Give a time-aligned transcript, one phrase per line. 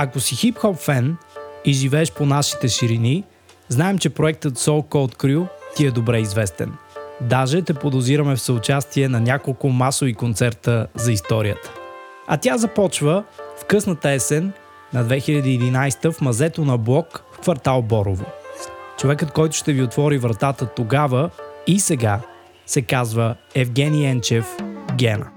[0.00, 1.16] Ако си хип-хоп фен
[1.64, 3.24] и живееш по нашите ширини,
[3.68, 6.72] знаем, че проектът Soul Code Crew ти е добре известен.
[7.20, 11.72] Даже те подозираме в съучастие на няколко масови концерта за историята.
[12.26, 13.24] А тя започва
[13.60, 14.52] в късната есен
[14.92, 18.24] на 2011 в мазето на блок в квартал Борово.
[18.98, 21.30] Човекът, който ще ви отвори вратата тогава
[21.66, 22.20] и сега,
[22.66, 24.56] се казва Евгений Енчев
[24.96, 25.30] Гена.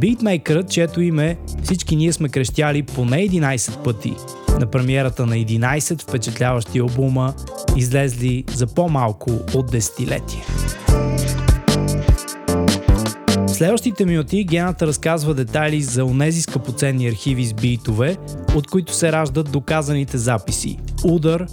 [0.00, 4.14] Битмейкърът, чието име всички ние сме крещяли поне 11 пъти
[4.60, 7.34] на премиерата на 11 впечатляващи албума,
[7.76, 10.44] излезли за по-малко от десетилетие.
[13.46, 18.16] В следващите минути Гената разказва детайли за онези скъпоценни архиви с битове,
[18.54, 20.78] от които се раждат доказаните записи.
[21.04, 21.46] Удар,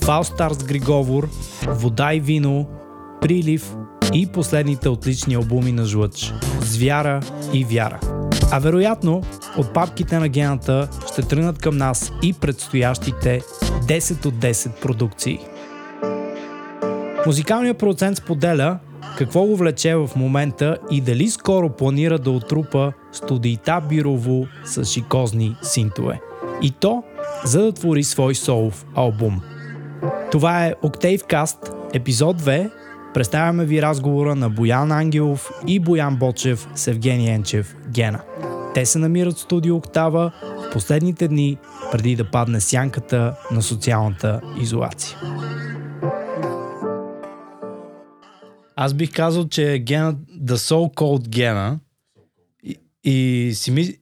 [0.00, 1.28] Фалстар Григовор,
[1.66, 2.66] Вода и вино,
[3.20, 3.74] Прилив
[4.14, 7.20] и последните отлични албуми на Жлъч– Звяра
[7.52, 8.13] и Вяра.
[8.54, 9.22] А вероятно,
[9.56, 15.38] от папките на гената ще тръгнат към нас и предстоящите 10 от 10 продукции.
[17.26, 18.78] Музикалният продуцент споделя
[19.18, 25.56] какво го влече в момента и дали скоро планира да отрупа студийта Бирово с шикозни
[25.62, 26.20] синтове.
[26.62, 27.02] И то,
[27.44, 29.40] за да твори свой солов албум.
[30.30, 32.70] Това е Octave Cast, епизод 2.
[33.14, 38.22] Представяме ви разговора на Боян Ангелов и Боян Бочев с Евгений Енчев Гена.
[38.74, 41.58] Те се намират в студио Октава в последните дни,
[41.92, 45.18] преди да падне сянката на социалната изолация.
[48.76, 51.78] Аз бих казал, че гена, the so called гена
[52.64, 53.96] и, и си ми...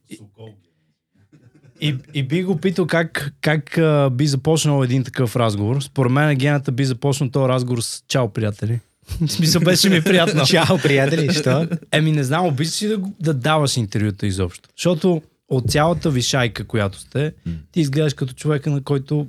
[1.81, 5.81] И, и би го питал как, как а, би започнал един такъв разговор.
[5.81, 8.79] Според мен гената би започнал този разговор с чао, приятели.
[9.21, 10.45] В смисъл беше ми приятно.
[10.47, 11.67] Чао, приятели, що?
[11.91, 14.69] Еми не знам, обичаш ли да, да даваш интервюта изобщо?
[14.77, 17.33] Защото от цялата ви шайка, която сте,
[17.71, 19.27] ти изглеждаш като човека, на който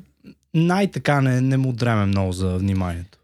[0.55, 3.19] най-така не, не му дреме много за вниманието.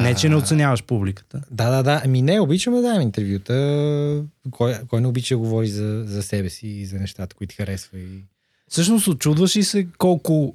[0.00, 1.42] Не, че не оценяваш публиката.
[1.50, 2.02] Да, да, да.
[2.04, 4.24] Ами не, обичаме да даваме интервюта.
[4.50, 7.98] Кой, кой не обича да говори за, за себе си и за нещата, които харесва.
[7.98, 8.24] И...
[8.68, 10.54] Всъщност очудваш ли се колко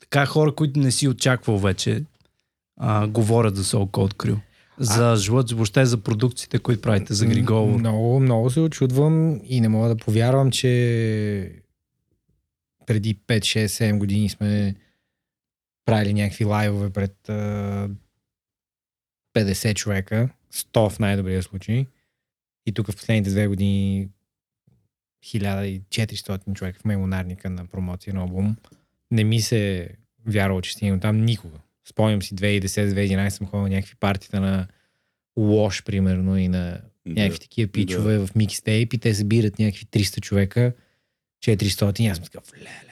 [0.00, 2.02] така хора, които не си очаквал вече,
[2.76, 4.38] а, говорят за Soul Code Crew?
[4.78, 5.16] За а...
[5.16, 7.78] жлъц, въобще за продукциите, които правите за Григово.
[7.78, 11.62] Много, много се очудвам и не мога да повярвам, че
[12.86, 14.74] преди 5, 6, 7 години сме
[15.84, 17.88] правили някакви лайвове пред а,
[19.34, 21.86] 50 човека, 100 в най-добрия случай.
[22.66, 24.08] И тук в последните две години
[25.24, 28.56] 1400 човека в мемонарника на промоция на албум.
[29.10, 29.88] Не ми се
[30.26, 31.58] вярвало, че стигнем там никога.
[31.88, 34.66] Спомням си 2010-2011 съм ходил някакви партита на
[35.36, 38.26] Лош, примерно, и на някакви такива пичове да.
[38.26, 40.72] в микстейп и те събират някакви 300 човека,
[41.44, 42.86] 400 и аз съм такъв, леле,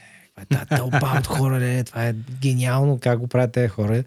[0.46, 4.04] това е тълпа от хора, ле, това е гениално, как го правят тези хора.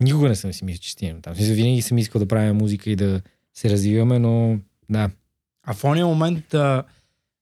[0.00, 1.34] Никога не съм си мислил, че стигнем там.
[1.34, 3.20] Винаги съм искал да правя музика и да
[3.54, 4.58] се развиваме, но
[4.90, 5.10] да.
[5.66, 6.54] А в ония момент,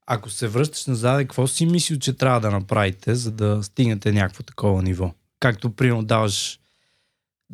[0.06, 4.42] ако се връщаш назад, какво си мислил, че трябва да направите, за да стигнете някакво
[4.42, 5.14] такова ниво?
[5.42, 6.60] Както, примерно, даваш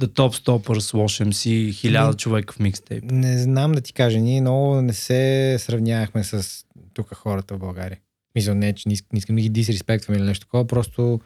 [0.01, 3.05] The Top Stoppers, Wash MC, хиляда човека в микстейп.
[3.05, 7.99] Не знам да ти кажа, ние много не се сравнявахме с тук хората в България.
[8.35, 11.21] Мисля, не, че не искам да ги дисреспектвам или нещо такова, просто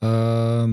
[0.00, 0.68] а,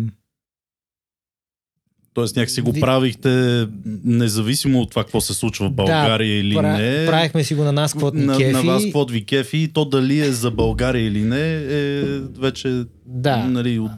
[2.15, 3.67] Тоест някакси го правихте
[4.03, 7.05] независимо от това какво се случва в България да, или пра, не.
[7.05, 8.51] Правихме си го на нас, какво ни на, кефи.
[8.51, 12.01] На вас какво ви кефи и то дали е за България или не е
[12.39, 13.37] вече да.
[13.37, 13.91] нали, от,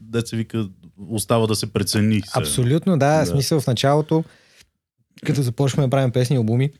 [0.00, 0.68] деца вика
[1.08, 2.20] остава да се прецени.
[2.20, 2.30] Се.
[2.34, 3.20] Абсолютно, да.
[3.20, 3.26] да.
[3.26, 4.24] Смисъл в началото,
[5.26, 6.70] като започваме да правим песни и албуми,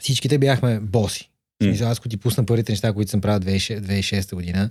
[0.00, 1.30] всичките бяхме боси.
[1.62, 4.70] Смисъл, аз ако ти пусна първите неща, които съм правил 2006 година,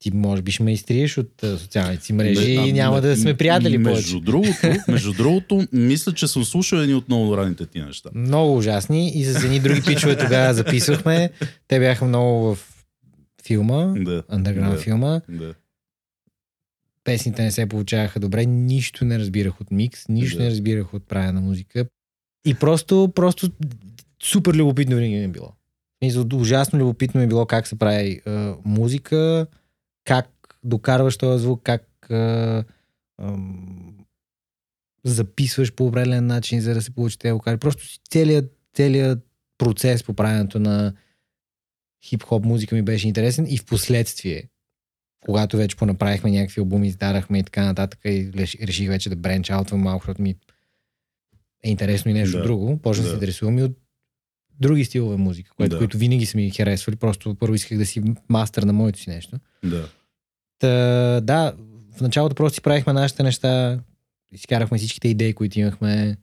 [0.00, 3.78] ти може би ще ме изтриеш от социалните си мрежи и няма да сме приятели
[3.78, 4.24] между повече.
[4.24, 8.10] Другото, между другото, мисля, че съм слушал едни от много раните ти неща.
[8.14, 11.30] Много ужасни и с едни други пичове тогава записвахме.
[11.68, 12.58] Те бяха много в
[13.44, 15.20] филма, да, underground да, филма.
[15.28, 15.54] Да.
[17.04, 20.44] Песните не се получаваха добре, нищо не разбирах от микс, нищо да.
[20.44, 21.86] не разбирах от правя на музика.
[22.46, 23.50] И просто, просто
[24.22, 25.52] супер любопитно винаги ми е било.
[26.34, 29.46] Ужасно любопитно ми е било как се прави е, музика,
[30.04, 32.64] как докарваш този звук, как е, е,
[35.04, 37.56] записваш по определен начин, за да се получи тези вокали.
[37.56, 39.26] Просто целият, целият
[39.58, 40.92] процес по правенето на
[42.04, 44.48] хип-хоп музика ми беше интересен и в последствие,
[45.24, 48.30] когато вече понаправихме някакви албуми, издадахме и така нататък и
[48.62, 50.34] реших вече да бренч аутвам малко, защото ми
[51.64, 52.42] е интересно и нещо да.
[52.42, 52.78] друго.
[52.78, 53.76] Почна да се интересувам и от
[54.60, 55.78] други стилове музика, което, Да.
[55.78, 56.96] които винаги са ми харесвали.
[56.96, 59.36] Просто първо исках да си мастър на моето си нещо.
[59.64, 59.88] Да.
[60.58, 60.68] Та,
[61.20, 61.54] да,
[61.96, 63.80] в началото просто си правихме нашите неща,
[64.32, 66.16] изкарахме всичките идеи, които имахме.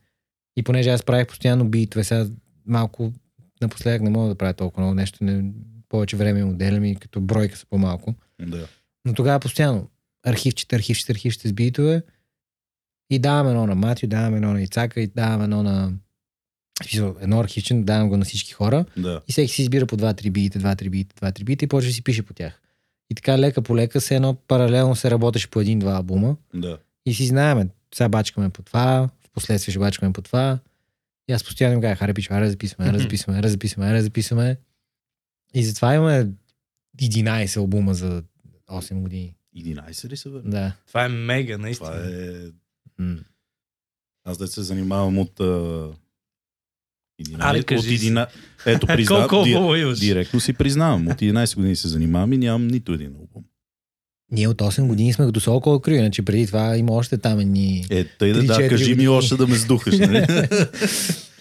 [0.58, 2.28] И понеже аз правих постоянно битове, сега
[2.66, 3.14] малко
[3.62, 5.52] напоследък не мога да правя толкова много нещо, не,
[5.90, 8.16] повече време им отделям и като бройка са по-малко.
[8.42, 8.68] Да.
[9.06, 9.90] Но тогава постоянно
[10.26, 12.02] архивчета, архивчета, архивчета с битове
[13.10, 15.94] и даваме едно на Матио, даваме едно на Ицака и даваме едно на...
[17.22, 19.22] Едно архивче, давам го на всички хора Да.
[19.28, 22.04] и всеки си избира по 2-3 бита, 2-3 бита, 2-3 бита и почва да си
[22.04, 22.62] пише по тях.
[23.10, 26.78] И така лека по лека се едно паралелно се работеше по един-два албума Да.
[27.06, 30.60] и си знаеме, сега бачкаме по това, в последствие ще бачкаме по това.
[31.30, 34.58] И аз постоянно им казах, аре пичо, аре записваме, аре записваме, аре записваме, аре записваме.
[35.54, 36.28] И затова имаме
[37.02, 38.24] 11 албума за
[38.70, 39.36] 8 години.
[39.58, 40.40] 11 ли са, бе?
[40.46, 40.74] Да.
[40.88, 41.90] Това е мега, наистина.
[41.92, 43.04] Това е...
[43.04, 43.18] М.
[44.26, 45.40] Аз да се занимавам от...
[47.20, 47.24] А...
[47.24, 47.38] 11...
[47.42, 48.06] Аре, от кажи си.
[48.06, 48.28] 11...
[48.66, 49.28] Ето, признавам.
[49.28, 50.00] Колко имаш?
[50.00, 51.08] Директно си признавам.
[51.08, 53.44] От 11 години се занимавам и нямам нито един албум.
[54.32, 57.86] Ние от 8 години сме като Солко Крю, иначе преди това има още там едни...
[57.90, 59.08] Е, тъй да, да, Три-четири кажи ми години.
[59.08, 59.98] още да ме сдухаш.
[59.98, 60.26] Нали?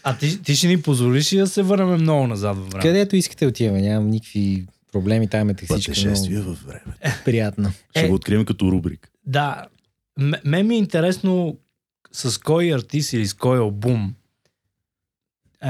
[0.02, 2.82] А ти, ти ще ни позволиш ли да се върнем много назад във време?
[2.82, 6.96] Където искате отиваме, нямам никакви проблеми, там е всичко Пътешествие много във време.
[7.24, 7.72] приятно.
[7.90, 8.08] Ще Е.
[8.08, 9.08] го открием като рубрик.
[9.26, 9.64] Да.
[10.18, 11.56] М- мен ми е интересно
[12.12, 14.14] с кой артист или с кой албум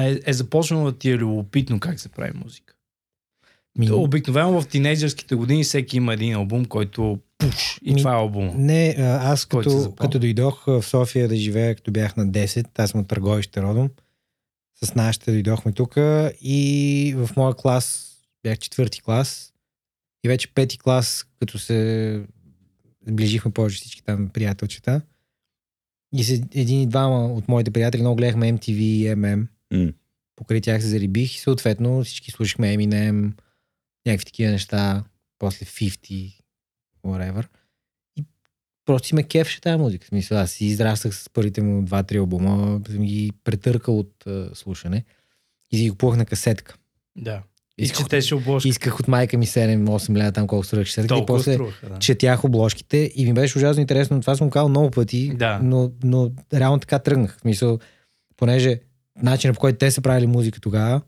[0.05, 2.75] е, е започнало да ти е любопитно как се прави музика.
[3.79, 8.17] Ми, Обикновено в тинейджърските години всеки има един албум, който пуш и Ми- това е
[8.17, 8.53] албум.
[8.57, 13.01] Не, аз като, като дойдох в София да живея, като бях на 10, аз съм
[13.01, 13.91] от Търговище родом,
[14.83, 15.95] с нашите дойдохме тук
[16.41, 19.53] и в моя клас, бях четвърти клас
[20.25, 22.21] и вече пети клас, като се
[23.09, 25.01] сближихме повече всички там приятелчета
[26.15, 29.47] и се, един и двама от моите приятели много гледахме MTV и MM.
[29.71, 29.93] М.
[30.37, 33.33] Покрай тях се зарибих и съответно всички слушахме Eminem,
[34.07, 35.05] някакви такива неща,
[35.39, 36.33] после 50,
[37.05, 37.47] whatever.
[38.17, 38.25] И
[38.85, 40.07] просто си ме кефше тази музика.
[40.07, 45.05] Смисъл, аз си израснах с първите му два-три албума, съм ги претъркал от а, слушане
[45.73, 46.77] и си ги купувах на касетка.
[47.17, 47.43] Да.
[47.79, 48.69] И Исках, четеше обложка.
[48.69, 51.99] исках от майка ми 7-8 лева там колко струвах касетка и после струваха, да.
[51.99, 54.21] четях обложките и ми беше ужасно интересно.
[54.21, 55.61] Това съм казал много пъти, Да.
[55.63, 57.37] но, но реално така тръгнах.
[57.37, 57.79] В смисъл,
[58.37, 58.81] понеже
[59.23, 61.01] начинът по който те са правили музика тогава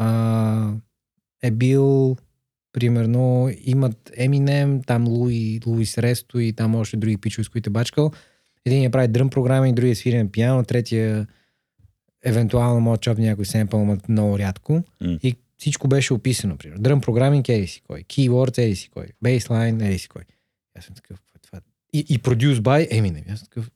[0.00, 0.72] а,
[1.42, 2.16] е бил
[2.72, 7.72] примерно имат Eminem, там Луи, Луис Ресто и там още други пичове, с които е
[7.72, 8.10] бачкал.
[8.66, 11.26] Един я прави дръм програми, другия свири на пиано, третия
[12.24, 14.72] евентуално може чопне някой семпъл, но много рядко.
[15.00, 15.18] М.
[15.22, 16.56] И всичко беше описано.
[16.58, 16.82] Примерно.
[16.82, 18.02] Дръм програминг, еди си кой.
[18.02, 19.06] Keywords, еди си кой.
[19.24, 20.22] Baseline, еди си кой.
[20.78, 21.60] Аз съм такъв, какво е това?
[21.92, 23.32] И, и produce by Eminem.
[23.32, 23.70] Аз съм такъв,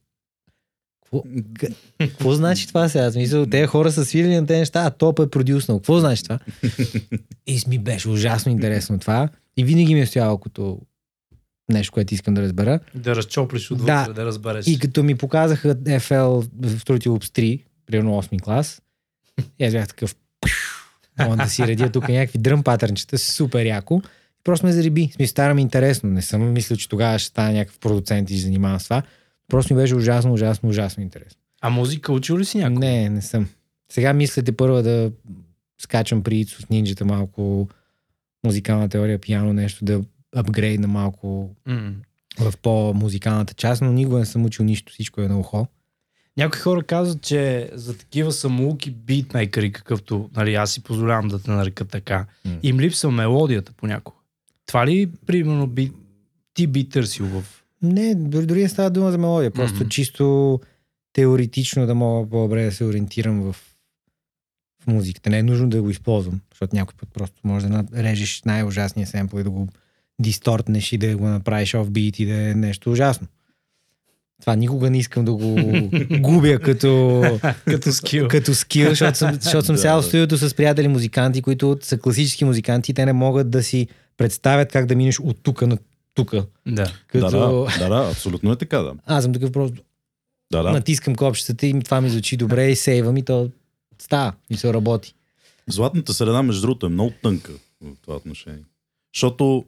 [1.98, 3.10] какво, значи това сега?
[3.10, 5.78] В Смисъл, те хора са свирили на тези неща, а топ е продюснал.
[5.78, 6.38] Какво значи това?
[7.46, 9.28] И ми беше ужасно интересно това.
[9.56, 10.80] И винаги ми е стояло като
[11.72, 12.80] нещо, което искам да разбера.
[12.94, 14.12] Да разчоплиш отвътре, Да.
[14.12, 14.66] да, разбереш.
[14.66, 18.82] И като ми показаха FL в Fruity Loops 3, примерно 8 клас,
[19.58, 20.14] и аз бях такъв
[21.20, 24.02] Мога да си редя тук някакви дръм патърнчета, супер яко.
[24.44, 25.10] Просто ме зариби.
[25.14, 26.10] Смисъл, стара ми интересно.
[26.10, 29.02] Не съм мислил, че тогава ще стана някакъв продуцент и ще занимавам с това.
[29.48, 31.40] Просто ми беше ужасно, ужасно, ужасно интересно.
[31.60, 32.78] А музика учил ли си някой?
[32.78, 33.48] Не, не съм.
[33.92, 35.12] Сега мислите първо да
[35.80, 37.68] скачам при Ицо с нинджата малко
[38.46, 40.00] музикална теория, пиано нещо, да
[40.36, 41.92] апгрейдна малко М.
[42.40, 45.66] в по-музикалната част, но никога не съм учил нищо, всичко е на ухо.
[46.36, 51.50] Някои хора казват, че за такива самоуки битмейкъри, какъвто нали, аз си позволявам да те
[51.50, 52.58] нарека така, М.
[52.62, 54.16] им липсва мелодията понякога.
[54.66, 55.92] Това ли, примерно, би,
[56.54, 57.63] ти би търсил в...
[57.84, 59.50] Не, дори, дори не става дума за мелодия.
[59.50, 59.88] Просто Мгм.
[59.88, 60.60] чисто
[61.12, 63.52] теоретично да мога по-добре да се ориентирам в,
[64.82, 65.30] в музиката.
[65.30, 69.38] Не е нужно да го използвам, защото някой път просто може да режеш най-ужасния семпл
[69.38, 69.68] и да го
[70.20, 73.26] дистортнеш и да го направиш офбит и да е нещо ужасно.
[74.40, 75.56] Това никога не искам да го
[76.20, 77.22] губя като,
[77.64, 78.28] Като скил.
[78.28, 82.44] като скил, защото съм, защото съм сял в студиото с приятели музиканти, които са класически
[82.44, 85.78] музиканти те не могат да си представят как да минеш от тука на
[86.14, 86.46] тука.
[86.66, 86.92] Да.
[87.06, 87.30] Като...
[87.30, 88.94] Да, да, да, абсолютно е така, да.
[89.06, 89.82] Аз съм такъв просто
[90.52, 90.72] Да, да.
[90.72, 93.50] натискам копчетата и това ми звучи добре и сейвам и то
[93.98, 95.14] става и се работи.
[95.66, 98.64] Златната среда, между другото, е много тънка в това отношение.
[99.14, 99.64] Защото,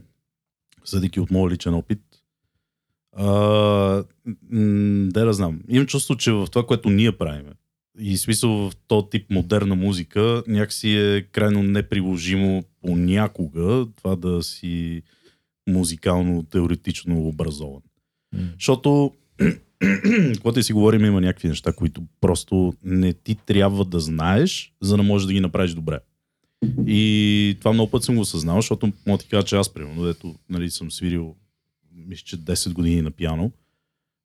[0.84, 2.00] съдейки от моя личен опит,
[3.16, 3.24] а,
[4.50, 7.46] м, да да знам, имам чувство, че в това, което ние правим,
[7.98, 15.02] и смисъл в този тип модерна музика, някакси е крайно неприложимо понякога това да си
[15.68, 17.82] музикално, теоретично образован.
[18.54, 19.12] Защото
[20.40, 24.96] когато и си говорим, има някакви неща, които просто не ти трябва да знаеш, за
[24.96, 25.98] да можеш да ги направиш добре.
[26.86, 30.34] И това много път съм го осъзнал, защото мога ти кажа, че аз, примерно, дето
[30.48, 31.36] нали, съм свирил,
[31.94, 33.52] мисля, че 10 години на пиано,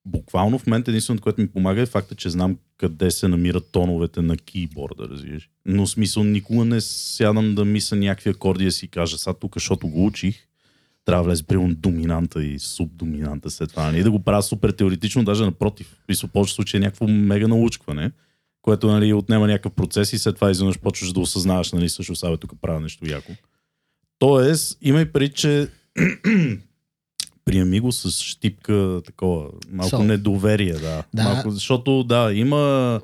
[0.06, 4.22] буквално в момента единственото, което ми помага е факта, че знам къде се намират тоновете
[4.22, 5.50] на кейборда, разбираш.
[5.66, 9.88] Но смисъл никога не сядам да мисля някакви акорди да си кажа, сега тук, защото
[9.88, 10.47] го учих,
[11.08, 13.84] трябва да влезе примерно доминанта и субдоминанта след това.
[13.84, 14.00] Нали?
[14.00, 15.96] И да го правя супер теоретично, даже напротив.
[16.24, 18.12] В повече случаи е някакво мега научкване,
[18.62, 22.38] което нали, отнема някакъв процес и след това изведнъж почваш да осъзнаваш, нали, също сега
[22.38, 23.32] тук правя нещо яко.
[24.20, 25.68] Тоест, имай преди, че
[27.46, 30.04] приеми го с щипка такова, малко Сол.
[30.04, 31.04] недоверие, да.
[31.14, 31.24] Да.
[31.24, 33.02] Малко, защото да, има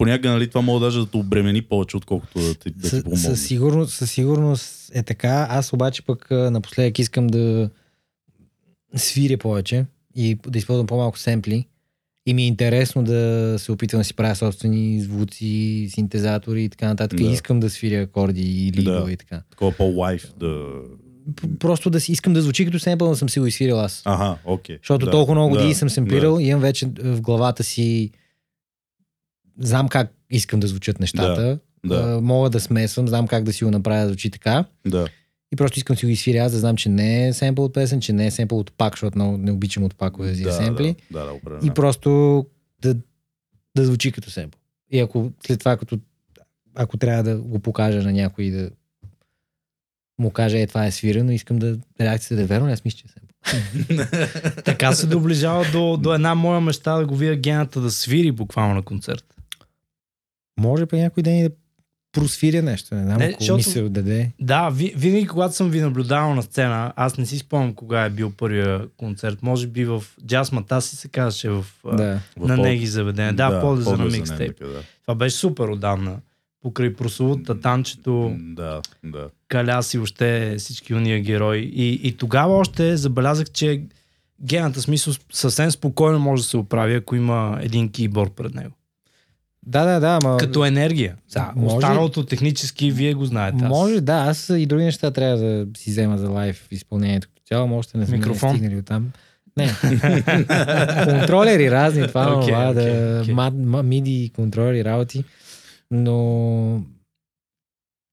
[0.00, 3.22] понякога нали, това може даже да те обремени повече, отколкото да ти, да ти помогне.
[3.22, 5.46] със, сигурност, със сигурност е така.
[5.50, 7.70] Аз обаче пък напоследък искам да
[8.96, 11.66] свиря повече и да използвам по-малко семпли.
[12.26, 16.86] И ми е интересно да се опитвам да си правя собствени звуци, синтезатори и така
[16.86, 17.18] нататък.
[17.18, 17.24] Да.
[17.24, 19.12] И искам да свиря акорди и лидове Да.
[19.12, 19.42] и така.
[19.50, 20.66] Такова по-лайф да...
[21.58, 24.02] Просто да си искам да звучи като семпъл, но съм си го изсвирил аз.
[24.04, 24.76] Ага, окей.
[24.76, 28.10] Защото да, толкова много години да, съм семплирал и имам вече в главата си
[29.60, 31.58] знам как искам да звучат нещата.
[31.84, 32.20] Да, да.
[32.20, 34.64] Мога да смесвам, знам как да си го направя да звучи така.
[34.86, 35.08] Да,
[35.52, 38.00] И просто искам си го изсвиря аз да знам, че не е семпъл от песен,
[38.00, 40.96] че не е семпъл от пак, защото много не обичам от пакове за да, семпли.
[41.10, 41.66] Да, да, да, определено.
[41.66, 42.46] И просто
[42.82, 42.94] да,
[43.76, 44.60] да звучи като семпъл.
[44.90, 45.98] И ако след това, като,
[46.74, 48.70] ако трябва да го покажа на някой и да
[50.18, 53.04] му каже, е, това е свирено, искам да реакцията да е верно, аз мисля, че
[53.04, 53.30] е семпъл.
[54.64, 58.74] Така се доближава до, до една моя мечта да го видя гената да свири буквално
[58.74, 59.24] на концерт.
[60.60, 61.50] Може пък някой ден и да
[62.12, 64.32] просвиря нещо, не знам, Не, ако защото- мисъл даде.
[64.40, 68.10] Да, ви, винаги когато съм ви наблюдавал на сцена, аз не си спомням кога е
[68.10, 69.42] бил първия концерт.
[69.42, 72.20] Може би в Джаз Матаси се казваше в, да.
[72.36, 73.32] В на пол- Неги заведение.
[73.32, 74.58] Да, да по-да за на микстейп.
[74.60, 74.82] да.
[75.02, 76.16] Това беше супер отдавна.
[76.62, 79.28] Покрай прословута танчето, Да, да.
[79.48, 81.70] Каляси, още всички уния герои.
[81.74, 83.82] И, и тогава още забелязах, че
[84.42, 88.74] гената смисъл съвсем спокойно може да се оправи, ако има един кейборд пред него.
[89.70, 90.36] Да, да, да, ама...
[90.36, 91.16] Като енергия.
[91.32, 93.58] Да, може- Останалото технически вие го знаете.
[93.60, 93.68] Аз.
[93.68, 97.78] Може, да, аз и други неща трябва да си взема за лайв изпълнението като цяло,
[97.78, 98.50] още не сме Микрофон?
[98.50, 99.12] стигнали от там.
[99.56, 99.66] Не.
[101.10, 105.24] контролери разни, това, okay, това, окей, да, мад- ма- миди, контролери, работи.
[105.90, 106.82] Но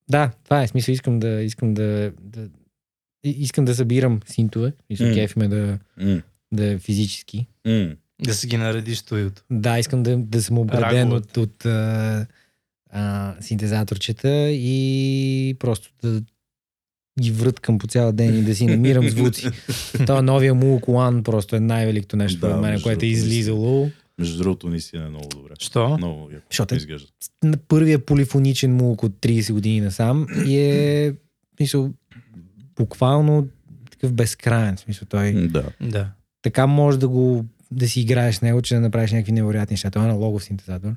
[0.10, 0.94] да, това е смисъл.
[0.94, 2.48] Искам да, искам да, да
[3.24, 4.74] искам да събирам синтове.
[4.90, 5.14] Мисля, М.
[5.14, 6.22] кеф ме да, М,
[6.52, 7.48] да е физически.
[7.66, 7.90] м.
[8.20, 9.44] Да си ги наредиш студиото.
[9.52, 12.26] Да, искам да, да съм обграден от, от а,
[12.90, 16.22] а, синтезаторчета и просто да
[17.22, 19.48] ги връткам по цял ден и да си намирам звуци.
[19.98, 23.90] Това новия Moog One просто е най-великото нещо Да, мен, което е излизало.
[24.20, 25.54] Между другото, наистина е много добре.
[25.60, 25.98] Що?
[25.98, 27.08] Много яко Защото е- изглежда.
[27.44, 31.14] На първия полифоничен Moog от 30 години насам и е
[31.58, 31.94] смисъл,
[32.76, 33.48] буквално
[33.92, 34.78] такъв безкрайен.
[34.78, 35.64] Смисъл, той Да.
[35.82, 36.10] Да.
[36.42, 39.90] така може да го да си играеш с него, че да направиш някакви невероятни неща.
[39.90, 40.90] Това е аналогов синтезатор.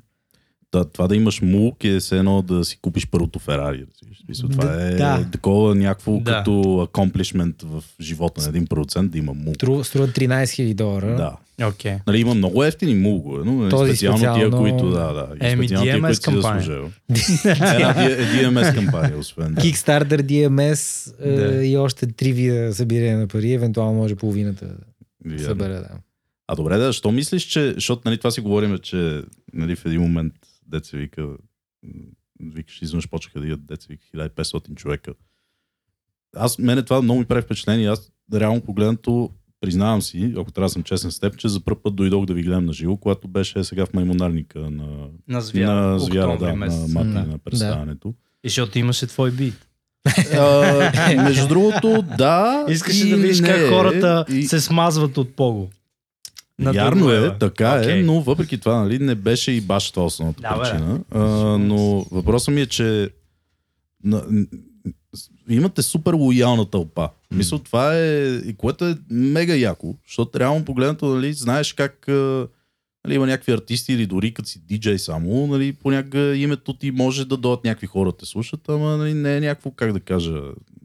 [0.71, 3.85] Да, това да имаш мулк е все едно да си купиш първото Ферари.
[4.25, 5.25] смисъл, Това Да, е да.
[5.31, 6.31] такова някакво Да.
[6.31, 9.55] като accomplishment в живота на един продуцент да има мулк.
[9.55, 11.15] Струва, струва 13 000 долара.
[11.15, 11.37] Да.
[11.63, 11.95] Окей.
[12.07, 15.27] Нали, има много ефтини мулгове, но нали, Този специално, тия, специално- които, да, да.
[15.41, 16.81] Еми, тия, DMS кампания.
[18.33, 19.53] DMS кампания, освен.
[19.53, 19.61] Да.
[19.61, 21.65] Kickstarter, DMS е, Да.
[21.65, 24.65] и още три вида събиране на пари, евентуално може половината
[25.25, 25.73] да събере.
[25.73, 25.89] Да.
[26.51, 29.21] А добре, да, що мислиш, че, защото нали, това си говорим, че
[29.53, 30.33] нали, в един момент
[30.67, 31.27] деца вика,
[32.41, 35.13] викаш, изведнъж почнаха да идат деца вика 1500 човека.
[36.35, 37.87] Аз, мене това много ми прави впечатление.
[37.87, 39.29] Аз реално погледнато,
[39.61, 42.33] признавам си, ако трябва да съм честен с теб, че за първ път дойдох да
[42.33, 45.73] ви гледам на живо, когато беше сега в маймонарника на, На звяра.
[45.81, 46.79] на звяра, да, месец.
[46.81, 47.23] на мати Да.
[47.23, 48.13] на представянето.
[48.43, 49.67] И защото имаше твой бит.
[50.33, 52.65] А, между другото, да.
[52.69, 53.47] Искаше да видиш не.
[53.47, 55.69] как хората И- се смазват от пого.
[56.61, 58.03] На Вярно е, така е, Окей.
[58.03, 60.61] но въпреки това нали, не беше и баш това основната Да, бе.
[60.61, 60.99] причина.
[61.11, 61.19] А,
[61.57, 63.09] но въпросът ми е, че
[64.03, 64.23] на,
[65.49, 67.09] имате супер лоялна тълпа.
[67.31, 72.07] Мисля, това е, и което е мега яко, защото реално погледнато, нали, знаеш как
[73.05, 77.25] нали, има някакви артисти или дори като си диджей само, нали, понякога името ти може
[77.25, 80.41] да дойдат някакви хора да те слушат, ама нали, не е някакво, как да кажа,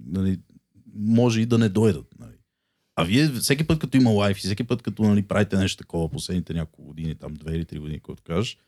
[0.07, 0.39] нали,
[0.99, 2.07] може и да не дойдат.
[2.97, 6.09] А вие всеки път, като има лайф и всеки път, като нали, правите нещо такова
[6.09, 8.59] последните няколко години, там две или три години, което кажеш,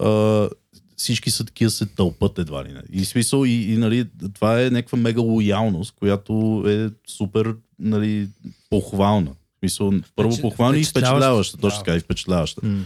[0.00, 0.48] а,
[0.96, 2.82] всички са такива се тълпат едва ли не.
[2.92, 8.28] И смисъл, и, и нали, това е някаква мега лоялност, която е супер нали,
[8.70, 9.34] похвална.
[9.58, 11.58] Смисъл, първо похвално и впечатляваща.
[11.58, 12.66] точно така и впечатляваща.
[12.66, 12.84] М.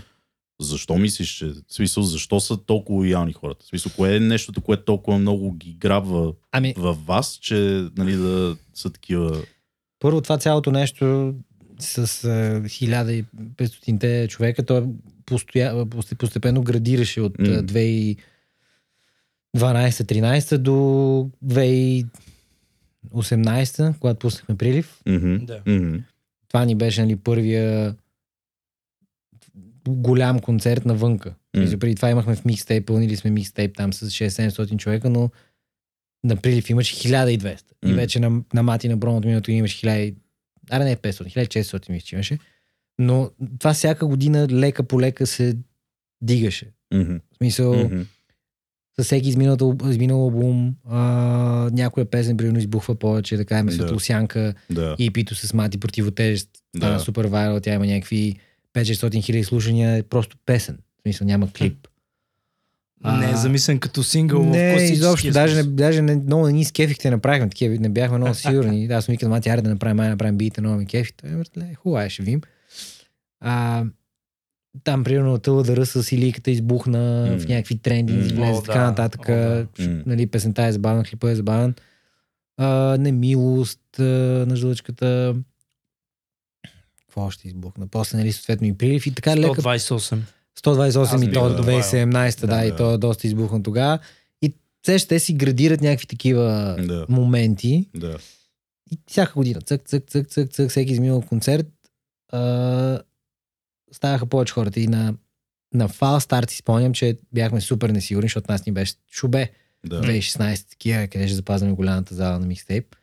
[0.61, 3.67] Защо мислиш, че, смисъл, защо са толкова лоялни хората?
[3.67, 8.57] Смисъл, кое е нещото, което толкова много ги грабва Ами, във вас, че нали, да
[8.75, 9.43] са такива...
[10.01, 11.35] първо това цялото нещо
[11.79, 14.95] с а, 1500-те човека, то
[15.27, 17.47] постоя, пост- постепенно градираше от М.
[17.47, 17.63] а,
[19.55, 20.73] 2012-13 до
[21.45, 25.01] 2018, когато пуснахме прилив.
[25.07, 25.63] Мгм, Да.
[25.67, 25.97] мгм,
[26.49, 27.95] Това ни беше нали, първия
[29.89, 31.35] голям концерт навънка.
[31.57, 31.79] Mm.
[31.79, 35.31] Преди това имахме в микстейп, пълнили сме микстейп там с 6-700 човека, но
[36.25, 37.63] на прилив имаше 1200.
[37.85, 37.95] И М.
[37.95, 40.15] вече на, на Мати на Броното миналото имаше 1000,
[40.71, 42.39] аре не 500, 1600 мисля, че имаше.
[42.99, 45.57] Но това всяка година лека по лека се
[46.23, 46.67] дигаше.
[46.95, 48.03] мгм, В смисъл, мгм.
[48.97, 50.99] със всеки изминал, изминал албум, а,
[51.73, 53.71] някоя песен примерно избухва повече, да кажем.
[53.71, 56.99] Светлосянка, Да, и пито с мати противотежест Да.
[56.99, 58.37] супер вайрал, тя има някакви
[58.75, 60.79] 5-600 хиляди слушания, просто песен.
[60.99, 61.88] В смисъл няма клип.
[63.03, 66.47] А, Не е замислен като сингъл в не, класическия изобщо, даже, не, даже не, много
[66.47, 68.87] не ни с кефихте направихме такива, не бяхме много сигурни.
[68.91, 71.13] Аз съм викал, мати, аре да направим, ай, направим бита, много ме кефи.
[71.13, 72.41] Той, братле, хубаво, е, ще видим.
[73.41, 73.85] А,
[74.85, 77.39] там, примерно, ръса с илийката избухна М.
[77.39, 78.19] в някакви тренди, М.
[78.19, 78.85] излезе така да.
[78.85, 79.29] нататък.
[79.29, 79.67] О, да.
[80.07, 81.75] Нали, песента е забавна, клипа е забавен.
[82.57, 84.03] А, немилост а,
[84.49, 85.37] на жлъчката.
[87.01, 87.87] Какво още избухна?
[87.87, 90.19] После, нали, съответно и прилив и така лека 128.
[90.59, 91.79] 128 Аз и то до добавил.
[91.79, 93.99] 2017, да, Да, и то е доста избухна тогава.
[94.43, 96.43] И те ще си градират някакви такива
[96.79, 97.07] Да.
[97.09, 97.89] моменти.
[97.95, 98.19] да.
[98.93, 101.67] И всяка година, цък, цък, цък, цък, цък, всеки изминал концерт,
[102.29, 103.01] а,
[103.93, 104.81] ставаха повече хората.
[104.81, 105.15] И на,
[105.75, 109.51] на Фал Старт си спомням, че бяхме супер несигурни, защото нас ни беше шубе.
[109.85, 110.01] Да.
[110.01, 112.97] 2016 такива, къде ще запазваме голямата зала на микстейп.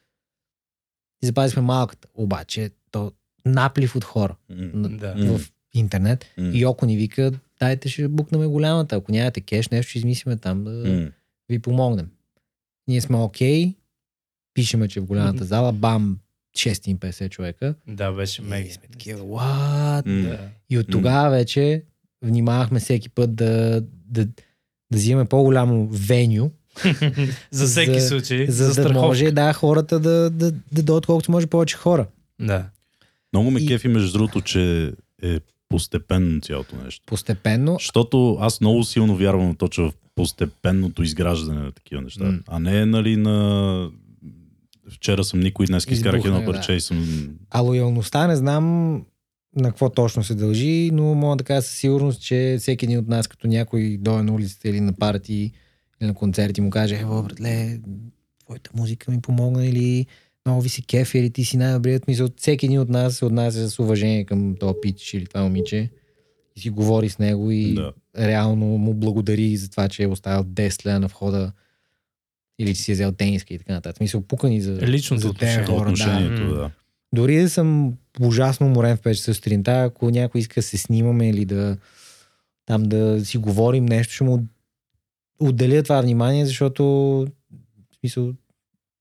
[1.22, 2.08] И запазихме малката.
[2.14, 3.12] Обаче, то
[3.46, 5.38] наплив от хора на- Да.
[5.38, 5.42] В
[5.74, 6.26] интернет.
[6.38, 8.96] м, И Йоко ни вика, дайте ще букнаме голямата.
[8.96, 11.08] Ако нямате кеш, нещо ще измислиме там да м,
[11.50, 12.10] ви помогнем.
[12.88, 13.74] Ние сме окей,
[14.54, 16.20] пишеме, че в голямата зала, бам,
[16.58, 17.76] 650 човека.
[17.88, 18.72] Да, беше И мега.
[18.72, 20.24] сме такива, what?
[20.24, 20.40] Да.
[20.70, 21.84] И от тогава вече
[22.22, 24.32] внимавахме всеки път да, да, да
[24.92, 26.52] взимаме по-голямо веню,
[27.52, 28.48] За всеки За- случай.
[28.48, 29.02] за, да страховка.
[29.02, 32.08] може да, хората да, да, да дойдат колкото може повече хора.
[32.42, 32.70] Да.
[33.34, 35.40] Много ме И- кефи, между другото, че е
[35.76, 37.04] постепенно цялото нещо.
[37.06, 37.74] Постепенно.
[37.80, 42.24] Защото аз много силно вярвам точно в постепенното изграждане на такива неща.
[42.24, 42.40] М.
[42.48, 43.90] А не, нали, на...
[44.92, 46.76] Вчера съм никой, днес изкарах едно парче да.
[46.78, 47.30] и съм...
[47.50, 48.96] А лоялността не знам
[49.56, 53.08] на какво точно се дължи, но мога да кажа със сигурност, че всеки един от
[53.08, 55.52] нас, като някой дойде на улицата или на парти
[56.02, 57.80] или на концерти, му каже, ево, братле,
[58.46, 60.06] твоята музика ми помогна или
[60.46, 62.28] много ви се кефи, или ти си най-добрият мисъл.
[62.38, 65.90] Всеки един от нас се отнася с уважение към този пич или това момиче
[66.56, 67.94] и си говори с него и Да.
[68.18, 71.52] реално му благодари за това, че е оставил 10 лева на входа
[72.60, 74.02] или че си е взел тениска и така нататък.
[74.02, 75.94] Мисъл, пукани за, Личното за тези хора.
[75.94, 76.46] Да.
[76.56, 76.72] Да.
[77.14, 81.30] Дори да съм ужасно уморен в 5 часа сутринта, ако някой иска да се снимаме
[81.30, 81.78] или да
[82.66, 84.46] там да си говорим нещо, ще му
[85.40, 88.34] отделя това внимание, защото в смисъл,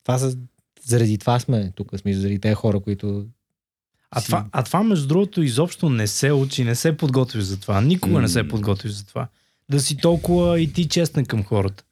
[0.03, 0.37] това са,
[0.85, 3.25] заради това сме тук, смисъл, заради тези хора, които
[4.11, 7.59] А си- това, а това, между другото, изобщо не се учи, не се подготвиш за
[7.59, 7.81] това.
[7.81, 9.27] Никога не се подготвиш за това.
[9.69, 11.83] Да си толкова и ти честен към хората.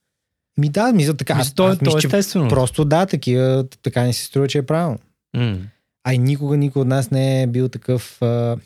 [0.57, 1.35] Ми да, мисля така.
[1.35, 2.49] Мисля, то, е- аз мисля, то е естествено.
[2.49, 4.99] просто да, такива, така ни се струва, че е правилно.
[5.33, 5.57] М.
[6.03, 8.21] А и никога никой от нас не е бил такъв.
[8.21, 8.57] А...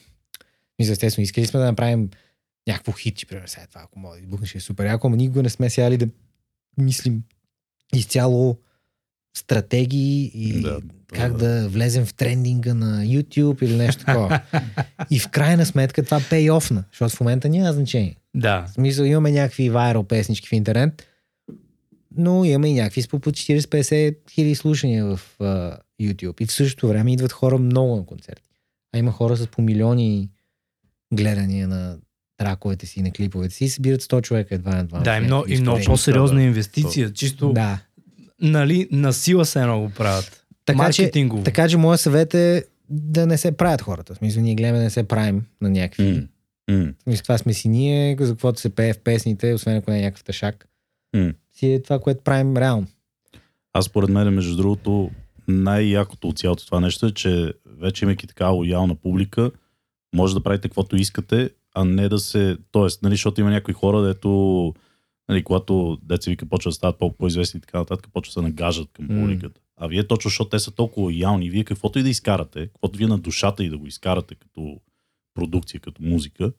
[0.80, 2.10] Мисля, естествено, искали сме да направим
[2.68, 5.44] някакво хит, че примерно сега това, ако мога да избухнеш, е супер яко, ама никога
[5.44, 6.08] не сме сяли да
[6.78, 7.24] мислим
[7.94, 8.58] изцяло
[9.38, 10.80] стратегии и Да,
[11.14, 11.38] как да.
[11.38, 14.40] да влезем в трендинга на YouTube или нещо такова.
[15.10, 18.16] и в крайна сметка това пей офна, защото в момента няма значение.
[18.36, 18.66] Да.
[18.68, 21.08] В смисъл имаме някакви вайрал песнички в интернет,
[22.18, 26.42] но имаме и някакви с по 40-50 хиляди слушания в а, YouTube.
[26.42, 28.44] И в същото време идват хора много на концерти.
[28.96, 30.30] А има хора с по милиони
[31.14, 31.98] гледания на
[32.38, 35.00] траковете си, на клиповете си и събират 100 човека едва на два.
[35.00, 37.14] Да, и много, и много по-сериозна инвестиция.
[37.14, 37.80] Чисто, Да.
[38.42, 40.46] Нали, на сила се едно го правят.
[40.66, 41.12] Така че,
[41.44, 44.14] така че моят съвет е да не се правят хората.
[44.14, 46.28] В смисъл, ние гледаме да не се правим на някакви.
[46.72, 46.94] М.
[47.00, 50.00] В смисъл, това сме си ние, за каквото се пее в песните, освен ако не
[50.00, 50.68] е някакъв тъшак.
[51.16, 51.34] М.
[51.54, 52.88] Си е това, което правим реално.
[53.74, 55.12] Аз според мен, между другото,
[55.48, 59.52] най-якото от цялото това нещо е, че вече имайки така лоялна публика,
[60.16, 62.58] може да правите каквото искате, а не да се...
[62.72, 64.74] Тоест, нали, защото има някои хора, дето,
[65.30, 68.42] нали, когато деца вика почва да стават по- по-известни и така нататък, почва да се
[68.42, 69.62] нагажат към публиката.
[69.78, 73.08] А вие точно, защото те са толкова лоялни, вие каквото и да изкарате, каквото вие
[73.08, 74.80] на душата и да го изкарате като
[75.34, 76.52] продукция, като музика,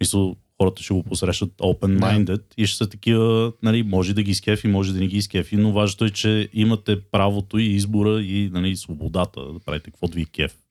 [0.00, 4.68] мисля, хората ще го посрещат open-minded и ще са такива, нали, може да ги изкефи,
[4.68, 8.76] може да не ги изкефи, но важното е, че имате правото и избора и нали,
[8.76, 10.63] свободата да правите каквото ви е кеф.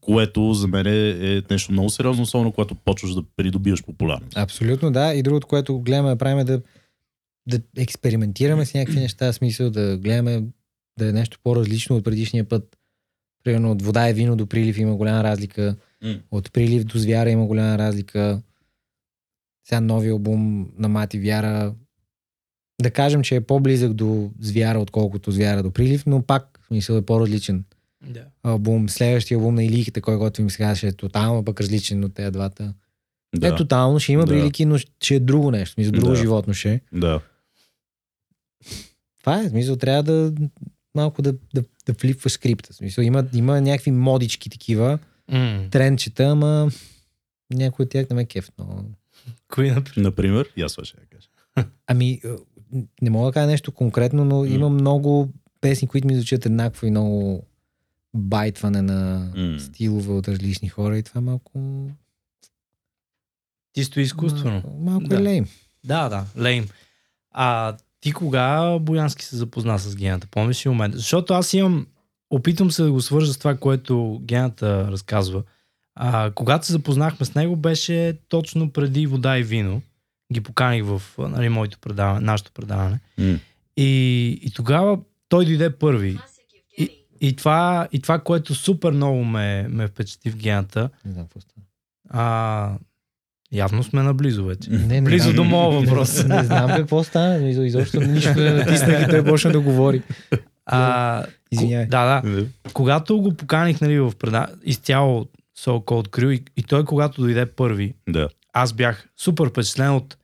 [0.00, 4.36] Което за мен е нещо много сериозно, особено когато почваш да придобиваш популярност.
[4.36, 5.14] Абсолютно, да.
[5.14, 6.62] И другото, което гледаме да правим е да,
[7.48, 10.42] да експериментираме с някакви неща, смисъл да гледаме
[10.98, 12.76] да е нещо по-различно от предишния път.
[13.44, 15.76] Примерно от вода и вино до прилив има голяма разлика.
[16.02, 16.14] М.
[16.30, 18.42] От прилив до звяра има голяма разлика.
[19.68, 21.74] Сега новия албум на Мати Вяра
[22.82, 26.96] да кажем, че е по-близък до звяра, отколкото звяра до прилив, но пак в смисъл
[26.96, 27.64] е по-различен
[28.06, 28.24] Да.
[28.42, 28.88] албум.
[28.88, 32.74] Следващия албум на Илихите, който готвим сега, ще е тотално пък различен от тези двата.
[33.36, 34.32] Да, Е, тотално ще има Да.
[34.34, 35.74] брилики, но ще е друго нещо.
[35.78, 36.16] Мисля, друго Да.
[36.16, 36.80] животно ще е.
[36.92, 37.20] да.
[39.20, 40.32] Това е, смисъл, трябва да
[40.94, 42.72] малко да, да, да флипваш скрипта.
[42.74, 44.98] Смисъл, има, има някакви модички такива,
[45.32, 45.64] М.
[45.70, 46.68] трендчета, ама
[47.52, 48.50] някой от тях не ме е кеф.
[48.58, 48.84] Но...
[49.48, 50.04] Кои, например?
[50.04, 51.28] Например, това ще я кажа.
[51.86, 52.28] Ами, е,
[53.02, 54.48] не мога да кажа нещо конкретно, но М.
[54.48, 55.28] има много
[55.60, 57.46] песни, които ми звучат еднакво и много
[58.14, 59.60] байтване на М.
[59.60, 61.90] стилове от различни хора и това е малко...
[63.74, 64.50] Чисто изкуствено.
[64.52, 65.16] Малко, малко Да.
[65.16, 65.46] е лейм.
[65.84, 66.66] Да, да, лейм.
[67.30, 70.26] А ти кога Боянски се запозна с гената?
[70.26, 70.98] Помниш ли момента?
[70.98, 71.86] Защото аз имам,
[72.30, 75.42] опитвам се да го свържа с това, което гената разказва.
[75.94, 79.82] А, когато се запознахме с него, беше точно преди вода и вино.
[80.32, 83.00] Ги поканих в нали, моето предаване, нашето предаване.
[83.18, 83.38] М.
[83.76, 84.98] И, и тогава
[85.28, 86.08] той дойде първи.
[86.08, 86.18] И,
[87.24, 91.40] и, това, и това, което супер много ме, ме впечатли в гената, Не знам какво
[91.40, 91.64] става.
[92.10, 92.72] а,
[93.52, 94.70] явно сме наблизо вече.
[94.70, 95.36] Не, не Близо знам.
[95.36, 96.24] до моя въпрос.
[96.24, 97.38] не знам какво стана.
[97.40, 100.02] Изо- Изобщо нищо не натиснах и той почна да говори.
[100.66, 101.86] А, Извинявай.
[101.86, 102.46] да, да.
[102.72, 104.46] Когато го поканих нали, в преда...
[104.64, 105.26] изцяло
[105.58, 110.16] So Cold Crew и, и той когато дойде първи, Да, аз бях супер впечатлен от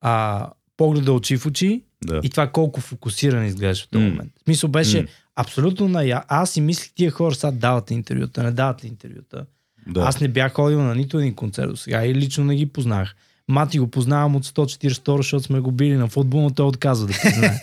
[0.00, 2.20] а, погледа очи в очи да.
[2.22, 4.32] и това колко фокусиран изглежда в този момент.
[4.36, 5.08] В смисъл беше М.
[5.36, 9.46] абсолютно на Аз си мислих тия хора сега дават ли интервюта, не дават ли интервюта.
[9.86, 10.00] да.
[10.00, 13.14] Аз не бях ходил на нито един концерт до сега и лично не ги познах.
[13.48, 17.12] Мати го познавам от 142, защото сме го били на футбол, но той отказва да
[17.22, 17.60] признае.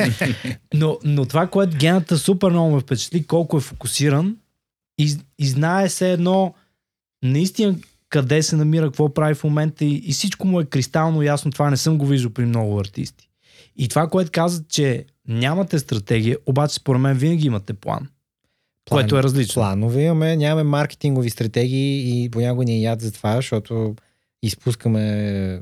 [0.74, 4.38] но, но това, което гената супер много ме впечатли, колко е фокусиран
[4.98, 6.54] и, и знае се едно
[7.24, 7.76] наистина
[8.10, 11.52] къде се намира, какво прави в момента и, и всичко му е кристално ясно.
[11.52, 13.27] Това не съм го виждал при много артисти.
[13.78, 18.10] И това, което казват, че нямате стратегия, обаче според мен винаги имате план.
[18.90, 19.54] Което е различно.
[19.54, 23.96] Планове имаме, нямаме маркетингови стратегии и понякога ни е яд за това, защото
[24.44, 25.62] изпускаме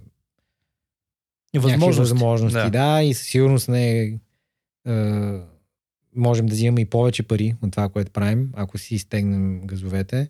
[1.60, 2.00] възможности.
[2.00, 2.60] възможности.
[2.60, 2.70] Да.
[2.70, 4.20] да, и със сигурност не е,
[4.88, 5.40] е,
[6.16, 10.30] можем да взимаме и повече пари от това, което правим, ако си изтегнем газовете,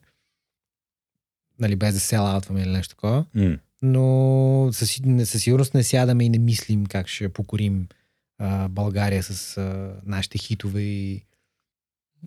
[1.59, 3.25] нали, без да се селаутваме или нещо такова.
[3.33, 3.57] М.
[3.81, 7.87] но със, със сигурност не сядаме и не мислим как ще покорим
[8.37, 11.25] а, България с а, нашите хитове и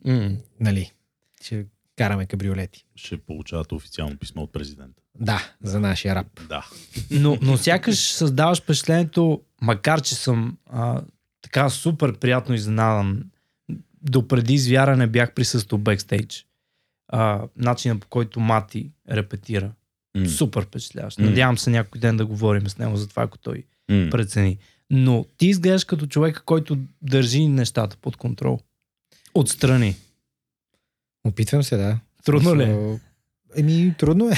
[0.04, 0.30] М.
[0.60, 0.92] нали,
[1.42, 2.86] ще караме кабриолети.
[2.96, 5.02] Ще получавате официално писмо от президента.
[5.20, 6.40] Да, за нашия рап.
[6.48, 6.66] Да.
[7.10, 11.02] Но, но сякаш създаваш впечатлението, макар че съм а,
[11.42, 13.24] така супер приятно изненадан,
[14.02, 16.46] допреди звяра не бях присъствал бекстейдж.
[17.08, 19.72] А, начинът по който Мати репетира.
[20.18, 20.28] М.
[20.28, 21.18] Супер впечатляващ.
[21.18, 21.26] М.
[21.26, 24.08] Надявам се някой ден да говорим с него за това, ако той М.
[24.10, 24.58] прецени.
[24.90, 28.58] Но ти изглеждаш като човека, който държи нещата под контрол.
[29.34, 29.96] Отстрани.
[31.24, 31.98] Опитвам се, да.
[32.24, 32.62] Трудно ли?
[32.62, 32.98] е?
[33.56, 34.34] Еми, трудно е.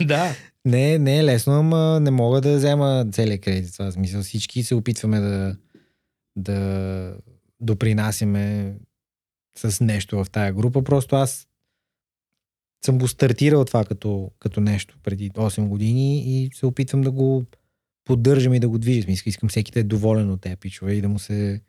[0.04, 0.34] да.
[0.64, 3.72] Не, не е лесно, ама не мога да взема целият кредит.
[3.72, 4.22] Това смисъл.
[4.22, 5.56] Всички се опитваме да,
[6.36, 7.16] да
[7.60, 8.74] допринасяме
[9.56, 10.84] с нещо в тая група.
[10.84, 11.48] Просто аз
[12.84, 17.44] съм го стартирал това като, като нещо преди 8 години и се опитвам да го
[18.04, 19.02] поддържам и да го движа.
[19.02, 21.60] Смисъл, Искам всеки да е доволен от тези пичове и да му се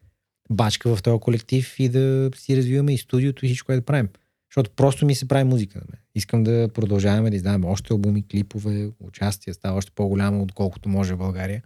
[0.49, 4.09] бачка в този колектив и да си развиваме и студиото и всичко, което да правим.
[4.49, 6.01] Защото просто ми се прави музика на мен.
[6.15, 11.17] Искам да продължаваме да издаваме още албуми, клипове, участие, става още по-голямо, отколкото може в
[11.17, 11.63] България.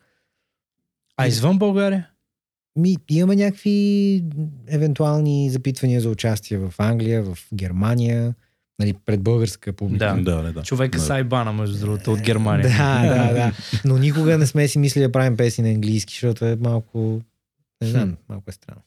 [1.17, 2.09] А извън България?
[2.75, 4.23] Ми, имаме някакви
[4.67, 8.35] евентуални запитвания за участие в Англия, в Германия,
[8.79, 10.05] нали, пред българска публика.
[10.07, 10.21] Да.
[10.25, 10.61] Да, да, да.
[10.63, 11.03] Човека Да.
[11.03, 12.69] Сайбана, между другото, от Германия.
[12.69, 13.53] Да, да, да.
[13.85, 17.21] Но никога не сме си мислили да правим песни на английски, защото е малко,
[17.81, 18.81] не знам, малко е странно.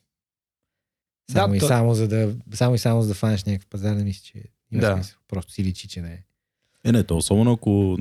[1.28, 3.94] Да, Само, и, то- само, за да, само и само за да фанеш някакъв пазар,
[3.94, 4.38] не мисля, че
[4.72, 4.94] има Да.
[4.94, 5.18] смисъл.
[5.28, 6.18] Просто си личи, че не е.
[6.84, 7.98] Е, не, то особено ако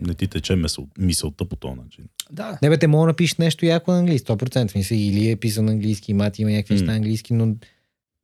[0.00, 2.04] не ти тече мисъл, мисълта по този начин.
[2.32, 2.58] да.
[2.62, 4.76] Не бе, те мога да напишеш нещо яко на английски, 100%.
[4.76, 7.54] Мисля, или е писан на английски, мати има някакви неща на английски, но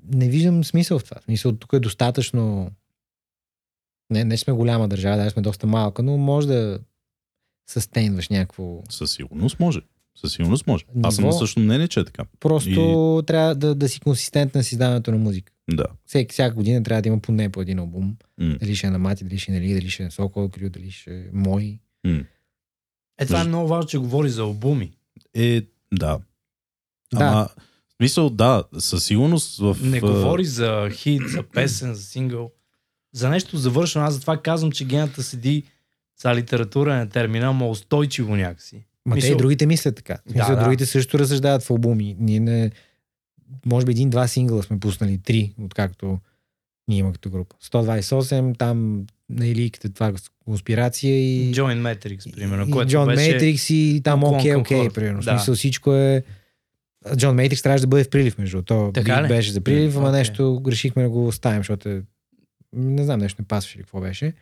[0.09, 1.16] не виждам смисъл в това.
[1.16, 2.70] В Смисъл, тук е достатъчно...
[4.11, 6.79] Не, не сме голяма държава, да сме доста малка, но може да
[7.70, 8.83] състейнваш някакво...
[8.88, 9.81] Със сигурност може.
[10.20, 10.85] Със сигурност може.
[11.03, 12.25] Аз съм Ниво- на същото мнение, че е така.
[12.40, 15.53] Просто трябва да, да си консистентна с издаването на музика.
[15.70, 15.87] Да.
[16.07, 18.16] Всеки, всяка година трябва да има поне по един албум.
[18.38, 18.57] М.
[18.61, 20.70] Дали ще е на Мати, дали ще е Нали, дали ще е на Сокол Крю,
[20.70, 21.79] дали ще е мой.
[22.05, 22.25] М.
[23.18, 24.92] Е, това е много важно, че говори за албуми.
[25.35, 26.20] Е, да.
[27.14, 27.25] Да.
[27.25, 27.49] Ама,
[27.88, 29.77] в смисъл, да, със сигурност в...
[29.83, 32.53] Не говори за хит, за песен, за сингъл.
[33.12, 34.05] За нещо завършено.
[34.05, 35.62] Аз затова казвам, че гената седи
[36.20, 38.85] са литературен термин, ама устойчиво някакси.
[39.07, 40.18] Ма те Мисъл- и другите мислят така.
[40.27, 40.62] В Смисъл, да.
[40.62, 42.16] Другите също разсъждават в албуми.
[42.18, 42.70] Ние не...
[43.66, 46.18] Може би един-два сингъла сме пуснали, три, откакто
[46.88, 47.57] ние има като група.
[47.62, 50.12] 128, там на Иликата това
[50.44, 51.55] конспирация и...
[51.55, 52.70] Join Matrix, примерно.
[52.70, 53.31] което Джон беше...
[53.31, 54.94] Мейтрикс и там окей, окей, хората.
[54.94, 55.20] примерно.
[55.23, 55.31] Да.
[55.31, 56.23] смисъл всичко е...
[57.16, 58.62] Джон Мейтрикс трябваше да бъде в прилив, между.
[58.62, 60.18] То Така беше за прилив, ама Окей.
[60.18, 62.03] нещо решихме да го оставим, защото е...
[62.72, 64.33] не знам, нещо не пасваше или какво беше.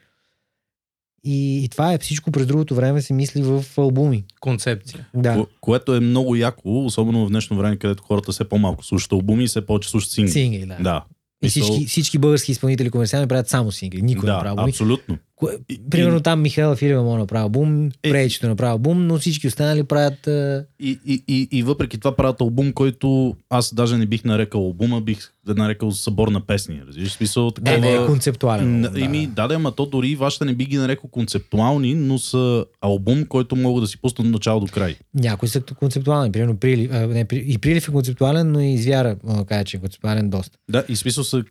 [1.25, 4.25] И, и това е всичко през другото време се мисли в албуми.
[4.41, 5.09] Концепция.
[5.15, 5.35] Да.
[5.37, 9.45] Ко- което е много яко, особено в днешно време, където хората все по-малко слушат албуми
[9.45, 10.33] и все повече слушат сингли.
[10.33, 10.77] Сингли, да.
[10.81, 11.05] Да.
[11.43, 14.03] И всички, всички български изпълнители комерциални правят само сингли.
[14.03, 14.71] Никой не да, прави албуми.
[14.71, 15.19] абсолютно.
[15.39, 15.59] Кое,
[15.91, 19.47] примерно и- там Михайла Филева може да направи албум, Е, Прейчето направи албум, но всички
[19.47, 20.27] останали правят...
[20.27, 24.61] а, И, и, и, и въпреки това правят албум, който аз даже не бих нарекал
[24.61, 26.81] албума, бих нарекал събор на песни.
[26.89, 27.73] Разбираш, смисъл такова...
[27.73, 28.85] Не, не е концептуален.
[28.85, 32.19] Албум, Ими, да, да, ама то дори и вашите не би ги нарекал концептуални, но
[32.19, 34.97] са албум, който могат да си пуснат от начало до край.
[35.15, 36.33] Някои са концептуални.
[36.33, 39.77] Примерно Прилив, а, не, и Прилив е концептуален, но и Звяра, мога да кажа, че
[39.77, 40.59] е концептуален доста.
[40.71, 41.45] Да, и смисъл са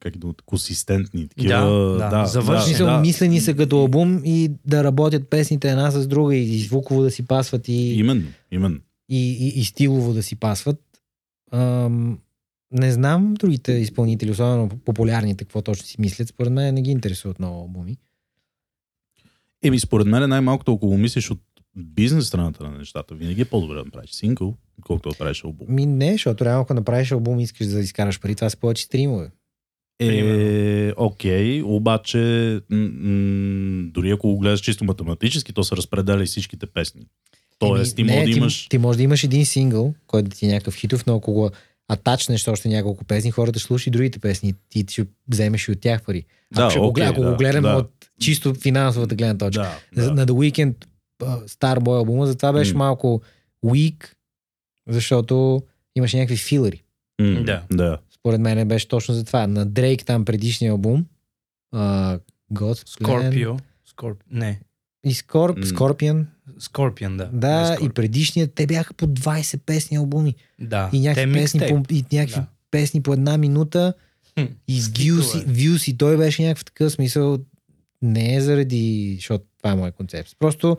[0.00, 1.28] как е думата, консистентни.
[1.28, 1.54] Такива,
[1.98, 2.66] Да, да, В завършени.
[2.66, 3.00] смисъл, да.
[3.00, 7.22] мислени са като албум и да работят песните една с друга и звуково да си
[7.22, 8.78] пасват и, Именно, именно.
[9.08, 10.80] и, и, и стилово да си пасват.
[11.52, 12.18] Ам,
[12.72, 16.28] не знам другите изпълнители, особено популярните, какво точно си мислят.
[16.28, 17.96] Според мен не ги интересуват много албуми.
[19.62, 21.40] Еми, според мен най-малкото, ако го мислиш от
[21.76, 25.66] бизнес страната на нещата, винаги е по-добре да направиш сингъл, колкото да правиш албум.
[25.70, 28.82] Ми не, защото реално ако направиш албум и искаш да изкараш пари, това са повече
[28.84, 29.30] стримове.
[30.00, 32.18] Е, окей, обаче
[32.70, 37.06] м- м- дори ако го гледаш чисто математически, то се разпределя и всичките песни.
[37.58, 38.66] Тоест, ти Еми, може да ти, имаш...
[38.68, 41.50] Ти може да имаш един сингъл, който да ти е някакъв хитов, но ако го
[41.88, 44.54] атачнеш още няколко песни, хората ще слушат и другите песни.
[44.68, 46.24] Ти ще вземеш и от тях пари.
[46.54, 47.74] Да, ако ще го, окей, глед- ако да, го гледаме да.
[47.76, 49.80] от чисто финансовата гледна точка.
[49.96, 50.12] Да, да.
[50.14, 50.74] На The Weeknd
[51.46, 52.78] Starboy албума, затова беше М.
[52.78, 53.20] малко
[53.64, 54.12] weak,
[54.88, 55.62] защото
[55.96, 56.82] имаше някакви филъри.
[57.20, 57.62] М, Да.
[57.70, 57.98] да.
[58.10, 59.46] Според мен беше точно за това.
[59.46, 61.06] На Дрейк там предишния албум,
[61.74, 62.20] uh,
[62.86, 63.56] Скорпио.
[63.84, 64.18] Скорп...
[64.30, 64.60] Не.
[65.04, 65.12] и М.
[65.12, 66.26] Scorpion,
[66.58, 67.26] Скорпион, да.
[67.26, 67.90] да, и Скорпион.
[67.90, 70.34] предишният, те бяха по 20 песни албуми.
[70.60, 70.90] Да.
[70.92, 72.46] И някакви, Те песни по, и някакви Да.
[72.70, 73.94] песни по една минута.
[74.34, 75.10] Хм, И с скитове.
[75.12, 77.38] views, и- views и той беше някакъв такъв смисъл.
[78.02, 80.36] Не е заради, защото това е моят концепт.
[80.38, 80.76] Просто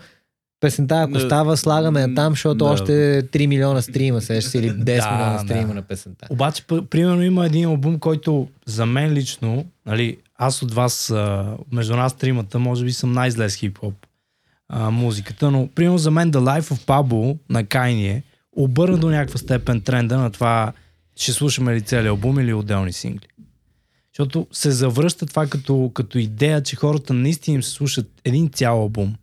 [0.59, 2.65] песента, ако става, слагаме я там, защото да.
[2.65, 2.91] още
[3.23, 5.39] 3 милиона стрима, се си или 10 Да, милиона да.
[5.39, 6.27] стрима на песента.
[6.29, 11.13] Обаче, примерно, има един албум, който за мен лично, нали, аз от вас,
[11.71, 13.93] между нас тримата, може би съм най-зле с хип-хоп
[14.69, 18.21] а, музиката, но примерно за мен The Life of Pablo на Kanye
[18.55, 20.73] обърна до някаква степен тренда на това
[21.15, 23.27] ще слушаме ли цели албум или отделни сингли.
[24.13, 28.81] Защото се завръща това като, като идея, че хората наистина им се слушат един цял
[28.81, 29.15] албум.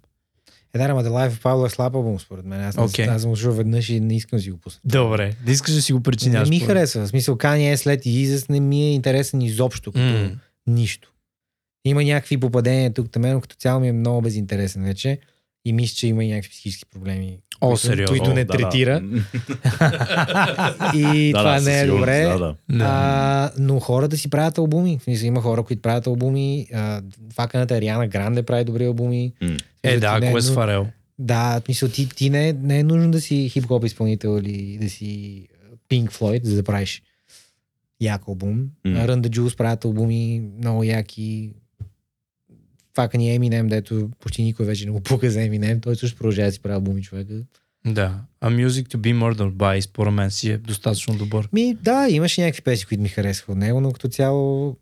[0.75, 2.61] Е, да, ама The Life of Pablo е слаб албум, според мен.
[2.61, 3.09] Аз, okay.
[3.09, 4.81] аз чул веднъж и не искам да си го пусна.
[4.85, 6.49] Добре, да искаш да си го причиняваш.
[6.51, 7.03] Не ми харесва.
[7.03, 10.31] В смисъл, Kanye е след Yeezus не ми е интересен изобщо като М.
[10.67, 11.13] нищо.
[11.85, 15.19] Има някакви попадения тук там, но като цяло ми е много безинтересен вече.
[15.65, 17.39] И мисля, че има и някакви психически проблеми.
[17.61, 18.17] О, които, сериозно?
[18.17, 18.59] които не О, да, да.
[18.59, 19.03] третира.
[20.95, 22.23] И Да, това да, не е със сигурност, добре.
[22.23, 22.57] Да, да.
[22.69, 22.85] Да.
[22.89, 24.99] А, но хората си правят албуми.
[25.23, 26.67] Има хора, които правят албуми.
[27.35, 29.33] Факаната Ариана Гранде прави добри албуми.
[29.83, 30.87] Е, да, ти не ако е с ну- Фарел.
[31.19, 35.43] Да, смисъл, ти, ти не, не е нужно да си хип-хоп изпълнител или да си
[35.91, 37.03] Pink Floyd, за да правиш
[38.01, 38.65] як албум.
[38.87, 39.07] Mm.
[39.07, 41.51] Run the Juice правят албуми много яки.
[42.95, 45.83] Фака ни Eminem, дето почти никой вече не го пука за Eminem.
[45.83, 47.35] Той също продължава да си прави албуми човека.
[47.87, 48.21] Да.
[48.41, 51.49] А Music to be Murdered by, според мен си е достатъчно добър.
[51.53, 54.77] Ми, да, имаше някакви песни, които ми харесаха от него, но като цяло,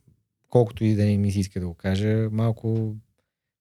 [0.48, 2.96] колкото и да не ми се иска да го кажа, малко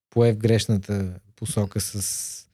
[0.09, 2.47] пое в грешната посока с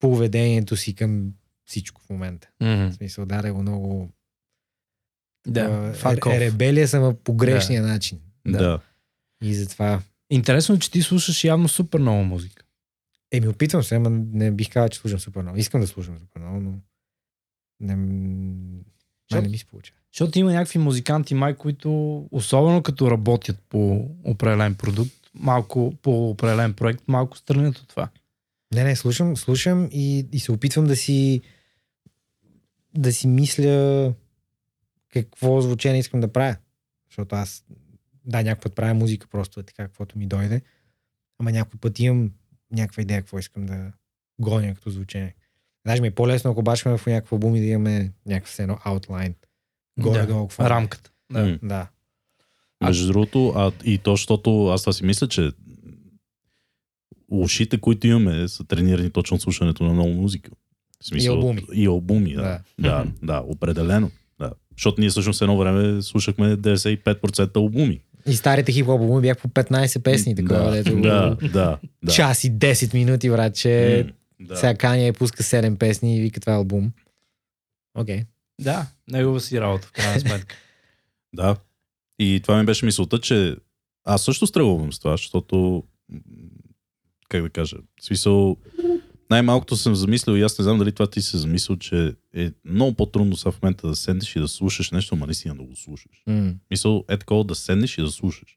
[0.00, 1.32] поведението си към
[1.66, 2.48] всичко в момента.
[2.60, 4.08] В смисъл, даде го много
[5.46, 8.20] Да, е, е, ребелия съм по грешния начин.
[8.46, 8.58] Да.
[8.58, 8.80] да.
[9.42, 12.64] И затова Интересно е, че ти слушаш явно супер много музика.
[13.32, 15.58] Еми, опитвам се, ама не бих казал, че слушам супер много.
[15.58, 16.74] Искам да слушам супер много, но
[17.80, 17.96] не...
[19.32, 19.96] Май не ми се получава.
[20.12, 26.74] Защото има някакви музиканти, май, които, особено като работят по определен продукт, малко по определен
[26.74, 28.08] проект, малко странят от това.
[28.74, 31.40] Не, не, слушам, слушам и, и се опитвам да си
[32.94, 34.14] да си мисля
[35.12, 36.56] какво звучение искам да правя.
[37.10, 37.64] Защото аз,
[38.24, 40.62] да, някой път правя музика, просто е така, каквото ми дойде.
[41.38, 42.30] Ама някой път имам
[42.72, 43.92] някаква идея, какво искам да
[44.40, 45.34] гоня като звучение.
[45.86, 49.34] Даже ми е по-лесно, ако бачваме в някакво албум и да имаме някакъв едно outline.
[50.00, 50.68] Горе-долу, е.
[50.68, 51.10] Рамката.
[51.32, 51.58] Да.
[51.62, 51.88] Да.
[52.84, 55.50] Между другото, а и то, защото аз това си мисля, че
[57.28, 60.50] ушите, които имаме, са тренирани точно от слушането на много музика.
[61.00, 61.62] В смисъл, И албуми.
[61.74, 62.42] И албуми, да.
[62.42, 62.62] Да.
[62.78, 64.10] Да, да, определено.
[64.38, 64.52] Да.
[64.76, 68.00] Защото ние всъщност едно време слушахме 95% албуми.
[68.26, 72.12] И старите хип албуми бях по 15 песни, такова, да, дето да, да, да.
[72.12, 74.12] час и 10 минути, брат, че М,
[74.46, 74.56] да.
[74.56, 76.92] сега Кания е пуска 7 песни и вика това е албум.
[77.94, 78.18] Окей.
[78.18, 78.26] Okay.
[78.60, 80.56] да, негова си работа, в крайна сметка.
[81.32, 81.56] Да.
[82.18, 83.56] И това ми беше мисълта, че
[84.04, 85.84] аз също стрелвам с това, защото
[87.28, 88.56] как да кажа, в смисъл
[89.30, 92.94] най-малкото съм замислил и аз не знам дали това ти си замислил, че е много
[92.94, 96.22] по-трудно сега в момента да седнеш и да слушаш нещо, ама наистина да го слушаш.
[96.28, 96.54] Mm.
[96.70, 98.56] Мисъл е такова да седнеш и да слушаш.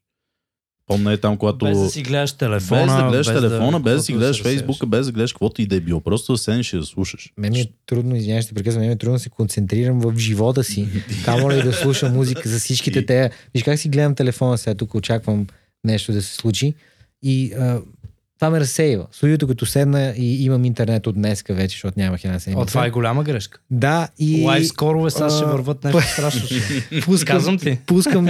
[0.88, 1.66] Помня е там, когато...
[1.66, 2.86] Без да си гледаш телефона.
[2.86, 4.60] без да гледаш телефона, без да си гледаш се разсеяш.
[4.60, 6.02] Фейсбука, без да гледаш каквото и да е било.
[6.02, 7.34] Просто да седнеш и да слушаш.
[7.38, 10.18] Мен ми е трудно, извинявай, ще прекъсвам, мен ми е трудно да се концентрирам в
[10.18, 10.88] живота си.
[11.26, 13.32] Камо ли да слушам музика за всичките И- те.
[13.54, 15.48] Виж как си гледам телефона сега, тук очаквам
[15.84, 16.74] нещо да се случи.
[17.22, 17.82] И а,
[18.36, 19.08] това ме разсейва.
[19.12, 22.62] Студиото като седна и имам интернет от днеска вече, защото нямах една седмица.
[22.62, 23.60] О, това е голяма грешка.
[23.72, 26.48] Да, и Лайв скорове сега ще върват нещо страшно.
[27.06, 27.80] пускам, Казвам ти.
[27.86, 28.28] пускам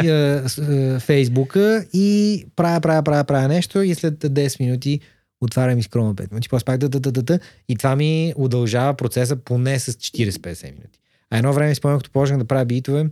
[0.99, 4.99] Фейсбука и правя, правя, правя, правя нещо и след 10 минути
[5.41, 7.39] отварям и скромна 5 минути, после пак да, да, да, да, да,
[7.69, 10.99] и това ми удължава процеса поне с 40-50 минути.
[11.29, 13.05] А едно време спомням, като почнах да правя битове,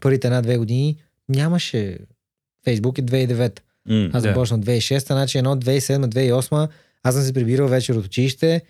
[0.00, 0.96] първите една-две години
[1.28, 1.98] нямаше
[2.64, 3.60] Фейсбук е 2009.
[3.88, 4.28] М, Аз Да.
[4.28, 6.68] започнах 2006, значи едно 2007-2008,
[7.02, 8.62] аз съм се прибирал вечер от училище,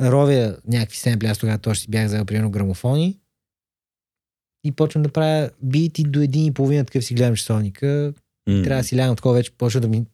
[0.00, 3.18] ровя някакви семпли, аз тогава точно си бях взел примерно грамофони
[4.64, 8.12] и почвам да правя бити до един и половина, такъв си гледам часовника.
[8.46, 8.62] м.
[8.62, 10.04] Трябва да си лягам такова вече, почва да ми,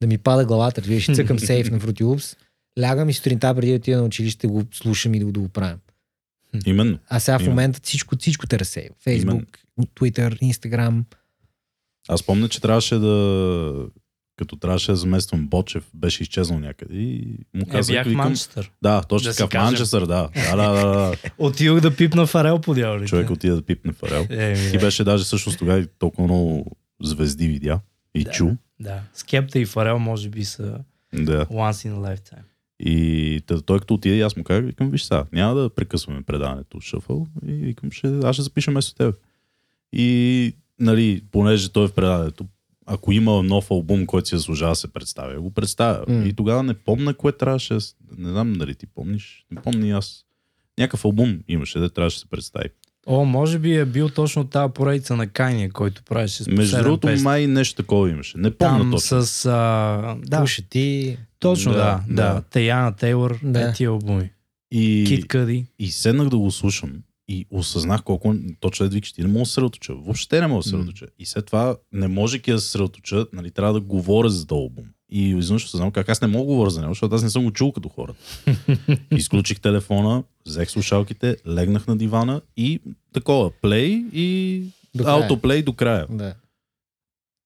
[0.00, 2.36] да ми пада главата, разбираш, и цъкам сейф на Fruity
[2.80, 5.48] лягам и сутринта преди да отида на училище го слушам и да го, да го
[5.48, 5.78] правя.
[6.66, 6.98] Именно.
[7.08, 7.52] А сега в Именно.
[7.52, 8.94] момента всичко, всичко те разсейва.
[9.06, 9.46] Facebook,
[9.80, 11.02] Twitter, Instagram.
[12.08, 13.86] Аз помня, че трябваше да
[14.36, 18.24] като трябваше да замествам Бочев, беше изчезнал някъде и му Е, казах, бях в викам,
[18.24, 18.70] Манчестър.
[18.82, 19.64] да, точно Да така, в.
[19.64, 20.28] Манчестър, да.
[20.34, 21.14] Да, да, да, да.
[21.38, 23.08] Отидох да пипна Фарел по дяволите.
[23.08, 24.26] Човек отида да пипне Фарел.
[24.30, 24.78] Е, Ти да.
[24.78, 27.80] беше даже всъщност тогава и толкова много звезди видя
[28.14, 28.30] и Да.
[28.30, 28.48] чу.
[28.80, 29.00] Да.
[29.14, 30.78] Скепта и Фарел може би са
[31.14, 31.46] Да.
[31.46, 32.42] once in a lifetime.
[32.80, 36.80] И та- той като отиде, аз му казах, викам, виж сега, няма да прекъсваме предаването
[36.80, 39.14] Шъфъл и викам, ще, аз ще запиша вместо теб.
[39.92, 42.46] И, нали, понеже той е в предаването,
[42.86, 46.04] ако има нов албум, който си заслужава да се представя, го представя.
[46.08, 46.24] М.
[46.24, 47.80] И тогава не помня кое трябваше, да
[48.18, 50.24] не знам дали ти помниш, не помня аз.
[50.78, 52.68] Някакъв албум имаше, де трябваше да се представи.
[53.06, 57.08] О, може би е бил точно тази поредица на Кайния, който правеше с Между другото,
[57.22, 58.38] май нещо такова имаше.
[58.38, 59.22] Не помня Там точно.
[59.22, 59.46] с...
[59.46, 61.18] А, да, Пуша ти.
[61.38, 62.28] точно да, Да, да.
[62.28, 62.34] да.
[62.34, 62.40] да.
[62.42, 63.50] Таяна Тейлор, Да.
[63.50, 63.68] да.
[63.68, 64.30] е тия албуми.
[64.70, 65.04] И...
[65.08, 65.66] Кит Къди.
[65.78, 66.92] И седнах да го слушам
[67.28, 69.94] и осъзнах колко точно да викаш, ти не мога да се съсредоточа.
[69.94, 71.06] Въобще не мога да се съсредоточа.
[71.18, 74.84] И след това, не можеки да се съсредоточа, нали, трябва да говоря за този албум.
[75.10, 77.44] И изведнъж осъзнах как аз не мога да говоря за него, защото аз не съм
[77.44, 78.18] го чул като хората.
[79.16, 82.80] Изключих телефона, взех слушалките, легнах на дивана и
[83.12, 84.62] такова, плей и
[84.94, 86.06] До аутоплей до края.
[86.10, 86.34] Да.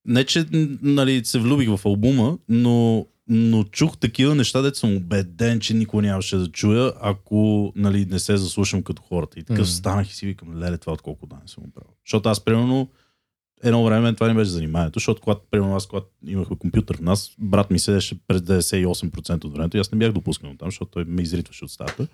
[0.05, 0.47] Не, че
[0.83, 6.03] нали, се влюбих в албума, но, но чух такива неща, дето съм убеден, че никой
[6.03, 9.41] нямаше да чуя, ако нали, не се заслушам като хората.
[9.41, 9.67] И такъв М.
[9.67, 11.91] станах и си викам, леле, това от колко да не съм го правил.
[12.07, 12.89] Защото аз, примерно,
[13.63, 17.31] едно време това не беше заниманието, защото когато, примерно, аз, когато имахме компютър в нас,
[17.39, 21.05] брат ми седеше през 98% от времето и аз не бях допускан там, защото той
[21.05, 22.07] ме изритваше от стаята.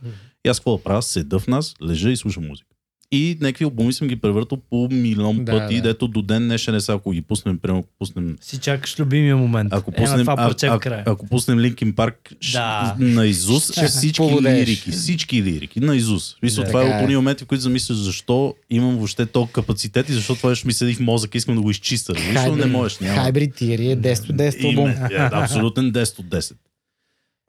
[0.44, 1.02] И аз какво да правя?
[1.02, 2.73] Седа в нас, лежа и слушам музика.
[3.14, 5.82] И някакви албуми съм ги превъртал по милион Да, пъти, да.
[5.82, 9.36] дето до ден днешен е сега, ако ги пуснем, примерно, ако пуснем Си чакаш любимия
[9.36, 9.72] момент.
[9.72, 11.02] ако е, пуснем, това а, а, края.
[11.06, 12.96] ако пуснем Линкин Парк Да.
[12.98, 14.68] на Изус, Ще всички поводееш.
[14.68, 16.36] лирики, всички лирики на Изус.
[16.42, 16.66] Мисля, Да.
[16.66, 16.98] това е от е.
[16.98, 20.72] тези моменти, в които замисляш защо имам въобще толкова капацитет и защо това ще ми
[20.72, 22.14] седи в мозъка, искам да го изчиста.
[22.32, 22.98] Защо не можеш?
[22.98, 23.14] Няма.
[23.14, 24.84] Хайбрид Тири е 10 от 10 албум.
[24.86, 26.54] Име, е, абсолютен 10 от 10.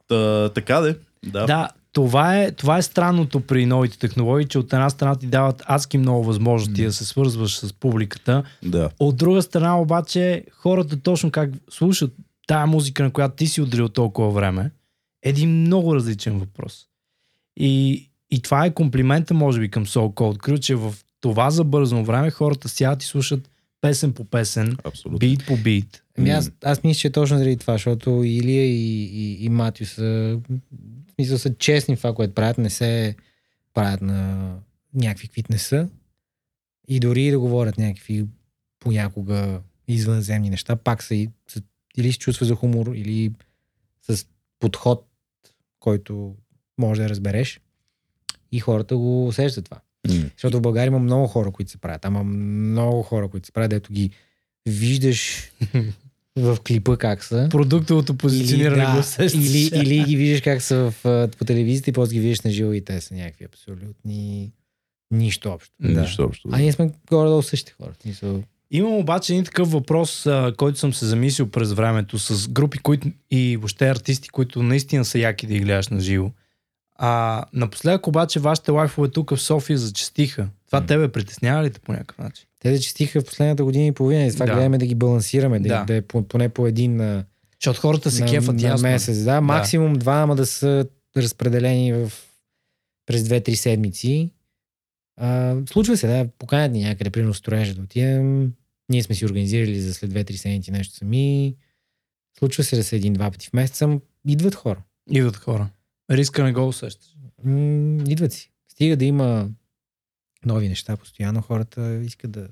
[0.07, 0.95] Та, така де.
[1.25, 1.45] Да.
[1.45, 5.63] Да, това е, това е странното при новите технологии, че от една страна ти дават
[5.65, 8.43] адски много възможности да се свързваш с публиката.
[8.63, 8.89] да.
[8.99, 12.13] От друга страна обаче хората точно как слушат
[12.47, 14.71] тая музика, на която ти си отделил толкова време,
[15.25, 16.85] е един много различен въпрос.
[17.57, 22.03] И, и това е комплимента, може би, към Soul Cold Crew, че в това забързано
[22.03, 23.49] време хората сядат и слушат
[23.81, 25.19] песен по песен, Абсолютно.
[25.19, 26.03] бит по бит.
[26.17, 29.85] Ами аз, аз мисля, че е точно заради това, защото Илия и, и, и Матю
[29.85, 30.39] са,
[31.15, 33.15] смисъл, са честни в това, което правят, не се
[33.73, 34.49] правят на
[34.93, 35.89] някакви, каквито не са.
[36.87, 38.25] И дори да говорят някакви
[38.79, 41.61] понякога извънземни неща, пак са, и, са
[41.97, 43.31] или с чувства за хумор, или
[44.01, 44.25] с
[44.59, 45.07] подход,
[45.79, 46.35] който
[46.77, 47.61] може да разбереш.
[48.51, 49.81] И хората го усещат това.
[50.07, 50.29] М.
[50.31, 52.05] Защото в България има много хора, които се правят.
[52.05, 54.11] Ама много хора, които се правят, дето ги
[54.65, 55.51] виждаш
[56.35, 57.47] в клипа как са.
[57.51, 59.45] Продуктовото позициониране Или, го да, усещаш.
[59.45, 62.73] или, или ги виждаш как са в, по телевизията и после ги виждаш на живо
[62.73, 64.51] и те са някакви абсолютни
[65.11, 65.73] нищо общо.
[65.79, 66.01] Да.
[66.01, 66.49] Нищо общо.
[66.51, 67.91] А ние сме горе-долу същите хора.
[67.99, 72.49] В смисъл, Имам обаче един такъв въпрос, а, който съм се замислил през времето с
[72.49, 76.31] групи които, и въобще артисти, които наистина са яки да ги гледаш на живо.
[76.95, 80.47] А напоследък обаче вашите лайфове тук в София зачастиха.
[80.65, 80.85] Това М.
[80.85, 82.45] тебе притеснява ли те по някакъв начин?
[82.65, 84.53] Те зачистиха в последната година и половина и това Да.
[84.53, 85.83] гледаме да ги балансираме, да, Да.
[85.83, 85.95] да.
[85.95, 87.23] е по- поне по един
[87.59, 88.87] Защото хората се на, кефат на ясно.
[88.89, 89.17] месец.
[89.19, 90.85] Да, максимум два, ама да са
[91.17, 92.11] разпределени в,
[93.05, 94.29] през 2-3 седмици.
[95.17, 98.53] А, случва се, да, поканят ни някъде, примерно строежа да отидем.
[98.89, 101.55] Ние сме си организирали за след 2-3 седмици нещо сами.
[102.39, 103.99] Случва се да са един-два пъти в месеца.
[104.27, 104.81] Идват хора.
[105.11, 105.69] Идват хора.
[106.11, 107.07] Риска не го усещаш.
[107.43, 108.51] М, идват си.
[108.71, 109.49] Стига да има
[110.45, 112.47] нови неща постоянно, хората искат да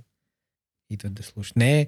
[0.89, 1.56] идват да слушат.
[1.56, 1.88] Не,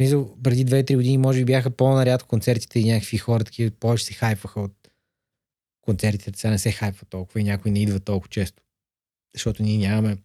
[0.00, 4.14] смисъл, преди 2-3 години може би бяха по-нарядко концертите и някакви хора такива повече се
[4.14, 4.88] хайфаха от
[5.80, 6.38] концертите.
[6.38, 8.62] Сега не се хайфа толкова и някой не идва толкова често.
[9.34, 10.16] Защото ние нямаме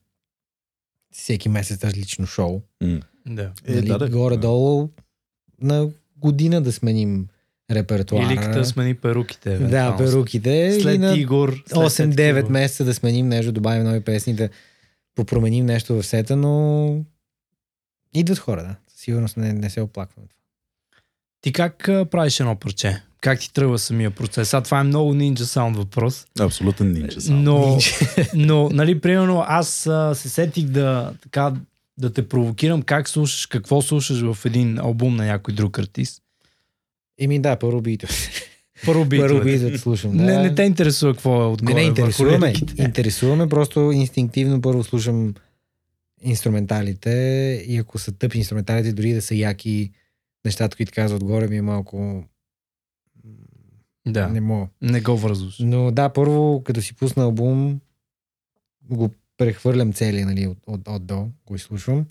[1.11, 2.61] всеки месец различно шоу.
[2.81, 2.99] М.
[3.25, 3.51] Да.
[3.65, 4.09] Е, нали, да, да.
[4.09, 4.89] горе-долу
[5.61, 7.27] на година да сменим
[7.71, 8.33] репертуара.
[8.33, 9.57] Или като смени перуките.
[9.57, 10.79] Да, перуките.
[10.81, 11.63] След и на Игор.
[11.67, 12.49] след 8-9 такива.
[12.49, 14.49] месеца да сменим нещо, добавим нови песни, да
[15.15, 17.05] попроменим нещо в сета, но
[18.13, 18.75] идват хора, да.
[18.87, 20.25] Със Сигурност не, не се оплаквам.
[21.41, 23.03] Ти как а, правиш едно парче?
[23.21, 24.53] Как ти тръгва самия процес?
[24.53, 26.25] А това е много нинджа саунд въпрос.
[26.39, 27.21] Абсолютен нинджа.
[27.21, 27.41] само.
[27.41, 27.77] Но,
[28.35, 31.53] но, нали, примерно, аз а, се сетих да, така,
[31.97, 36.21] да те провокирам как слушаш, какво слушаш в един албум на някой друг артист.
[37.19, 38.07] Еми да, първо бито.
[38.85, 39.33] Първо битовете.
[39.33, 40.17] Първо бито слушам.
[40.17, 40.23] Да.
[40.23, 41.73] Не, не те интересува какво е не, отгоре.
[41.73, 42.53] не, върху интересуваме.
[42.79, 45.33] Интересуваме, просто инстинктивно първо слушам
[46.23, 47.09] инструменталите
[47.67, 49.91] и ако са тъпи инструменталите, дори да са яки
[50.45, 52.23] нещата, които казват отгоре, ми е малко...
[54.07, 54.67] Да, Не не, мога.
[54.81, 55.57] не го връзваш.
[55.59, 57.79] Но да, първо, като си пусна албум,
[58.83, 62.05] го прехвърлям цели, нали, от, от, от до, го изслушвам.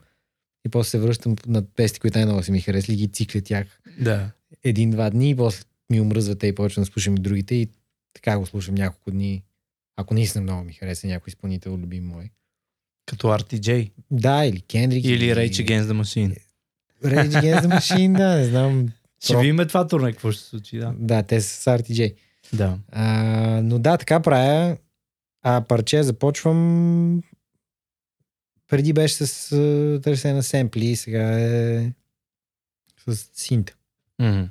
[0.67, 4.31] И после се връщам на песни, които най-много са ми харесли, ги цикля тях Да.
[4.65, 7.69] един-два дни, и после ми омръзват те и почвам да слушам и другите и
[8.15, 9.43] така го слушам няколко дни.
[9.97, 12.31] Ако наистина много ми хареса някой изпълнител, любим мой.
[13.07, 13.91] Като RTJ.
[14.11, 15.05] Да, или Кендрик.
[15.05, 16.37] Или Rage Against the Machine.
[17.05, 18.89] Rage Against the Machine, да, не знам.
[19.25, 20.95] Ще видим това турне, какво ще се случи, да.
[20.99, 22.15] Да, те са с RTJ.
[22.53, 22.79] Да.
[22.93, 23.07] А,
[23.63, 24.77] но да, така правя.
[25.43, 27.23] А парче започвам.
[28.69, 29.51] Преди беше с
[30.03, 31.93] търсене на семпли, сега е
[33.09, 33.75] с синта.
[34.19, 34.43] Мгм.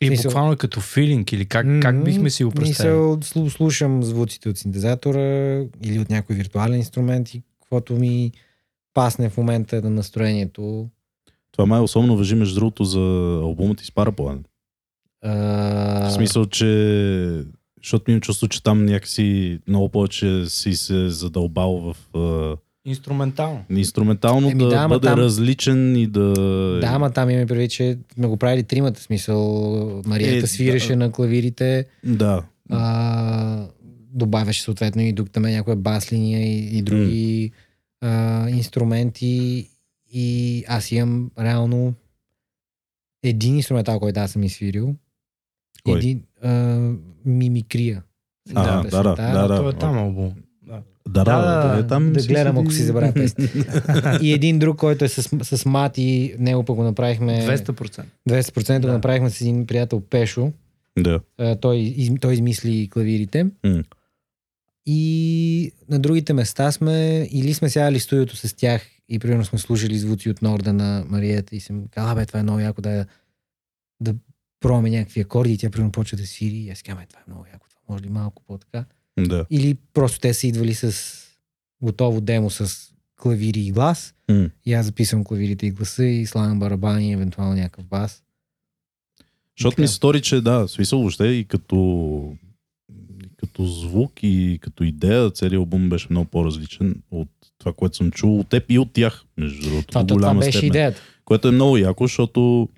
[0.00, 2.94] И Смисъл- буквално е като филинг или как, как бихме си го представили?
[2.94, 5.20] Мисъл, слу- слушам звуците от синтезатора
[5.82, 8.32] или от някой виртуален инструмент и каквото ми
[8.94, 10.88] пасне в момента на настроението.
[11.52, 13.00] Това май особено въжи между другото за
[13.42, 14.44] албума ти с Параплан.
[15.22, 15.30] А,
[16.08, 17.44] В смисъл, че
[17.82, 21.96] защото ми имам чувство, че там някакси много повече си се задълбал в
[22.84, 23.64] Инструментално.
[23.70, 26.32] инструментално Еми да, да, бъде там- различен и да...
[26.80, 29.00] Да, ама там имаме предвид, че сме го правили тримата.
[29.00, 30.96] Смисъл, Мариета Е, свиреше да.
[30.96, 32.42] на клавирите, Да.
[32.70, 33.66] а,
[34.12, 37.52] добавяше съответно и тук там е някоя бас линия и, и други
[38.00, 39.66] а, инструменти.
[40.12, 41.94] И аз имам реално
[43.22, 44.94] един инструментал, който аз съм изсвирил.
[45.84, 45.98] Кой?
[45.98, 46.78] Един а,
[47.24, 48.02] мимикрия.
[48.54, 49.02] А, песента.
[49.08, 49.56] да, да, да, да.
[49.56, 50.28] Той е там албум.
[50.28, 50.34] Да.
[50.34, 50.49] Да, да, Да, да,
[51.78, 53.48] е, там да си гледам, седи- ако си забравя песни.
[54.22, 55.22] и един друг, който е с,
[55.56, 58.04] с мати, него пък го направихме 200%.
[58.28, 58.80] 200% Да.
[58.80, 60.52] го направихме с един приятел Пешо.
[60.98, 61.20] Да.
[61.56, 63.46] Той, из, той измисли клавирите.
[63.64, 63.82] М.
[64.86, 69.98] И на другите места сме, или сме сядали студиото с тях и примерно сме слушали
[69.98, 73.06] звуци от Норда на Мариета и съм казал, бе, това е много яко да,
[74.00, 74.14] да
[74.60, 77.30] пробваме някакви акорди и тя примерно почва да свири и аз казвам, «Е, това е
[77.30, 78.84] много яко, това може ли малко по-така.
[79.22, 79.46] Да.
[79.50, 80.94] Или просто те са идвали с
[81.82, 84.50] готово демо с клавири и глас М.
[84.66, 88.22] и аз записвам клавирите и гласа и слагам барабани, евентуално някакъв бас.
[89.58, 92.36] Защото ми се стори, че да, смисъл въобще и като
[93.36, 98.40] като звук и като идея целият албум беше много по-различен от това, което съм чул
[98.40, 99.86] от теб и от тях, между другото.
[99.86, 100.68] Това, това голяма беше степен.
[100.68, 101.00] идеята.
[101.24, 102.68] Което е много яко, защото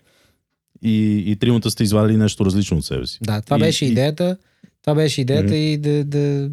[0.82, 3.18] и, и тримата сте извадили нещо различно от себе си.
[3.22, 4.36] Да, това И- беше и- идеята.
[4.82, 5.54] Това беше идеята Мгм.
[5.54, 6.50] и да, да,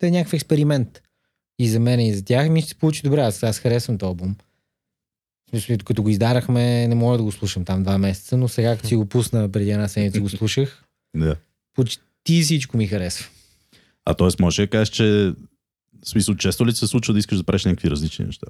[0.00, 1.02] да е някакъв експеримент.
[1.58, 2.48] И за мен, и за тях.
[2.48, 3.20] Ми ще се получи добре.
[3.20, 4.36] Аз, аз харесвам този албум.
[5.50, 8.88] Смисъл, като го издадахме, не мога да го слушам там два месеца, но сега, като
[8.88, 10.84] си го пусна преди една седмица, го слушах.
[11.16, 11.36] Да.
[11.74, 13.26] Почти всичко ми харесва.
[14.04, 14.28] А т.е.
[14.40, 15.04] може да кажеш, че
[16.04, 18.46] в смисъл, често ли се случва да искаш да правиш някакви различни неща?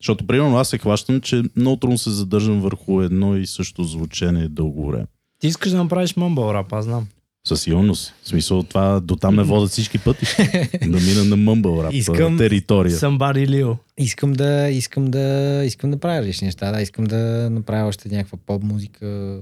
[0.00, 4.48] Защото, примерно, аз се хващам, че много трудно се задържам върху едно и също звучение
[4.48, 5.06] дълго време.
[5.38, 7.08] Ти искаш да направиш мъмбъл рап, аз знам.
[7.46, 8.14] Със сигурност.
[8.22, 10.26] В смисъл, това до там ме водят всички пъти.
[10.86, 12.96] да мина на мъмбъл рап Искам- територия.
[12.96, 13.76] Somebody Lil.
[13.98, 16.72] Искам да, искам да, искам да правя различни неща.
[16.72, 19.40] Да, искам да направя още някаква поп музика,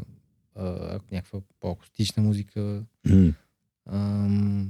[1.12, 2.82] някаква по-акустична музика.
[3.08, 3.32] М.
[3.92, 4.68] Ам,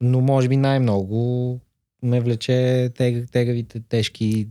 [0.00, 1.60] но може би най-много
[2.02, 4.48] ме влече тег, тегавите, тежки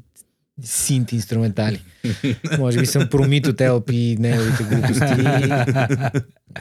[0.63, 1.81] синт инструментали.
[2.59, 5.21] може би съм промит от LP и неговите глупости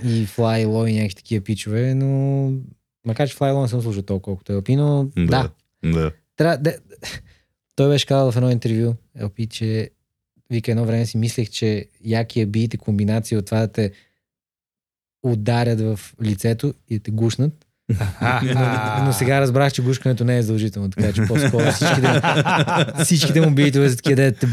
[0.04, 2.52] и Fly Low и някакви такива пичове, но
[3.06, 5.50] макар че Fly Low не съм слушал толкова колкото LP, но да,
[5.84, 6.12] да.
[6.36, 6.76] трябва да...
[7.76, 9.90] Той беше казал в едно интервю, LP, че
[10.50, 13.92] вика едно време си мислех, че якия бит е комбинация от това да те
[15.22, 17.67] ударят в лицето и да те гушнат.
[19.04, 22.22] Но сега разбрах, че гушкането не е задължително, така че по-скоро всичките,
[23.04, 24.48] всичките му битове са такива да те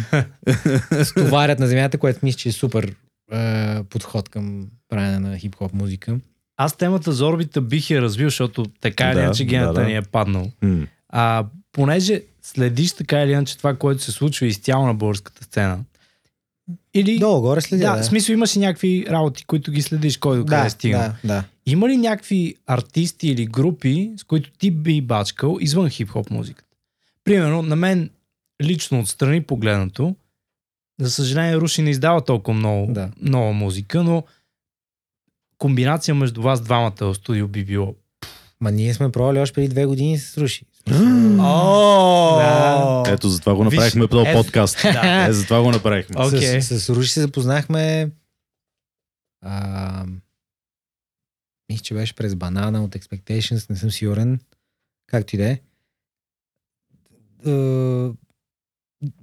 [1.06, 2.96] стоварят на земята, което мисля, че е супер
[3.32, 6.18] е, подход към правене на хип-хоп музика.
[6.58, 9.86] Аз темата за орбита бих я развил, защото така или Да, иначе гената да, да.
[9.86, 10.52] ни е паднал.
[10.62, 10.88] М.
[11.10, 15.80] А понеже следиш така или иначе това, което се случва изцяло на българската сцена,
[16.94, 17.20] или...
[17.20, 17.84] Долу горе следя.
[17.84, 21.02] да, в смисъл имаш и някакви работи, които ги следиш, кой до къде да, стигнал.
[21.02, 21.44] да, да.
[21.68, 26.76] Има ли някакви артисти или групи, с които ти би бачкал извън хип-хоп музиката?
[27.24, 28.10] Примерно, на мен
[28.62, 30.16] лично отстрани погледнато,
[31.00, 33.10] за съжаление Руши не издава толкова много Да.
[33.22, 34.24] нова музика, но
[35.58, 37.96] комбинация между вас двамата в студио би било.
[38.62, 40.66] Ма ние сме пробвали още преди две години и се сруши.
[41.40, 42.38] О!
[42.38, 43.04] Да.
[43.08, 44.78] Ето, затова го направихме е- подкаст.
[44.84, 45.26] Да.
[45.30, 46.16] Е, затова го направихме.
[46.62, 48.10] С, с Руши се запознахме
[49.42, 50.06] а,
[51.70, 54.40] мисля, че беше през Банана от Expectations, не съм сигурен.
[55.08, 55.60] Както и да е.
[57.46, 58.10] Е,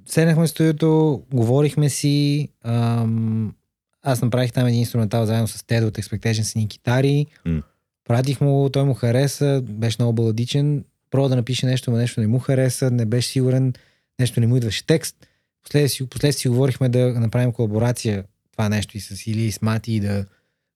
[0.07, 2.49] Седнахме в студиото, говорихме си.
[2.65, 3.55] Ам,
[4.03, 7.27] аз направих там един инструментал заедно с Тедо от Expectations ни китари.
[7.45, 7.63] М.
[8.05, 10.85] Пратих му, той му хареса, беше много баладичен.
[11.11, 13.73] Пробва да напише нещо, но нещо не му хареса, не беше сигурен,
[14.19, 15.17] нещо не му идваше текст.
[15.65, 20.01] Последствие си говорихме да направим колаборация това нещо и с Или и с Мати и
[20.01, 20.27] да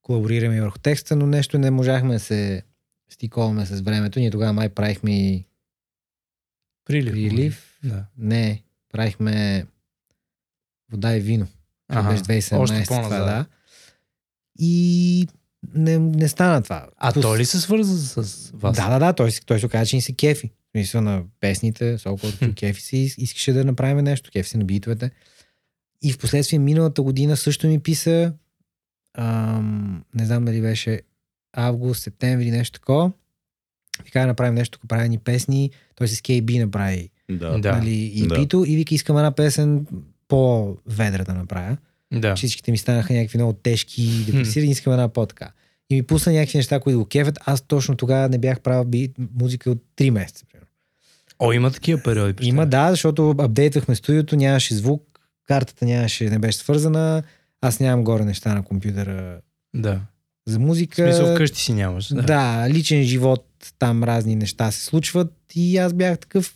[0.06, 2.62] колаборираме върху текста, но нещо не можахме да се
[3.10, 4.18] стиковаме с времето.
[4.18, 5.44] Ние тогава май правихме и
[6.84, 7.12] Прилив.
[7.12, 7.78] прилив.
[7.84, 8.04] Да.
[8.18, 9.66] Не, правихме
[10.92, 11.46] вода и вино.
[11.88, 13.46] Ага, беше 2017 още това, да.
[14.58, 15.28] И
[15.74, 16.88] не, не стана това.
[16.96, 18.76] А Пус- той ли се свърза с вас?
[18.76, 20.48] Да, да, да, той, той се оказа, че ни се кефи.
[20.48, 24.64] В смисъл на песните, колкото кефи си, ис- искаше да направим нещо, кефи си на
[24.64, 25.10] битовете.
[26.02, 28.32] И в последствие миналата година също ми писа,
[29.18, 31.00] ам, не знам дали беше
[31.56, 33.12] август, септември, нещо такова.
[34.04, 35.70] Вика да направим нещо, тук прави ни песни.
[35.94, 37.58] Той с KB направи Да.
[37.58, 38.34] Нали, и Да.
[38.34, 39.86] пито и вика искам една песен
[40.28, 41.76] по-ведра да направя.
[42.12, 42.36] Да.
[42.36, 45.52] Всичките ми станаха някакви много тежки и депресирани, искам една по-така.
[45.90, 47.38] И ми пусна някакви неща, които го кефят.
[47.44, 50.44] Аз точно тогава не бях правил би, музика от 3 месеца.
[50.52, 50.68] примерно.
[51.38, 52.32] О, има такива периоди.
[52.32, 57.22] при Има, да, защото апдейтвахме студиото, нямаше звук, картата нямаше, не беше свързана,
[57.60, 59.40] аз нямам горе неща на компютъра
[59.74, 60.00] Да.
[60.46, 60.94] за В музика.
[61.04, 62.08] смисъл вкъщи си нямаш.
[62.08, 62.22] да.
[62.22, 62.66] Да.
[62.68, 63.46] личен живот,
[63.78, 66.54] там разни неща се случват и аз бях такъв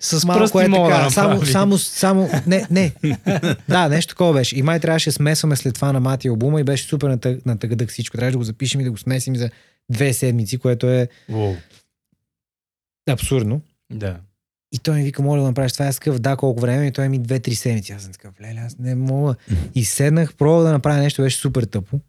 [0.00, 2.92] С малко пръсти е мога така, да само, само, само, не, не.
[3.68, 4.56] да, нещо такова беше.
[4.56, 7.88] И май трябваше да смесваме след това на Мати албума и беше супер натъг, натъгъдък
[7.88, 8.16] всичко.
[8.16, 9.50] Трябваше да го запишем и да го смесим за
[9.90, 11.54] две седмици, което е Уоу.
[13.08, 13.60] абсурдно.
[13.92, 14.16] Да.
[14.72, 15.86] И той ми вика, моля да направиш това.
[15.86, 16.86] Аз такъв, да, колко време?
[16.86, 17.92] И той ми две-три седмици.
[17.92, 19.34] Аз съм такъв, леле, аз не мога.
[19.74, 22.00] И седнах, пробвах да направя нещо, беше супер тъпо.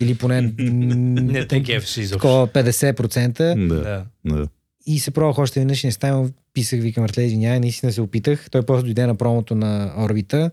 [0.00, 2.18] Или поне Не те кефиш изобщо.
[2.18, 3.68] такова 50%.
[4.24, 4.48] Да.
[4.86, 6.30] И се пробвах още веднъж не стана.
[6.52, 8.50] Писах, викам, Артле, извинявай, наистина се опитах.
[8.50, 10.50] Той после дойде на промото на орбита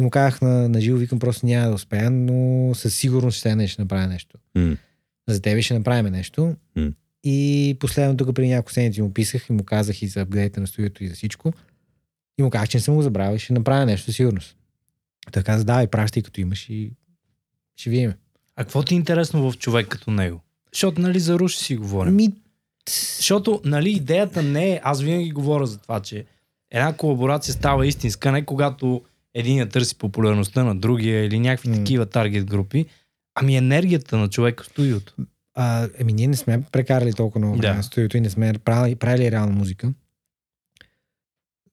[0.00, 3.48] и му казах на, на живо, викам, просто няма да успея, но със сигурност ще
[3.48, 4.38] и ще направя нещо.
[5.28, 6.54] За тебе ще направим нещо.
[7.24, 10.66] И последно тук преди няколко седмици му писах и му казах и за апгрейта на
[10.66, 11.52] студиото и за всичко.
[12.38, 14.56] И му казах, че не съм го забравил и ще направя нещо сигурност.
[15.32, 16.92] Той каза, да, и пращай като имаш и
[17.76, 18.12] ще видим.
[18.56, 20.40] А какво ти е интересно в човек като него?
[20.72, 22.14] Защото, нали, за Руши си говорим.
[22.14, 22.32] Ми,
[23.16, 26.24] Защото, нали, идеята не е, аз винаги говоря за това, че
[26.70, 29.02] една колаборация става истинска, не когато
[29.34, 31.76] един я търси популярността на другия или някакви М.
[31.76, 32.86] такива таргет групи,
[33.34, 35.14] ами енергията на човека в студиото.
[35.54, 37.76] А, еми ние не сме прекарали толкова много време Да.
[37.76, 39.92] на студиото и не сме правили, правили реална музика.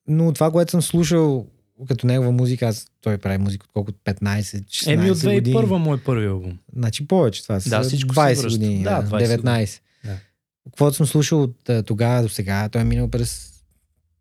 [0.07, 1.47] Но това, което съм слушал
[1.87, 5.41] като негова музика, аз, той прави музика от колко 15-16 Еми от години.
[5.43, 6.57] 2001 му е първи албум.
[6.75, 7.59] Значи повече това.
[7.59, 8.49] Да, всичко се 20 връща.
[8.49, 8.83] години.
[8.83, 9.79] Да, Да, 20 19.
[10.05, 10.17] Да.
[10.65, 11.55] Каквото съм слушал от
[11.85, 13.53] тогава до сега, той е минал през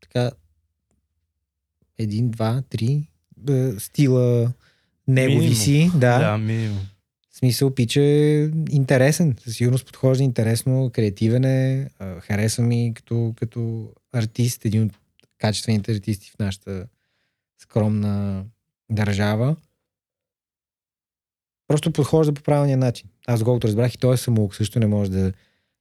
[0.01, 0.31] така
[1.99, 3.03] един, два, три
[3.79, 4.53] стила
[5.09, 5.91] негови си.
[5.95, 6.19] Да.
[6.21, 6.81] Да, минимум.
[7.39, 9.37] Смисъл, пич е интересен.
[9.41, 11.91] Със сигурност подхожда интересно, креативен е.
[12.21, 14.93] Харесва ми като, като артист, един от
[15.39, 16.87] качествените артисти в нашата
[17.59, 18.45] скромна
[18.91, 19.57] държава.
[21.69, 23.09] Просто подхожда по правилния начин.
[23.27, 25.33] Аз колкото разбрах и той е самоук, също не може да,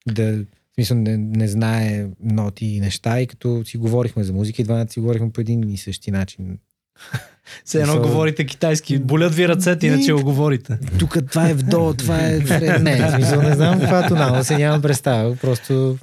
[0.07, 4.65] да смисъл не, не знае ноти и неща и като си говорихме за музика и
[4.65, 6.59] двамата си говорихме по един и същи начин.
[7.65, 8.99] Все едно говорите китайски.
[8.99, 10.77] Болят ви ръцете, иначе го говорите.
[10.99, 12.79] тук това е в до, това е в ре.
[12.79, 15.35] Не, смисъл не знам каква тонала, се нямам представа.
[15.35, 15.97] Просто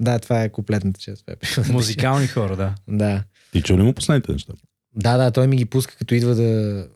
[0.00, 1.24] да, това е куплетната част.
[1.28, 1.72] Е.
[1.72, 2.74] Музикални хора, да.
[2.88, 3.24] Да.
[3.52, 4.52] Ти чу ли му последните неща?
[4.96, 6.86] Да, да, той ми ги пуска, като идва да...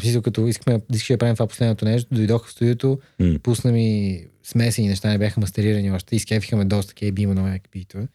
[0.00, 3.38] Смисъл, като искахме, да правим това последното нещо, дойдох в студиото, М.
[3.42, 8.08] пусна ми смесени неща, не бяха мастерирани още, изкефиха ме доста, кейби има нови битове.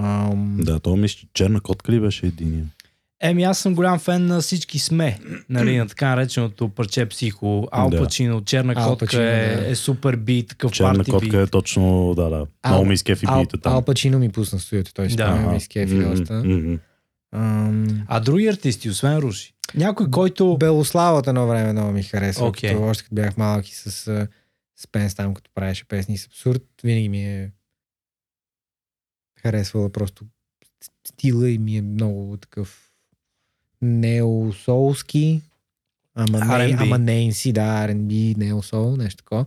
[0.00, 2.64] Ам, Да, то мисля, че черна котка ли беше единия?
[3.20, 7.90] Еми, аз съм голям фен на всички сме, нали, на така нареченото парче психо, Ал
[7.90, 7.98] Да.
[7.98, 9.70] Пачино, Черна Ал котка Пачино, е, да.
[9.70, 11.34] е супер бит, такъв Черна парти котка бит.
[11.34, 12.36] е точно, да, да.
[12.62, 13.72] Ал- Много ми изкефи Ал, бита там.
[13.72, 15.36] Ал Пачино ми пусна студиото, той си Да.
[15.36, 16.34] ми изкефи Мгм, доста.
[16.34, 16.74] мгм.
[17.34, 19.54] Ам, А други артисти, освен Руши?
[19.74, 20.56] Някой, който...
[20.58, 22.46] Белославата едно време много ми харесва.
[22.46, 22.70] Окей.
[22.70, 22.72] Okay.
[22.72, 24.28] Като, още като бях малък и с а,
[24.78, 27.50] Спенс там, като правеше песни с абсурд, винаги ми е
[29.42, 30.24] харесвала просто
[31.08, 32.85] стила и ми е много такъв
[33.86, 35.42] неосолски,
[36.14, 39.46] ама, не, ама не си, да, R&B, неосол, нещо такова.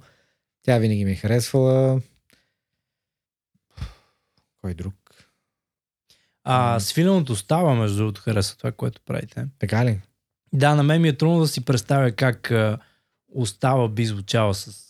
[0.64, 2.02] Тя винаги ми е харесвала.
[4.62, 4.94] Кой друг?
[6.44, 9.48] А, свиленото става, между другото, харесва това, което правите.
[9.60, 10.02] Така ли?
[10.54, 12.78] Да, на мен ми е трудно да си представя как а,
[13.36, 14.90] остава би звучала с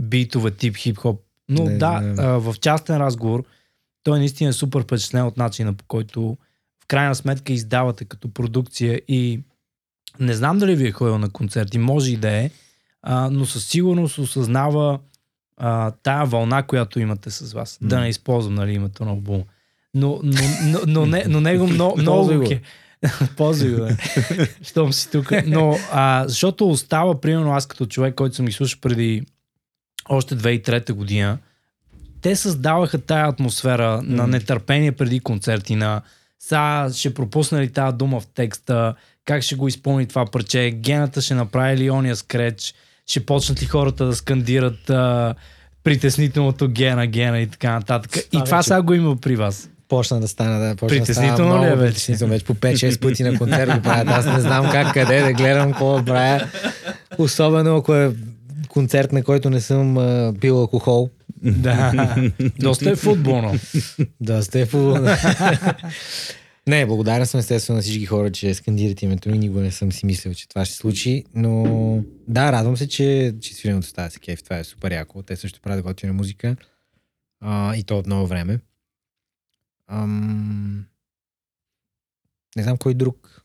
[0.00, 1.20] битове тип хип-хоп.
[1.48, 2.14] Но Не да, знам.
[2.18, 3.44] а, в частен разговор
[4.02, 6.36] той наистина е супер впечатлен от начина по който
[6.82, 9.40] в крайна сметка издавате като продукция и
[10.20, 12.50] не знам дали ви е ходил на концерти, може и да е,
[13.02, 14.98] а, но със сигурност осъзнава
[15.56, 17.78] а, тая вълна, която имате с вас.
[17.82, 18.02] Да М.
[18.02, 19.44] не използвам нали, името на албума.
[19.94, 22.44] Но, но, но, но, не, но него много, много
[23.36, 23.78] Ползвай го.
[23.78, 23.96] да.
[24.62, 25.32] Щом си тук.
[25.46, 29.26] Но, а, защото остава, примерно, аз като човек, който съм ги слушал преди
[30.08, 31.38] още 2003 година,
[32.20, 34.28] те създаваха тая атмосфера на М.
[34.28, 36.02] нетърпение преди концерти, на
[36.42, 41.20] сега ще пропусна ли тази дума в текста, как ще го изпълни това парче, гената
[41.20, 42.74] ще направи ли ония скреч,
[43.06, 45.34] ще почнат ли хората да скандират а,
[45.84, 48.16] притеснителното гена, гена и така нататък.
[48.16, 49.68] И Това това вече- сега го има при вас.
[49.88, 50.76] Почна да стана, да.
[50.76, 51.86] Почна да Притеснително ли е вече?
[51.86, 52.32] притеснително.
[52.32, 54.08] Вече по 5-6 пъти на концерт го правят.
[54.08, 56.46] Аз не знам как, къде да гледам, какво да правя.
[57.18, 58.12] Особено ако е
[58.68, 61.10] концерт, на който не съм а, пил алкохол.
[61.42, 62.14] Да.
[62.58, 63.52] Доста е футболно.
[64.20, 64.98] Да, сте по...
[66.66, 69.38] не, благодарен съм естествено на всички хора, че скандират името ми.
[69.38, 71.24] Никога не съм си мислил, че това ще случи.
[71.34, 74.42] Но да, радвам се, че, че свиреното става се кеф.
[74.42, 75.22] Това е супер яко.
[75.22, 76.56] Те също правят готина музика.
[77.40, 78.58] А, и то от много време.
[79.88, 80.84] Ам...
[82.56, 83.42] Не знам кой друг.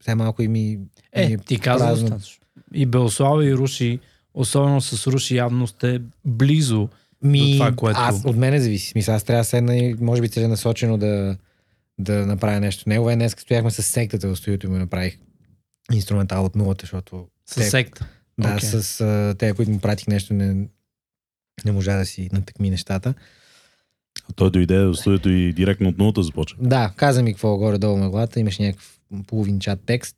[0.00, 0.76] Все малко и ми...
[0.76, 2.08] ми Е, ти каза празно.
[2.08, 2.42] достатъчно.
[2.74, 4.00] И Белослава и Руши,
[4.34, 6.88] особено с Руши, явно сте близо.
[7.26, 8.88] Ми, до това, което- аз, от мене зависи.
[8.88, 11.36] Смисъл, аз трябва да седна и може би целенасочено да,
[11.98, 12.88] да направя нещо.
[12.88, 15.18] Него е днес стояхме с сектата в студиото и му направих
[15.92, 18.06] инструментал от нулата, защото С Те- секта.
[18.38, 18.68] да, Окей.
[18.70, 20.66] с а, те, които му пратих нещо, не,
[21.64, 23.14] не можа да си натъкми нещата.
[24.34, 26.58] Той дойде в студиото и директно от нулата започва.
[26.60, 28.40] Да, каза ми какво горе-долу на главата.
[28.40, 30.16] Имаше някакъв половин чат текст.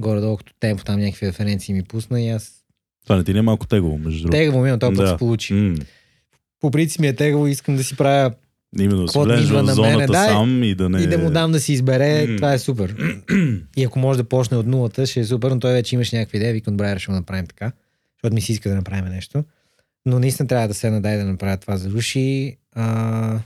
[0.00, 2.52] Горе-долу като темпо там някакви референции ми пусна и аз
[3.04, 4.32] Това не ти ли е малко тегово, между другото?
[4.32, 5.08] тегаво ми, но този път Да.
[5.08, 5.54] се получи.
[5.54, 5.76] М,
[6.62, 8.34] По принцип ми е тегаво, искам да си правя
[8.80, 11.02] Именно да на зоната мене, да, сам и да не...
[11.02, 12.36] и да му дам да си избере, М.
[12.36, 12.96] това е супер.
[13.76, 16.38] И ако може да почне от нулата, ще е супер, но той вече имаше някакви
[16.38, 17.72] идеи, викам, добре, ще го направим така,
[18.16, 19.44] защото ми се иска да направим нещо.
[20.06, 22.56] Но наистина трябва да се надай да направя това за Руши.
[22.74, 23.38] А,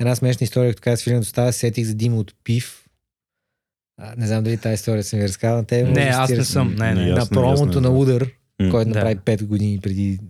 [0.00, 2.84] една смешна история, като казах с филмото става, сетих за Дима от Пив.
[3.98, 5.82] А, не знам дали тази история съм ви разказал на те.
[5.82, 6.74] Не, аз не съм.
[6.78, 7.04] Не, не.
[7.04, 7.96] Не, На промото на да.
[7.96, 8.26] Удар,
[8.70, 8.94] който Да.
[8.94, 10.20] направи 5 години преди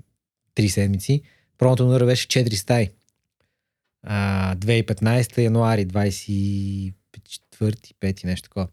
[0.56, 1.22] 3 седмици.
[1.58, 2.90] Пробното номера беше 4 стаи.
[4.02, 6.92] А, 2015 януари, 24
[8.00, 8.68] 5 нещо такова.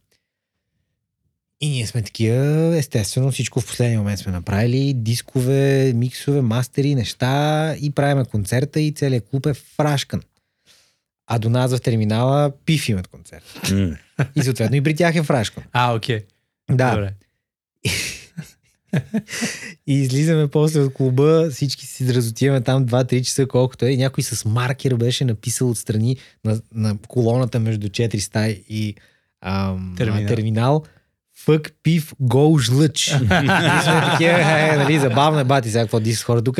[1.61, 4.93] И ние сме такива, естествено, всичко в последния момент сме направили.
[4.93, 10.21] Дискове, миксове, мастери, неща и правиме концерта и целият клуб е фрашкан.
[11.27, 13.61] А до нас в терминала пиф имат концерт.
[13.71, 13.97] М.
[14.35, 15.63] И съответно и при тях е фрашкан.
[15.71, 16.21] А, окей.
[16.71, 16.91] Да.
[16.91, 17.13] Добре.
[19.87, 23.89] И излизаме после от клуба, всички си разотиваме там 2-3 часа, колкото е.
[23.89, 28.95] И някой с маркер беше написал отстрани на, на колоната между 4 стаи и
[29.41, 30.27] ам, Терминал.
[30.27, 30.83] терминал.
[31.45, 33.07] Фък, пив, гол, жлъч.
[34.21, 36.59] е, нали, забавно е, бати сега, какво дишат хора тук.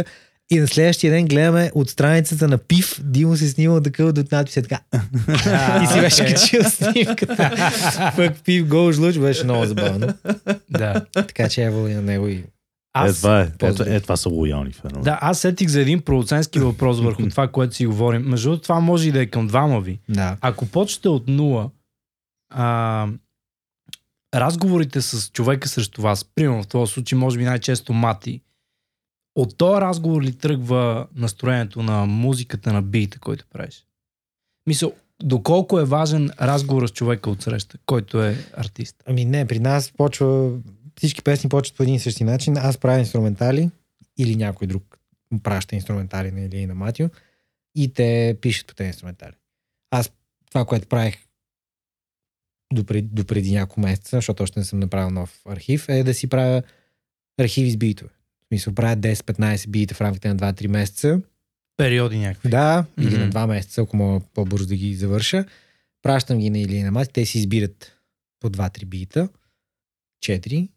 [0.52, 4.58] И на следващия ден гледаме от страницата на Пив, Димо се снимал такъв до надпис
[4.58, 4.80] е така.
[5.84, 7.50] и си беше качил снимката.
[8.16, 10.08] Фък, пив, гол, жлъч, беше много забавно.
[10.70, 11.06] Да.
[11.14, 12.44] Така че и на него и Е,
[12.94, 13.44] Аз, това е.
[13.44, 13.96] Ето, Поздрави.
[13.96, 15.04] е, това са лоялни фенове.
[15.04, 18.22] да, аз сетих за един продуцентски въпрос върху това, което си говорим.
[18.22, 20.00] Между другото, това може и да е към двама ви.
[20.10, 20.38] Да.
[20.42, 21.70] Ако почнете от нула,
[22.54, 23.08] а,
[24.36, 28.42] разговорите с човека срещу вас, примерно в този случай, може би най-често мати,
[29.36, 33.86] от този разговор ли тръгва настроението на музиката на бита, който правиш?
[34.68, 34.92] Мисля,
[35.24, 39.04] доколко е важен разговор с човека от среща, който е артист?
[39.06, 40.60] Ами не, при нас почва,
[40.98, 42.58] всички песни почват по един и същи начин.
[42.58, 43.70] Аз правя инструментали
[44.18, 45.00] или някой друг
[45.44, 47.10] праща инструментали на Илия и на Матио
[47.76, 49.34] и те пишат по тези инструментали.
[49.92, 50.12] Аз
[50.50, 51.18] това, което правих
[52.74, 56.64] допреди, допреди няколко месеца, защото още не съм направил нов архив, е да си правя
[57.40, 58.10] архиви с битове.
[58.52, 61.22] В смисъл, правя 10-15 бита в рамките на 2-3 месеца
[61.78, 62.50] Периоди някакви.
[62.50, 63.20] да, или Мгм.
[63.20, 65.46] на два месеца, ако мога по-бързо да ги завърша.
[66.02, 67.14] Пращам ги на Или на Мати.
[67.14, 67.98] Те си избират
[68.40, 69.30] по 2-3 бита.
[70.24, 70.70] 4.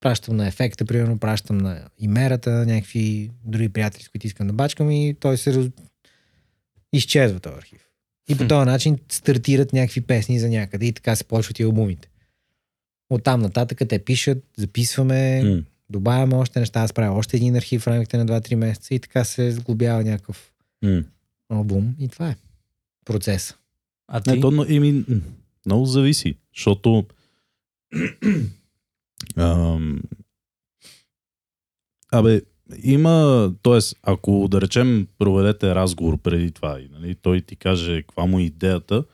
[0.00, 4.90] Пращам на ефекта, примерно, пращам на имерата, някакви други приятели, с които искам да бачкам
[4.90, 5.66] и той се раз...
[6.92, 7.80] изчезва този архив.
[8.28, 12.08] И по този начин стартират някакви песни за някъде и така се почват и албумите.
[13.10, 15.62] От там нататък те пишат, записваме, М.
[15.90, 19.24] добавяме още неща, аз правя още един архив в рамките на 2-3 месеца и така
[19.24, 21.02] се сглобява някакъв М.
[21.48, 22.36] албум и това е
[23.04, 23.54] процес.
[24.08, 24.30] А ти?
[24.30, 25.04] Не, то, но- еми,
[25.66, 27.06] много зависи, защото
[29.36, 30.00] ам,
[32.12, 32.40] абе,
[32.82, 33.78] има, т.е.
[34.02, 38.42] ако да речем проведете разговор преди това и нали, той ти каже каква му е
[38.42, 39.04] идеята,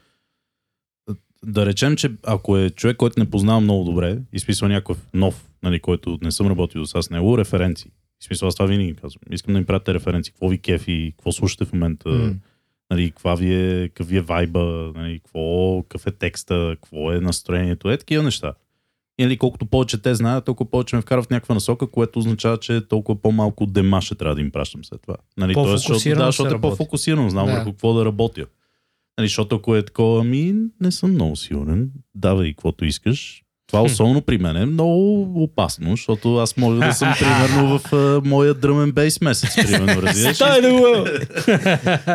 [1.47, 5.81] да речем, че ако е човек, който не познавам много добре, изписва някакъв нов, нали,
[5.81, 7.91] който не съм работил до сега с него, референции.
[8.21, 9.21] В смисъл, аз това винаги казвам.
[9.31, 10.33] Искам да ми пратите референции.
[10.33, 12.35] Какво ви кефи, какво слушате в момента, М.
[12.91, 17.21] нали, каква ви е, какъв ви е вайба, нали, какво, какъв е текста, какво е
[17.21, 18.53] настроението, е такива неща.
[19.19, 22.89] Или колкото повече те знаят, толкова повече ме вкарват в някаква насока, което означава, че
[22.89, 25.17] толкова по-малко дема ще трябва да им пращам след това.
[25.37, 27.53] Нали, тоест, защото, да, защото е по-фокусирано, знам Да.
[27.53, 28.47] върху какво да работя.
[29.19, 33.43] Нали, защото ако е такова, ами не съм много сигурен, давай каквото искаш.
[33.67, 38.29] Това особено при мен е много опасно, защото аз мога да съм примерно в а,
[38.29, 40.37] моя дръмен бейс месец, примерно, разбираш?
[40.37, 41.07] Стай да го!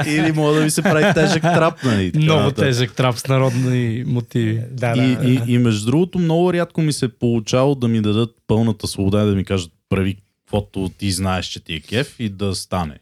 [0.10, 2.12] Или мога да ви се прави тежък трап, нали?
[2.16, 4.62] Много тежък трап с народни мотиви.
[4.72, 8.88] Да, И, и, и между другото, много рядко ми се получало да ми дадат пълната
[8.88, 12.56] свобода и да ми кажат прави каквото ти знаеш, че ти е кеф и да
[12.56, 13.00] стане.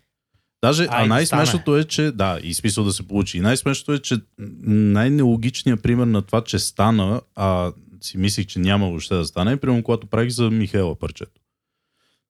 [0.65, 3.37] Даже, А, а, да най-смешното е, че да, и смисъл да се получи.
[3.37, 8.87] И най-смешното е, че най-нелогичният пример на това, че стана, а си мислих, че няма
[8.87, 11.41] въобще да стане, е примерно когато правих за Михаела парчето.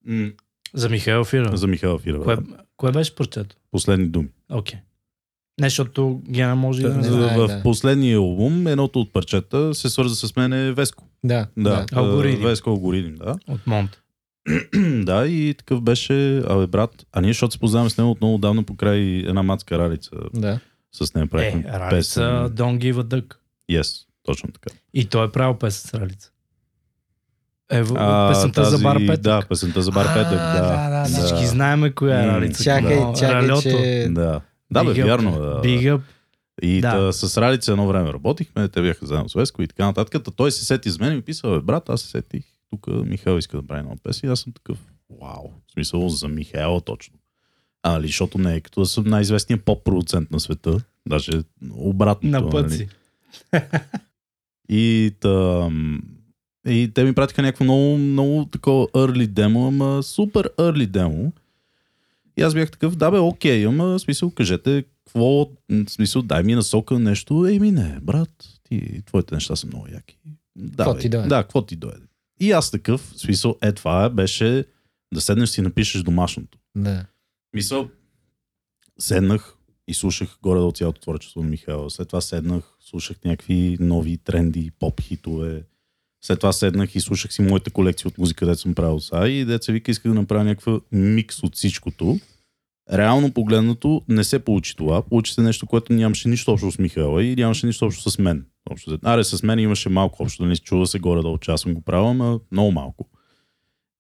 [0.05, 0.29] М,
[0.73, 1.55] За Михаил Фиров.
[1.55, 2.23] за Михаела Фирова.
[2.23, 2.41] Кое, да.
[2.77, 3.55] кое беше парчето?
[3.71, 4.27] Последни думи.
[4.49, 4.79] Окей.
[5.61, 7.61] Не, защото Гена може да Да, не не знае, в да.
[7.63, 11.03] последния последния албум, едното от парчета се свърза с мен е Веско.
[11.23, 11.85] Да, Да, да.
[11.93, 12.45] Алгоритм.
[12.45, 13.35] а, Веско алгоритм, да.
[13.47, 14.01] От Монт.
[15.03, 18.37] да, и такъв беше, абе брат, а ние, защото се познаваме с него от много
[18.37, 20.59] давно покрай една матска ралица, да.
[20.91, 22.21] с нея правихме Е, Ралица,
[22.53, 23.35] Don't Give a Duck.
[23.71, 24.75] Yes, точно така.
[24.93, 26.31] И той е правил песен с Ралица.
[27.71, 29.21] Ево, А, песента за бар Петък.
[29.21, 30.61] Да, песента за бар Петък, да.
[30.61, 32.63] да, да, всички знаеме коя е Ралица.
[32.63, 34.07] Чакай, Но чакай, Ралето, че...
[34.09, 34.41] Да,
[34.71, 35.31] да бе, up, вярно.
[35.31, 35.61] Да.
[35.61, 36.01] Big up.
[36.61, 36.99] И Да.
[36.99, 37.13] да.
[37.13, 40.23] с Ралица едно време работихме, те бяха заедно с Веско и така нататък.
[40.23, 42.43] Та той се сети с мен и ми писа, бе, брат, аз се сетих,
[42.75, 44.77] тук Михаил иска да прави нова песен и аз съм такъв,
[45.21, 47.15] вау, в смисъл за Михаела точно.
[47.83, 51.31] А, ли, защото не е като да съм най-известният поп-продуцент на света, даже
[51.71, 52.29] обратно.
[52.29, 52.87] На път си.
[54.69, 56.01] И, тъм,
[56.67, 61.33] и те ми пратиха някакво много, много такова early демо, ама супер early демо.
[62.37, 65.49] И аз бях такъв, да бе, окей, ама смисъл, кажете, какво,
[65.87, 67.47] смисъл, дай ми насока нещо.
[67.47, 70.17] Еми не, брат, ти, твоите неща са много яки.
[70.55, 71.27] Да, Какво ти дойде?
[71.27, 72.05] Да, какво ти дойде.
[72.39, 74.65] И аз такъв, в смисъл, е това беше
[75.13, 76.57] Да седнеш си напишеш домашното.
[76.75, 77.05] Да.
[77.53, 77.89] Мисъл,
[78.99, 79.55] седнах
[79.87, 81.89] и слушах горе до цялото творчество на Михайла.
[81.89, 85.63] След това седнах, слушах някакви нови тренди, поп хитове.
[86.25, 89.45] След това седнах и слушах си моята колекция от музика, дето съм правил сега и
[89.45, 92.19] деца вика иска да направя някаква микс от всичкото.
[92.93, 95.01] Реално погледнато не се получи това.
[95.01, 98.45] Получи се нещо, което нямаше нищо общо с Михайла и нямаше нищо общо с мен.
[98.71, 98.97] Общо.
[99.03, 101.81] Аре, с мен имаше малко общо, да не чува се горе-долу, че аз съм го
[101.81, 103.09] правил, но много малко.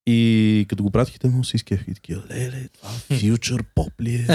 [0.07, 4.15] И като го пратих, те много се изкефиха и такива, леле, това фьючер поп ли
[4.15, 4.27] е?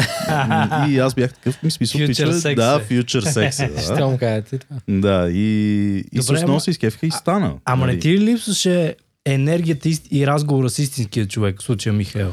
[0.88, 2.84] и аз бях такъв, ми смисъл, пича, sex да, е.
[2.84, 3.68] фьючер секс е.
[3.88, 4.76] Да, Щом кажете това.
[4.88, 7.56] да и, и Добре, ама- много се изкефиха и стана.
[7.64, 7.94] Ама нали?
[7.94, 12.32] не ти ли липсваше енергията и, разговора с истинския човек, в случая Михаил?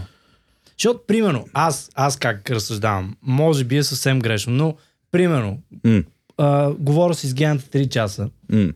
[0.77, 4.75] Защото, примерно, аз, аз как разсъждавам, може би е съвсем грешно, но,
[5.11, 6.03] примерно, М,
[6.37, 8.69] а, говоря си с Гената 3 часа, м,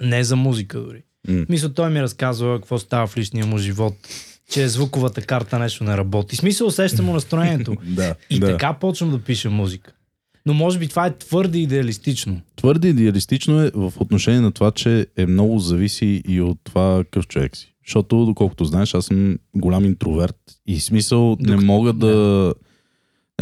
[0.00, 1.02] не за музика дори.
[1.28, 1.44] м.
[1.48, 3.94] Мисля, той ми разказва какво става в личния му живот,
[4.50, 6.36] че звуковата карта нещо не работи.
[6.36, 7.76] Смисъл, усещам му настроението.
[7.86, 8.46] Да, И да.
[8.46, 9.92] така почвам да пиша музика.
[10.46, 12.40] Но може би това е твърде идеалистично.
[12.56, 17.26] Твърде идеалистично е в отношение на това, че е много зависи и от това какъв
[17.26, 17.74] човек си.
[17.86, 20.36] Защото, доколкото знаеш, аз съм голям интроверт
[20.66, 22.54] и смисъл не Докато- мога да...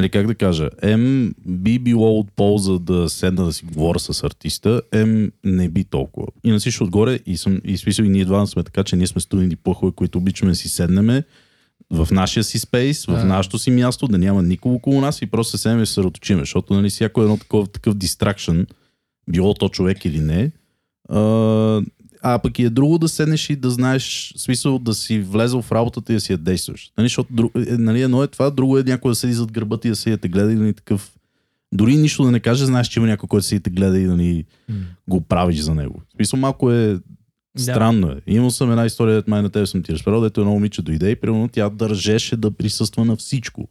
[0.01, 4.25] Нали, как да кажа, М би било от полза да седна да си говоря с
[4.25, 6.27] артиста, М не би толкова.
[6.45, 9.07] И на всичко отгоре, и, съм, и смисъл и ние два сме така, че ние
[9.07, 11.25] сме студени плъхове, които обичаме да си седнеме
[11.91, 13.25] в нашия си спейс, в А.
[13.25, 16.41] нашото си място, да няма никого около нас и просто се седнем и се съсредоточиме,
[16.41, 18.61] защото нали, всяко едно такова, такъв дистракшн,
[19.31, 20.51] било то човек или не,
[21.09, 21.21] а,
[22.23, 25.73] а пък и е друго да седнеш и да знаеш, смисъл да си влезъл в
[25.73, 26.93] работата и да си я действаш.
[26.99, 29.77] Нали, защото друг, е, нали, едно е това, друго е някой да седи зад гърба
[29.77, 31.13] ти да се я те гледа и нали, такъв.
[31.73, 34.05] Дори нищо да не каже, знаеш, че има някой, който седи и те гледа и
[34.05, 34.45] нали,
[35.09, 36.03] го правиш за него.
[36.09, 36.99] В смисъл малко е
[37.59, 38.17] Странно е.
[38.27, 41.11] Имал съм една история, дето май на теб съм ти разправил, дето едно момиче дойде
[41.11, 43.69] и примерно тя държеше да присъства на всичко.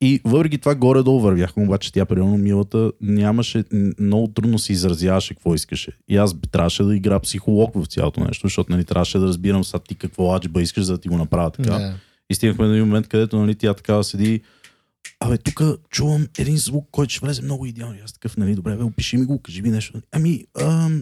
[0.00, 3.64] И въпреки това горе-долу вървяхме, обаче тя примерно милата нямаше,
[3.98, 5.92] много трудно се изразяваше какво искаше.
[6.08, 9.78] И аз трябваше да игра психолог в цялото нещо, защото нали, трябваше да разбирам сега
[9.78, 11.78] ти какво аджба искаш, за да ти го направя така.
[11.78, 11.94] Да.
[12.30, 14.40] И стигнахме до един момент, където нали, тя така седи.
[15.20, 17.94] Абе, тук чувам един звук, който ще влезе много идеално.
[17.94, 20.00] И аз такъв, нали, добре, бе, опиши ми го, кажи ми нещо.
[20.12, 21.00] Ами, ам,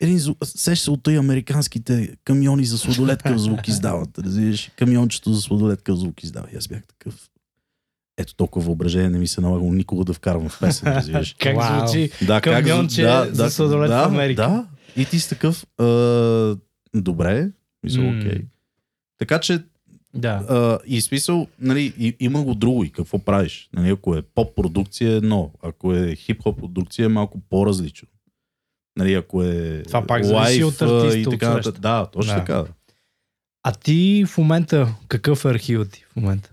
[0.00, 4.18] един звук, сеш се от тъй американските камиони за сладоледкав звук издават.
[4.18, 6.46] Разбираш, камиончето за сладоледкав звук издава.
[6.54, 7.30] И аз бях такъв.
[8.18, 11.34] Ето толкова въображение не ми се налага никога да вкарвам в песен, разбираш.
[11.40, 11.86] Как Вау.
[11.86, 12.10] звучи?
[12.26, 14.42] Да, Камионче за сладолед да, в Америка.
[14.42, 15.84] Да, и ти си такъв, а,
[16.94, 17.50] добре,
[17.82, 18.40] мисля, окей.
[19.18, 19.62] Така че
[20.14, 20.28] Да.
[20.48, 23.68] а, и смисъл, нали, и, има го друго и какво правиш.
[23.72, 28.08] Нали, ако е поп-продукция е едно, ако е хип-хоп продукция е малко по-различно.
[28.96, 31.80] Нали, ако е Това пак лайф, от артиста, и така нататък.
[31.80, 32.38] Да, точно Да.
[32.38, 32.64] така.
[33.62, 36.50] А ти в момента, какъв е архивът ти в момента?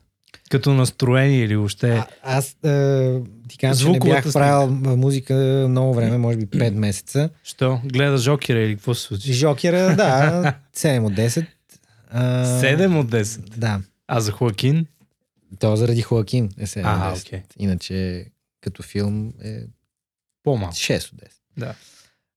[0.52, 1.90] Като настроение или въобще?
[1.92, 5.34] А, аз е, ти казвам, че не бях правил музика
[5.70, 7.30] много време, може би 5 месеца.
[7.44, 7.80] Що?
[7.86, 9.34] Гледа Жокера или какво се случи?
[9.34, 11.46] Жокера, да, 7 от 10.
[12.10, 13.40] А, 7 от 10.
[13.58, 14.86] Да, А за Хоакин?
[15.60, 17.22] то заради Хоакин е 7 Ага, от 10.
[17.28, 17.42] окей.
[17.60, 18.26] Иначе
[18.62, 19.60] като филм е
[20.44, 20.76] По-малко.
[20.76, 21.28] 6 от 10.
[21.58, 21.74] Да.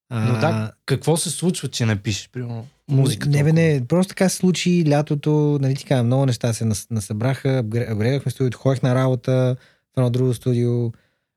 [0.09, 3.28] А, Но да, какво се случва, че не пишеш, примерно, музика?
[3.28, 7.59] Не, бе, не, просто така се случи лятото, нали казвам, много неща се нас, насъбраха,
[7.59, 9.57] апгрейдахме студиото, ходих на работа
[9.94, 10.92] в едно друго студио.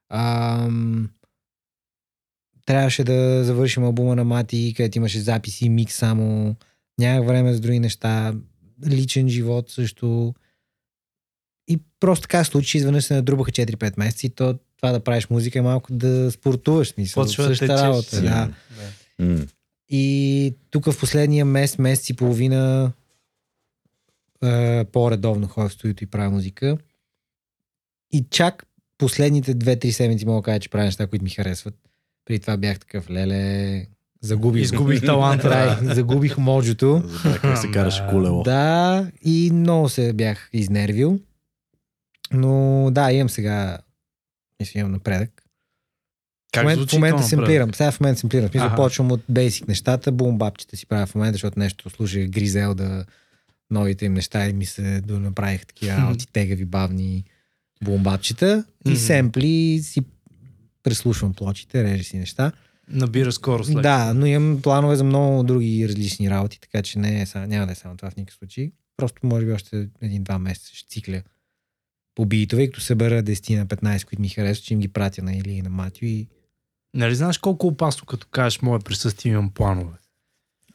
[0.10, 1.10] Ам,
[2.66, 6.56] трябваше да завършим албума на Мати, където имаше записи микс само.
[7.00, 8.34] Нямах време за други неща.
[8.88, 10.34] Личен живот също.
[11.68, 15.30] И просто така се случи, изведнъж се надрубаха 4-5 месеца и то, това да правиш
[15.30, 16.88] музика е малко да спортуваш.
[16.88, 17.84] Смисъл, Почва да същата течеш.
[17.84, 18.22] работа.
[18.22, 18.50] Да.
[19.20, 19.46] М.
[19.90, 22.92] И тук в последния месец, месец и половина
[24.44, 26.78] е, по-редовно ходя в студиото и правя музика.
[28.12, 28.66] И чак
[28.98, 31.76] последните 2-3 седмици мога да кажа, че правя неща, които ми харесват.
[32.26, 33.86] Преди това бях такъв, леле,
[34.22, 34.64] загубих.
[34.64, 35.78] Изгубих таланта.
[35.82, 37.04] Да, загубих моджото.
[37.42, 38.10] Как се караше Да.
[38.10, 38.44] колело.
[38.44, 41.20] Да, и много се бях изнервил.
[42.34, 43.78] Но да, имам сега,
[44.60, 45.44] мисля, имам напредък.
[46.52, 47.74] Как в момента, звучи в момента семплирам.
[47.74, 48.50] Сега в момента семплирам.
[48.50, 53.06] Смисъл, почвам от бейсик нещата, бум бабчета си правя в момента, защото нещо слушах Гризелда,
[53.72, 57.24] новите им неща и ми се донаправих такива работи, тегави, бавни
[57.84, 60.02] бумбапчета и семпли си
[60.84, 62.52] преслушвам плочите, режа си неща.
[62.90, 63.82] Набира скорост.
[63.82, 67.72] Да, но имам планове за много други различни работи, така че не е, няма да
[67.72, 68.72] е само това в никакъв случай.
[68.98, 71.22] Просто може би още един-два месеца ще цикля
[72.18, 75.24] по битове, и като събера 10 на 15, които ми харесват, че им ги пратя
[75.24, 76.28] на Или и на Матю и
[76.94, 79.92] Нали знаеш колко опасно, като кажеш мое присъствие имам планове?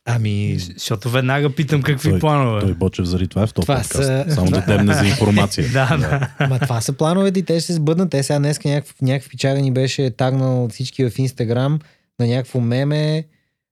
[0.04, 2.60] Ами, Защото веднага питам какви Той- планове.
[2.60, 4.04] Той Бочев заради това е в този Това подкаст.
[4.04, 5.68] са- Само да темне за информация.
[5.72, 5.96] Да,
[6.38, 6.46] да.
[6.46, 8.10] Ма това са плановете и те ще се сбъднат.
[8.10, 11.78] Те сега днес някакъв, някакъв пичага ни беше тагнал всички в Инстаграм
[12.18, 13.24] на някакво меме.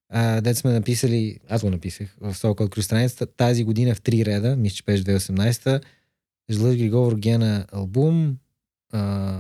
[0.09, 4.25] А, дет сме написали, аз го написах в Сокъл Крус страницата, тази година в три
[4.25, 5.81] реда, мисля, че беше 2018
[6.51, 8.37] Жлъч Григор Гена албум,
[8.93, 9.33] а,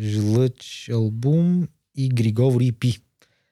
[0.00, 3.00] Жлъч албум и Григор EP.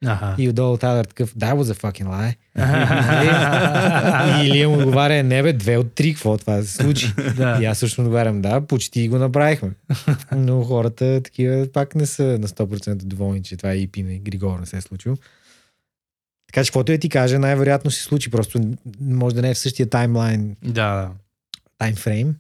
[0.07, 0.35] Аха.
[0.39, 2.35] И отдолу Тайлър такъв, that was a fucking lie.
[4.43, 7.13] и Илия му отговаря, не бе, две от три, какво това се случи?
[7.37, 7.59] Да.
[7.63, 9.71] И аз също отговарям, да, почти го направихме.
[10.37, 14.59] Но хората такива пак не са на 100% доволни, че това е EP на Григор
[14.59, 15.17] не се е случило.
[16.47, 18.31] Така че, каквото я ти каже, най-вероятно се случи.
[18.31, 18.61] Просто
[19.01, 21.11] може да не е в същия таймлайн, Да, да.
[21.79, 22.35] таймфрейм.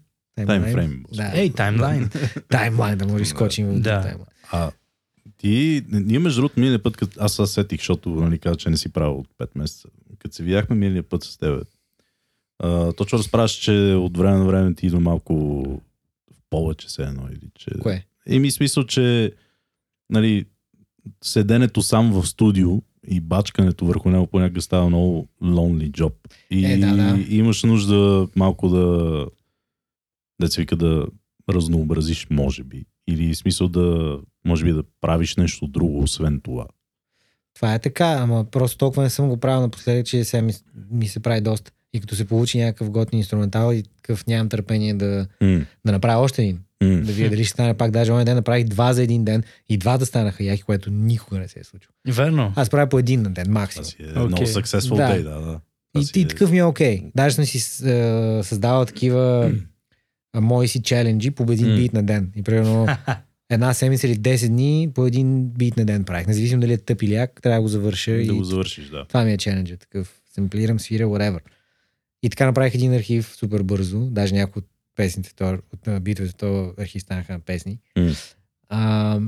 [0.47, 1.05] Таймфрейм.
[1.13, 1.31] Да.
[1.35, 2.11] Ей, таймлайн.
[2.49, 4.17] таймлайн, да може да скочим в Да.
[4.53, 4.71] А
[5.39, 8.77] ти, ние между другото миналия път, като аз се сетих, защото нали, каза, че не
[8.77, 9.89] си правил от 5 месеца.
[10.19, 11.61] Като се видяхме миналия път с тебе,
[12.59, 15.35] а, точно разправяш, че от време на време ти идва малко
[16.33, 17.23] в повече се едно.
[17.31, 17.71] Или, че...
[17.81, 18.05] Кое?
[18.27, 19.33] Еми смисъл, че
[20.11, 20.45] нали,
[21.25, 26.13] седенето сам в студио и бачкането върху него понякога става много lonely job.
[26.51, 27.19] И, Е, да, да.
[27.29, 29.27] и имаш нужда малко да
[30.41, 31.07] да се вика да
[31.51, 32.85] разнообразиш, може би.
[33.09, 36.67] Или в смисъл да, може би да правиш нещо друго, освен това.
[37.55, 40.53] Това е така, ама просто толкова не съм го правил напоследък, че сега ми,
[40.91, 41.73] ми се прави доста.
[41.93, 46.21] И като се получи някакъв готин инструментал и такъв нямам търпение да, М, да направя
[46.21, 46.59] още един.
[46.83, 46.89] м.
[46.97, 47.91] Да видя дали ще стане пак.
[47.91, 51.49] Даже онен ден направих два за един ден и двата станаха яки, което никога не
[51.49, 51.93] се е случило.
[52.09, 52.53] Верно.
[52.57, 53.89] Аз правя по един на ден, максимум.
[54.01, 54.27] Е Окей.
[54.27, 55.03] много successful Да.
[55.09, 55.61] day, да, да.
[55.95, 57.03] Това И, и е- такъв ми е окей.
[57.17, 57.59] Даже съм си
[57.89, 59.55] е, създавал такива а,
[60.37, 61.77] мои си челенджи по един М.
[61.77, 62.33] бит на ден.
[62.37, 62.87] И примерно
[63.51, 66.27] една седмица или 10 дни по един бит на ден правих.
[66.27, 68.13] Независимо дали е тъп или як, трябва да го завърша.
[68.13, 69.05] да и го завършиш, да.
[69.05, 69.77] Това ми е челенджа.
[69.77, 71.41] Такъв семплирам, свиря, whatever.
[72.23, 74.01] И така направих един архив супер бързо.
[74.01, 74.67] Даже някои от
[74.97, 77.79] песните, то, от битовете, то архив станаха на песни.
[77.97, 78.13] М.
[78.69, 79.21] А,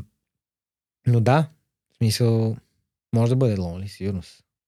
[1.06, 1.48] но да,
[1.92, 2.56] в смисъл,
[3.14, 4.22] може да бъде lonely, сигурно.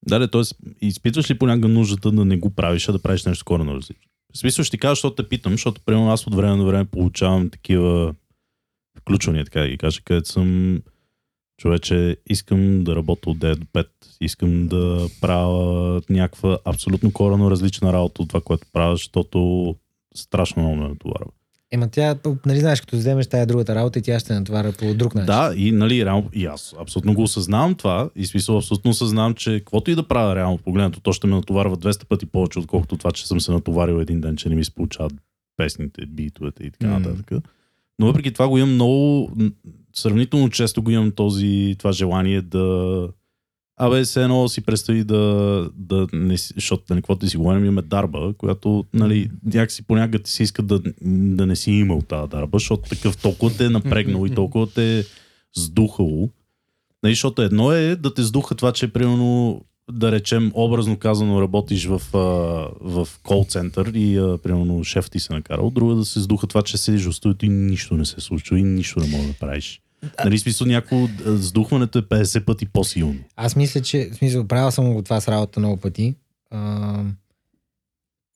[0.07, 0.41] Да, да, т.е.
[0.87, 4.11] изпитваш ли понякога нуждата да не го правиш, а да правиш нещо коренно различно?
[4.33, 6.85] В смисъл ще ти кажа, защото те питам, защото примерно аз от време на време
[6.85, 8.15] получавам такива
[8.99, 10.79] включвания, така да ги кажа, където съм
[11.57, 13.87] човече, искам да работя от 9 до 5,
[14.21, 19.75] искам да правя някаква абсолютно коренно различна работа от това, което правя, защото
[20.15, 21.31] страшно много ме натоварва.
[21.73, 22.15] Ема тя,
[22.45, 25.25] нали знаеш, като вземеш тая другата работа и тя ще натоваря по друг начин.
[25.25, 29.59] Да, и нали, реално, и аз абсолютно го осъзнавам това и смисъл абсолютно осъзнавам, че
[29.59, 33.11] каквото и да правя реално погледнато, то ще ме натоварва 200 пъти повече, отколкото това,
[33.11, 35.13] че съм се натоварил един ден, че не ми се получават
[35.57, 37.31] песните, битовете и така нататък.
[37.99, 39.31] Но въпреки това го имам много,
[39.93, 43.07] сравнително често го имам този, това желание да
[43.77, 47.65] Абе, се едно си представи да, да не си, защото нали, каквото ти си говорим,
[47.65, 52.29] имаме дарба, която, нали, някакси понякога ти се иска да, да не си имал тази
[52.29, 55.03] дарба, защото такъв толкова те е напрегнал и толкова те е
[55.55, 56.29] сдухало.
[57.03, 59.61] Нали, защото едно е да те сдуха това, че примерно
[59.91, 62.17] да речем, образно казано, работиш в, а,
[62.81, 66.47] в кол център и а, примерно шеф ти се накарал, друго е да се сдуха
[66.47, 69.33] това, че седиш в студиото и нищо не се случва и нищо не можеш да
[69.33, 69.81] правиш.
[70.25, 73.19] Нали, смисъл, някакво сдухването е 50 пъти по-силно.
[73.35, 76.15] Аз мисля, че, в смисъл, правил съм го това с работа много пъти.
[76.51, 77.03] А,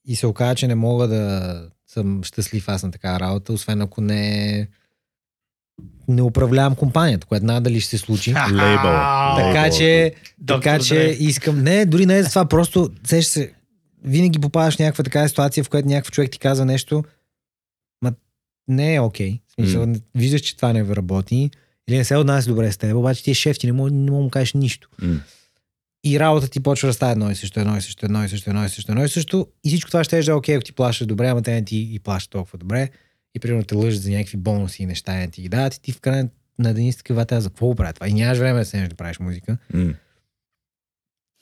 [0.06, 4.00] и се оказа, че не мога да съм щастлив аз на такава работа, освен ако
[4.00, 4.68] не
[6.08, 8.34] не управлявам компанията, което надали ще се случи.
[8.52, 9.36] Лейбъл.
[9.36, 10.14] така че,
[10.46, 11.62] така че искам...
[11.62, 13.52] Не, дори не е за това, просто сеш се,
[14.04, 17.04] винаги попадаш в някаква такава ситуация, в която някакъв човек ти казва нещо,
[18.02, 18.12] ма
[18.68, 19.40] не е окей.
[19.47, 19.96] В смисъл, М.
[20.14, 21.50] виждаш, че това не работи
[21.88, 24.10] или не се отнася добре с теб, обаче ти е шеф, ти не мога, не
[24.10, 24.88] мога да му кажеш нищо.
[25.02, 25.20] М.
[26.04, 28.50] И работа ти почва да става едно и също, едно и също, едно и също,
[28.50, 29.46] едно и също, едно и също.
[29.64, 31.98] И всичко това ще е окей, ако ти плащаш добре, ама те не ти и
[31.98, 32.88] плащат толкова добре.
[33.34, 35.74] И примерно те лъжат за някакви бонуси и неща, не ти ги дават.
[35.74, 36.28] И ти в края
[36.58, 38.08] на ден си такива, «А, за какво го правя това?
[38.08, 39.58] И нямаш време да седнеш да правиш музика.
[39.72, 39.94] М.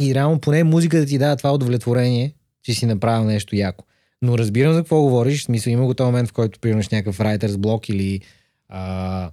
[0.01, 3.85] И реално поне музика да ти дава това удовлетворение, че си направил нещо яко.
[4.23, 5.41] Но разбирам за какво говориш.
[5.41, 8.21] В смисъл има го този момент, в който примерно някакъв writer's блок или
[8.69, 9.31] а,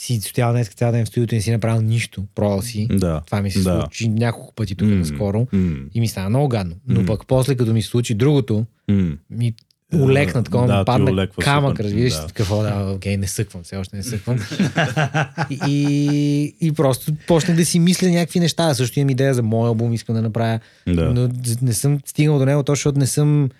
[0.00, 2.24] си стоял днес цял ден в студиото и не си направил нищо.
[2.34, 2.86] Пробвал си.
[2.90, 3.22] Да.
[3.26, 3.80] Това ми се Да.
[3.80, 4.94] случи няколко пъти тук М.
[4.94, 5.46] наскоро.
[5.52, 5.76] М.
[5.94, 6.74] И ми стана много гадно.
[6.88, 7.06] Но М.
[7.06, 9.16] пък после, като ми се случи другото, М.
[9.30, 9.54] ми
[9.94, 12.26] улекна такова, Да, падна камък, разбираш, Да.
[12.34, 14.38] какво да, окей, не съквам, все още не съквам.
[15.50, 18.74] и, и, и просто почнах да си мисля някакви неща.
[18.74, 21.12] Също имам идея за моя албум, искам да направя, Да.
[21.12, 21.28] но
[21.62, 23.50] не съм стигнал до него, точно защото не съм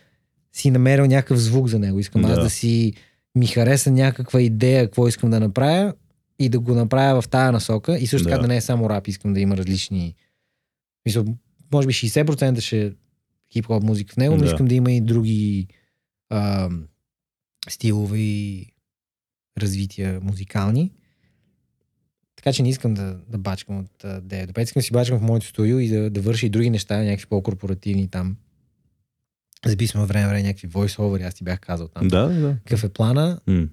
[0.59, 1.99] си намерил някакъв звук за него.
[1.99, 2.43] Искам аз Да.
[2.43, 2.93] да си
[3.35, 5.95] ми хареса някаква идея, какво искам да направя
[6.39, 7.99] и да го направя в тая насока.
[7.99, 8.43] И също така Да.
[8.43, 10.15] да не е само рап, искам да има различни...
[11.07, 11.25] Мисъл,
[11.73, 12.93] може би 60% ще е
[13.55, 14.47] хип-хоп музика в него, но Да.
[14.47, 15.67] искам да има и други
[16.31, 16.71] а,
[17.69, 18.67] стилове и
[19.59, 20.93] развития музикални.
[22.37, 24.63] Така че не искам да, да бачкам от а, 9 до 5.
[24.63, 27.27] Искам да си бачкам в моето студио и да, да върша и други неща, някакви
[27.27, 28.37] по-корпоративни там.
[29.67, 32.09] Записвам време време някакви voice-over, аз ти бях казал там.
[32.09, 32.57] Да, да.
[32.57, 33.41] Какъв е плана?
[33.47, 33.69] М,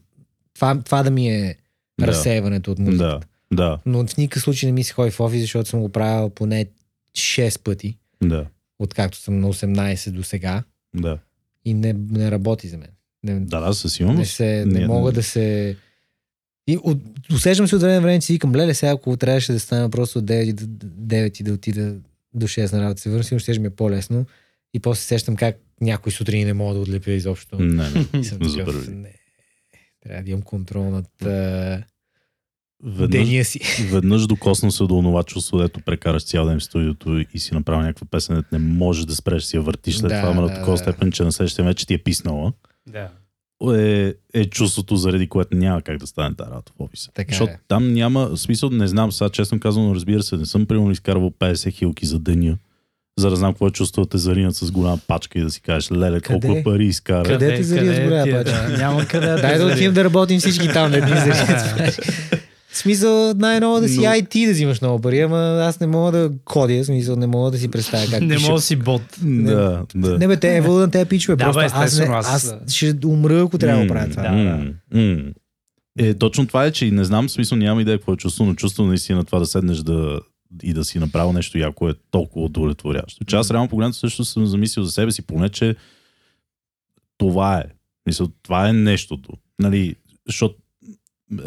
[0.54, 1.56] Това, това да ми е
[2.00, 2.06] Да.
[2.68, 3.20] от музиката.
[3.52, 5.90] Да, да, Но в никакъв случай не ми се ходи в офис, защото съм го
[5.90, 6.66] правил поне
[7.14, 8.46] 6 пъти, да,
[8.80, 10.64] откакто съм на 18 до сега
[10.94, 11.18] да.
[11.66, 12.90] и не, не работи за мен.
[13.24, 14.32] Не, Да, да, със не, сигурност.
[14.32, 15.78] се, не Ние- мога да се...
[16.68, 16.98] И от,
[17.34, 20.20] усещам се от време време, че си викам, леле, сега ако трябваше да стана просто
[20.20, 21.96] от 9, и да- 9 и да отида
[22.34, 24.26] до 6 на работа, се върна, сигурно ще ми е по-лесно.
[24.74, 27.60] И после се сещам как някой сутрин не мога да отлепя изобщо.
[27.60, 28.24] Не, не.
[28.24, 29.14] Съм такъв, не,
[30.02, 31.84] трябва да имам контрол над а,
[32.84, 33.60] Веднъж, деня си.
[33.92, 37.82] веднъж докосна се до това чувство, дето прекараш цял ден в студиото и си направил
[37.82, 40.54] някаква песен, не можеш да спреш, си я въртиш след Да, това, ама на да,
[40.54, 40.78] такова да.
[40.78, 42.54] степен, че на следващия вече ти е писнала.
[42.88, 43.10] Да.
[43.76, 47.12] Е, е чувството, заради което няма как да стане тази работа в офиса.
[47.14, 47.60] Така Защото е.
[47.68, 51.72] там няма, смисъл, не знам, сега честно казано, разбира се, не съм примерно изкарвал 50
[51.74, 52.58] хилки за деня,
[53.18, 55.62] за да знам какво е чувство да те заринат с голяма пачка и да си
[55.62, 56.48] кажеш, леле, Къде?
[56.48, 57.24] колко пари изкара.
[57.24, 58.68] Къде те зария с голяма е, пачка?
[58.70, 61.96] да, Няма къде да Дай да отидем да работим всички там, да ни зарият.
[62.70, 66.12] В смисъл, най-ново да си Но- IT да взимаш много пари, ама аз не мога
[66.12, 69.02] да ходя, в смисъл не мога да си представя как Не мога да си бот.
[69.22, 70.18] Да, да.
[70.18, 71.36] Не бе, те е на те пичове.
[71.36, 74.24] Да, просто бе, аз, не, аз, аз- ще умра, ако трябва да правя това.
[74.24, 74.60] Да,
[74.94, 75.24] да.
[76.00, 78.54] Е, точно това е, че и не знам, смисъл нямам идея какво е чувство, но
[78.54, 80.20] чувство наистина това да седнеш да,
[80.64, 83.26] и да си направил нещо яко е толкова удовлетворящо.
[83.26, 85.76] Че аз реално погледнато също съм замислил за себе си, поне, че
[87.18, 87.64] това е.
[88.06, 89.34] Мисъл, това е нещото.
[89.60, 89.96] Нали,
[90.28, 90.56] защото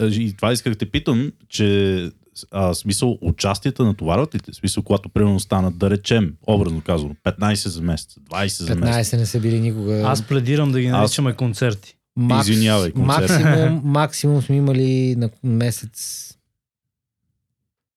[0.00, 2.10] и това исках да те питам, че
[2.50, 4.52] а, смисъл, участията натоварват ли те?
[4.52, 9.10] В Смисъл, когато примерно станат, да речем, образно казано, 15 за месец, 20 за месец.
[9.12, 10.02] 15 не са били никога.
[10.06, 11.94] Аз пледирам да ги наричаме концерти.
[12.16, 13.30] Макс, Извинявай, концерт.
[13.30, 16.34] максимум, максимум сме имали на месец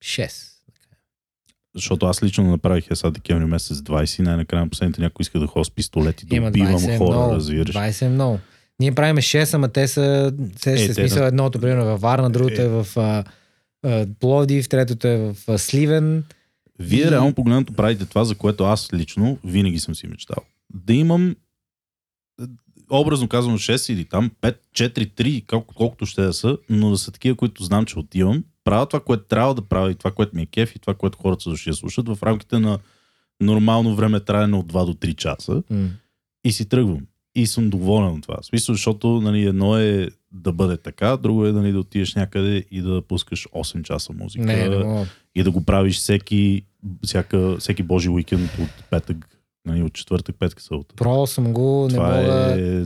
[0.04, 0.51] 6.
[1.76, 5.39] Защото аз лично направих е сега декември месец 20 и най-накрая на последните някой иска
[5.39, 7.34] да ходя с пистолет и да Има убивам 20 е хора, много.
[7.34, 7.76] разбираш.
[7.76, 8.39] 20 е много.
[8.80, 12.01] Ние правим 6, ама те са, се, Е, е, те смисъл да- едното, примерно във
[12.01, 12.63] Варна, другото Е.
[12.63, 13.24] е в а,
[13.84, 16.24] а, Пловдив, третото е в а, Сливен.
[16.80, 20.43] Вие И- реално погледнато правите това, за което аз лично винаги съм си мечтал.
[20.76, 21.36] Да имам
[22.41, 22.43] е,
[23.00, 26.98] образно казано 6 или там 5, 4, 3, колко, колкото ще да са, но да
[26.98, 30.36] са такива, които знам, че отивам, правя това, което трябва да правя и това, което
[30.36, 32.80] ми е кеф и това, което хората са дошли да слушат в рамките на
[33.42, 35.89] нормално време траяне от 2 до 3 часа М.
[36.44, 37.02] и си тръгвам.
[37.36, 38.38] И съм доволен от това.
[38.42, 42.66] В смисъл, защото нали, едно е да бъде така, друго е нали, да отидеш някъде
[42.72, 44.46] и да пускаш 8 часа музика.
[44.46, 45.06] Не, не мога.
[45.36, 46.66] и да го правиш всеки,
[47.06, 50.95] всяка, всеки божи уикенд от петък, нали, от четвъртък, петък, събота.
[50.95, 52.55] Пробвал съм го, не Това мога.
[52.57, 52.86] е...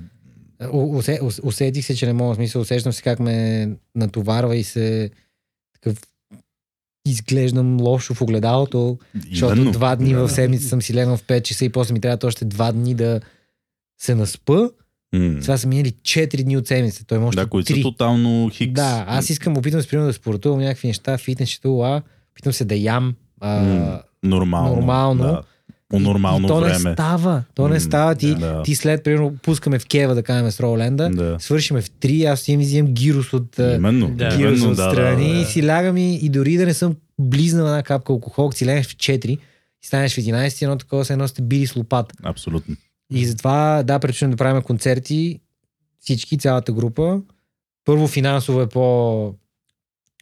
[0.67, 2.35] Усе- ус- Усетих се, че не мога.
[2.35, 5.09] Смисъл, усещам се как ме натоварва и се
[5.73, 5.97] такъв
[7.07, 8.97] изглеждам лошо в огледалото,
[9.29, 9.71] защото Именно.
[9.71, 10.19] два дни Да.
[10.19, 12.93] в седмица съм си легнал в 5 часа и после ми трябват още два дни
[12.93, 13.21] да
[14.01, 14.69] се наспа.
[15.13, 15.39] М.
[15.41, 17.05] Това са минали 4 дни от седмица.
[17.05, 17.81] Той може Да, които са 3.
[17.83, 18.73] тотално хикс.
[18.73, 22.01] Да, аз искам, опитвам се примерно да спортувам някакви неща, фитнес, четула,
[22.31, 23.15] опитвам се да ям.
[23.39, 24.01] А, М.
[24.23, 24.75] Нормално.
[24.75, 25.23] нормално.
[25.23, 25.43] Да.
[25.89, 26.73] По нормално и, и то време.
[26.73, 27.43] не става.
[27.55, 28.15] То не става.
[28.15, 28.63] Ти, да.
[28.63, 31.37] ти след, примерно, пускаме в Кева, да кажем, с Роуленда, Да.
[31.39, 34.09] свършиме в 3, аз имам взимам гирус от, Именно.
[34.09, 34.37] Да.
[34.37, 35.41] гирус Именно, от да, страни да, да.
[35.41, 38.87] и си лягам и, и дори да не съм близнал една капка алкохол, си легнеш
[38.87, 39.39] в 4 и
[39.83, 42.15] станеш в 11, едно такова се едно сте били с лопата.
[42.23, 42.75] Абсолютно.
[43.13, 45.39] И затова, да, предпочитам да правим концерти,
[45.99, 47.21] всички, цялата група.
[47.85, 49.33] Първо, финансово е по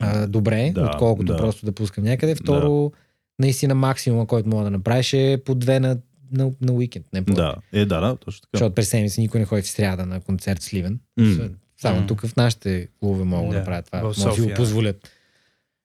[0.02, 1.38] а, добре, Да, отколкото да.
[1.38, 2.36] просто да пускам някъде.
[2.36, 2.92] Второ,
[3.40, 5.98] наистина максимума, който мога да направиш е по две на,
[6.32, 7.06] на, на уикенд.
[7.14, 7.56] Не Да.
[7.74, 8.50] Е, да, да, точно така.
[8.54, 11.00] Защото през седмица никой не ходи в сряда на концерт в Сливен.
[11.18, 11.50] М.
[11.82, 12.08] Само М.
[12.08, 14.04] тук в нашите клубове могат да, Да, правят това.
[14.04, 15.10] Може да го позволят.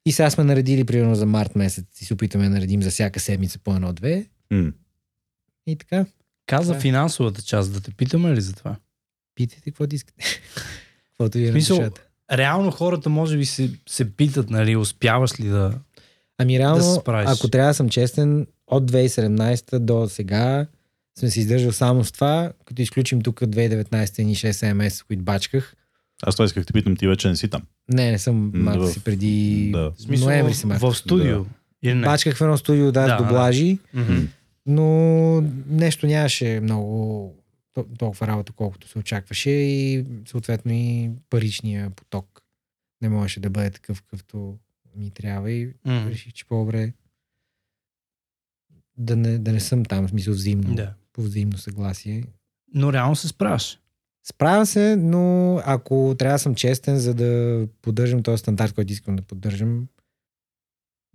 [0.07, 3.21] И сега сме наредили примерно за март месец и се опитаме да наредим за всяка
[3.21, 4.27] седмица по едно-две.
[4.51, 4.73] М.
[5.67, 6.07] И така.
[6.47, 6.81] Каза Това е.
[6.81, 8.77] финансовата част, да те питаме ли за това?
[9.35, 10.25] Питайте какво да искате.
[11.11, 11.91] Каквото ви е Мисъл.
[12.33, 15.79] Реално хората може би се, се питат, нали, успяваш ли да...
[16.39, 20.67] Ами реално, да ако трябва да съм честен, от 2017 до сега
[21.19, 23.89] съм се издържал само с това, като изключим тук 2019
[24.19, 25.75] ни 6-7 месеца, които бачках.
[26.23, 27.63] Аз това исках да те питам, ти вече не си там.
[27.89, 29.93] Не, не съм малко в- си преди да.
[29.97, 31.45] Смисъл, ноември си в студио.
[31.85, 31.95] Не?
[31.95, 34.17] Бачках в едно студио, да, Да, с дублажи, Мгм.
[34.67, 34.85] но
[35.69, 37.35] нещо нямаше много
[37.75, 42.43] то- толкова работа, колкото се очакваше и съответно и паричния поток
[43.03, 44.55] не можеше да бъде такъв, какъвто
[44.97, 46.09] ми трябва и Мгм.
[46.09, 46.93] реших, че по-добре
[48.97, 50.95] да не, да не съм там, в смисъл взаимно, Да.
[51.13, 52.25] по взаимно съгласие.
[52.75, 53.81] Но реално се справяш.
[54.25, 59.17] Справям се, но ако трябва да съм честен, за да поддържам този стандарт, който искам
[59.17, 59.89] да поддържам,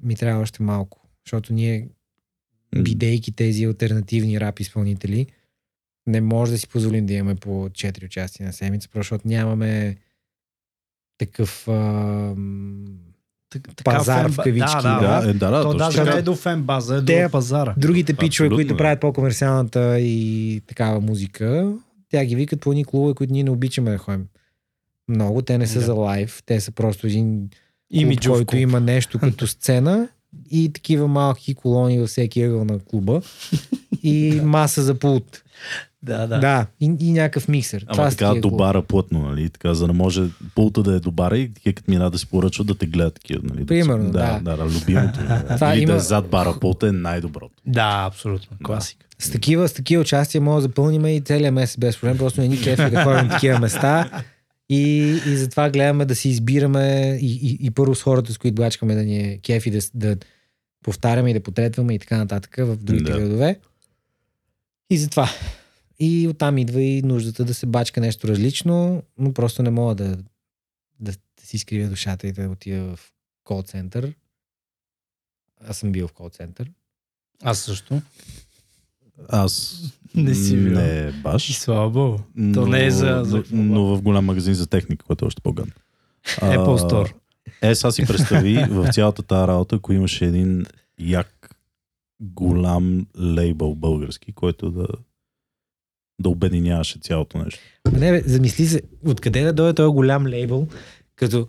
[0.01, 1.09] ми трябва още малко.
[1.25, 1.89] Защото ние,
[2.83, 5.27] бидейки тези альтернативни рап изпълнители,
[6.07, 9.97] не може да си позволим да имаме по 4 участия на седмица, защото нямаме
[11.17, 12.99] такъв ам,
[13.53, 15.21] Так- Пазар фен- в кавички, Да, да.
[15.21, 16.11] Да, е, да, да, То даже така.
[16.11, 17.73] не е до фен база, е Те- до пазара.
[17.77, 18.77] другите пичове, които да.
[18.77, 21.73] правят по-комерциалната и такава музика,
[22.09, 24.25] тя ги викат по едни клубове, които ние не обичаме да ходим.
[25.09, 25.85] Много, те не са Да.
[25.85, 27.51] за лайв, те са просто един клуб,
[27.91, 28.59] Имиджов който клуб.
[28.59, 30.07] има нещо като сцена
[30.51, 33.21] и такива малки колони във всеки ъгъл на клуба
[34.03, 35.43] и маса за пулт.
[36.03, 36.65] Да, Да, да.
[36.79, 37.85] и, и някакъв миксер.
[37.87, 39.49] Ама са така добара плътно, нали?
[39.49, 40.23] Така, за да може
[40.55, 43.41] пулта да е добара и такива като мина да си поръчват да те гледат такива,
[43.43, 43.65] нали?
[43.65, 44.11] Примерно, да.
[44.11, 44.39] да.
[44.41, 45.19] Да, да, любимото.
[45.55, 47.53] Това Или има- да е зад бара пулта е най-доброто.
[47.65, 48.57] Да, абсолютно.
[48.63, 49.05] Класика.
[49.19, 52.17] С такива, с такива участия може да запълним и целия месец без проблем.
[52.17, 54.23] Просто не ни кефи да ходим на такива места.
[54.69, 54.81] И,
[55.27, 56.85] и затова гледаме да си избираме
[57.21, 60.15] и, и, и първо с хората, с които бачкаме да ни е кефи, да, да
[60.83, 63.19] повтаряме и да потретваме и така нататък в другите Да.
[63.19, 63.59] градове.
[64.89, 65.29] И затова.
[66.03, 70.15] И оттам идва и нуждата да се бачка нещо различно, но просто не мога да,
[70.99, 71.13] да, да
[71.43, 72.99] си изкривя душата и да отида в
[73.43, 74.13] кол център.
[75.61, 76.71] Аз съм бил в кол център.
[77.43, 78.01] Аз също.
[79.29, 79.81] Аз
[80.15, 80.73] Не си бил.
[80.73, 81.53] Не И баш.
[81.53, 82.17] слава богу.
[82.35, 85.41] Но, То не е за- за но, в голям магазин за техника, който е още
[85.41, 85.71] по-ган.
[86.25, 87.13] Apple Store.
[87.61, 90.65] Е, сега си представи в цялата тази работа, ако имаше един
[90.99, 91.55] як
[92.19, 94.87] голям лейбъл български, който да,
[96.19, 97.59] да обединяваше цялото нещо.
[97.91, 100.67] Не, бе, замисли се, откъде да дойде този голям лейбъл,
[101.15, 101.47] като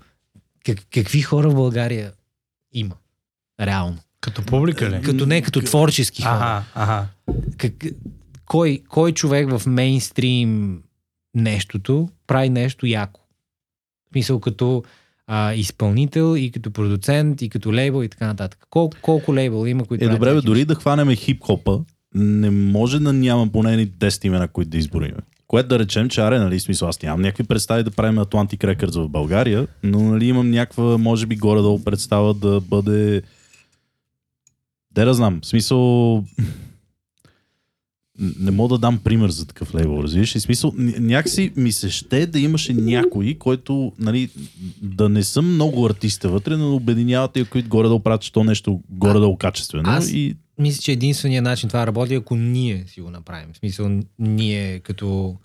[0.65, 2.12] как, какви хора в България
[2.73, 2.95] има?
[3.61, 3.99] Реално.
[4.20, 5.03] Като публика ли?
[5.03, 6.35] Като не като творчески хора.
[6.35, 7.07] Ага, ага.
[7.59, 7.73] Как,
[8.47, 10.82] кой, кой човек в мейнстрим
[11.35, 13.20] нещото прави нещо яко?
[14.07, 14.82] В смисъл като
[15.27, 18.66] а, изпълнител и като продуцент и като лейбъл и така нататък.
[18.70, 21.85] Кол, колко лейбъл има, които Е, добре, бе, дори да хванеме хип-хопа,
[22.15, 25.12] не може да няма поне ни 10 имена, които да изброим.
[25.47, 28.99] Което да речем, че аре, нали, смисъл, аз нямам някакви представи да правим Atlantic Records
[28.99, 33.23] в България, но нали, имам някаква, може би, горе-долу представа да бъде...
[34.91, 36.24] Де да знам, в смисъл...
[38.41, 40.35] Не мога да дам пример за такъв лейбъл, разбираш?
[40.35, 44.31] И смисъл, ня- някакси ми се ще да имаше някой, който, нали,
[44.82, 49.36] да не съм много артиста вътре, но обединяват и които горе-долу правят, що нещо горе-долу
[49.36, 49.85] качествено.
[49.86, 53.52] Аз- И Мисля, че единственият начин това работи, ако ние си го направим.
[53.52, 55.36] В смисъл, ние като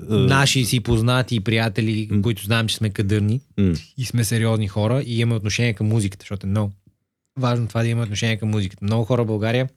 [0.00, 2.22] е, наши си познати и приятели, М.
[2.22, 6.22] които знаем, че сме кадърни м, и сме сериозни хора и имаме отношение към музиката,
[6.22, 6.72] защото е много
[7.38, 8.84] важно това да има отношение към музиката.
[8.84, 9.68] Много хора в България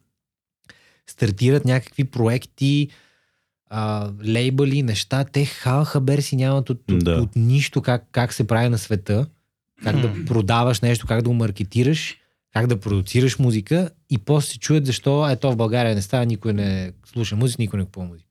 [1.08, 2.88] стартират някакви проекти,
[3.70, 5.24] а, лейбъли, неща.
[5.24, 7.12] Те хал хабер си нямат от, от, Да.
[7.16, 9.26] от нищо как, как се прави на света,
[9.84, 12.18] как да продаваш нещо, как да го маркетираш,
[12.58, 16.54] как да продуцираш музика и после се чуят защо ето в България не става, никой
[16.54, 18.28] не слуша музика, никой не купува музика.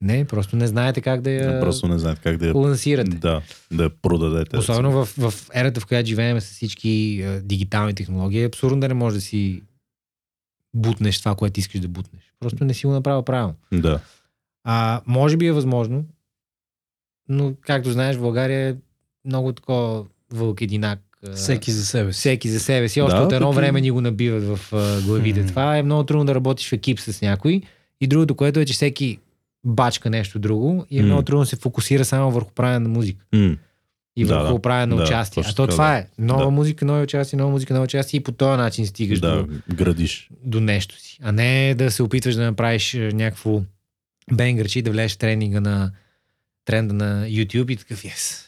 [0.00, 3.16] Не, просто не знаете как да я Просто не знаят как да я, лансирате.
[3.16, 4.56] да, да я продадете.
[4.56, 8.88] Особено в, в ерата, в която живеем с всички е, дигитални технологии, е абсурдно да
[8.88, 9.62] не можеш да си
[10.74, 12.22] бутнеш това, което искаш да бутнеш.
[12.40, 13.54] Просто не си го направил правилно.
[13.72, 14.00] Да.
[14.64, 16.04] А, може би е възможно,
[17.28, 18.76] но както знаеш, в България е
[19.24, 20.98] много такова вълк единак.
[20.98, 22.18] а, Всеки за себе си.
[22.18, 23.00] всеки за себе си.
[23.00, 24.58] Още Да, от едно като- време ни го набиват в
[25.06, 25.46] главите.
[25.46, 27.62] Това е много трудно да работиш в екип с някой.
[28.00, 29.18] И другото, което е, че всеки
[29.64, 33.24] бачка нещо друго и е много трудно да се фокусира само върху правене на музика
[34.16, 34.62] и върху да.
[34.62, 35.42] правене на участие.
[35.46, 36.06] а то това е.
[36.18, 39.46] Нова музика, нова участие, нова музика, нова участие и по този начин стигаш да, до,
[39.74, 40.30] градиш.
[40.44, 41.18] до нещо си.
[41.22, 43.62] А не да се опитваш да направиш е, някакво
[44.32, 45.92] бенгърче и да влезеш в тренинга на
[46.64, 48.44] тренда на YouTube и такъв, yes.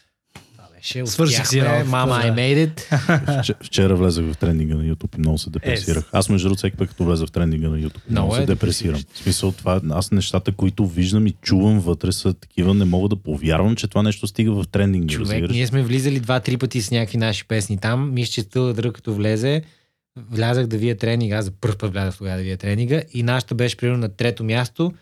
[0.85, 2.15] Беше, Свърших си Мама.
[2.15, 3.55] I made it.
[3.65, 6.05] Вчера, влезах в трендинга на YouTube и много се депресирах.
[6.13, 8.47] Аз между другото всеки път като влеза в трендинга на YouTube много, Много се е
[8.47, 9.01] депресирам.
[9.13, 13.17] В смисъл това, аз нещата, които виждам и чувам вътре са такива, не мога да
[13.17, 15.15] повярвам, че това нещо стига в трендинга.
[15.15, 15.51] Човек, разбираш?
[15.57, 18.13] ние сме влизали два-три пъти с някакви наши песни там.
[18.15, 19.63] Мисля, че Тъла Дръг като влезе,
[20.31, 23.55] влязах да вия тренинга, аз за първ път влязах тогава да вия тренинга и нашата
[23.55, 24.93] беше примерно на трето място,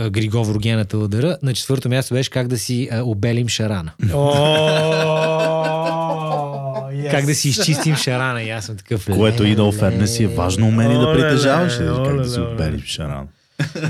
[0.00, 3.90] Григов Рогена Тъладъра, на четвърто място беше как да си а, обелим шарана.
[7.10, 9.06] Как да си изчистим шарана и аз съм такъв.
[9.06, 11.78] Което и да оферне си е важно умение да притежаваш.
[11.78, 12.46] леле, Как да си леле.
[12.46, 13.28] отбелиш шаран.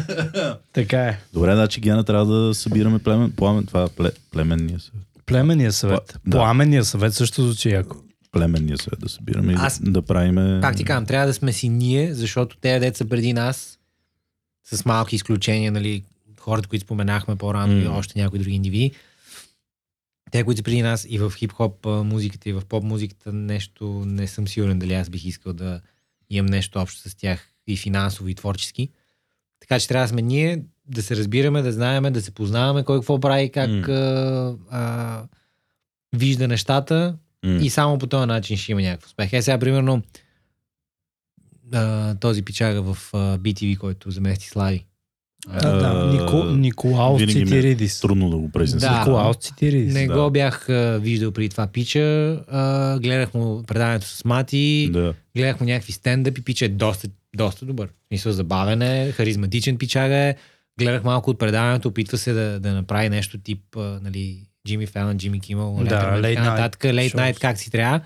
[0.72, 1.18] Така е.
[1.32, 5.02] Добре, значи Гена трябва да събираме племен, пламен, това е пле, племенния съвет.
[5.26, 6.18] Племенния съвет.
[6.26, 6.38] Да.
[6.38, 7.96] Пламенния съвет също звучи яко.
[8.32, 10.58] племенния свет да събираме и Аз- да, да правиме...
[10.62, 13.75] Пак ти казвам, трябва да сме си ние, защото те деца преди нас,
[14.72, 16.05] с малки изключения, нали,
[16.40, 17.98] хората, които споменахме по-рано и М.
[17.98, 18.93] още някои други индивиди,
[20.30, 24.26] те, които са преди нас и в хип-хоп музиката и в поп музиката нещо не
[24.26, 25.80] съм сигурен дали аз бих искал да
[26.30, 28.88] имам нещо общо с тях и финансово и творчески.
[29.60, 32.98] Така че трябва да сме ние, да се разбираме, да знаеме, да се познаваме кой
[32.98, 33.84] какво прави, как М.
[33.88, 35.24] а, а,
[36.16, 37.59] вижда нещата М.
[37.62, 39.32] и само по този начин ще има някакъв успех.
[39.32, 40.02] Е, сега, примерно,
[41.72, 44.84] а, този пичага в а, BTV, който замести Слави.
[45.62, 46.12] Да, да.
[46.12, 48.01] Нико, Николаус е Цитиридис.
[48.01, 48.86] Трудно да го произнеса.
[48.86, 48.98] Да.
[48.98, 49.94] Николаус Цитиридис.
[49.94, 50.14] Не Да.
[50.14, 52.01] го бях а, виждал при това пича.
[52.48, 55.14] А, гледах му предаването с Мати, Да.
[55.36, 56.44] гледах му някакви стендъпи.
[56.44, 57.88] Пича е доста, доста добър.
[58.10, 60.36] Мисля, забавен е, харизматичен пичага е.
[60.78, 64.38] Гледах малко от предаването, опитва се да, да направи нещо тип, а, нали,
[64.68, 67.16] Джимми Фелън, Джимми Кимъл, Да, нататък, late shows.
[67.16, 68.01] night, как си трябва.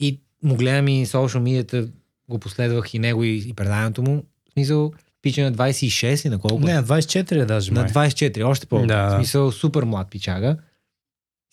[0.00, 1.88] И му гледам и социал медията,
[2.32, 4.22] го последвах и него и, и предаването му.
[4.48, 4.92] В смисъл,
[5.22, 6.64] пича на 26 и на колко?
[6.64, 7.72] Не, 24 е даже.
[7.72, 7.90] На май.
[7.90, 9.06] 24, още по Да.
[9.08, 10.56] В смисъл, супер млад пичага.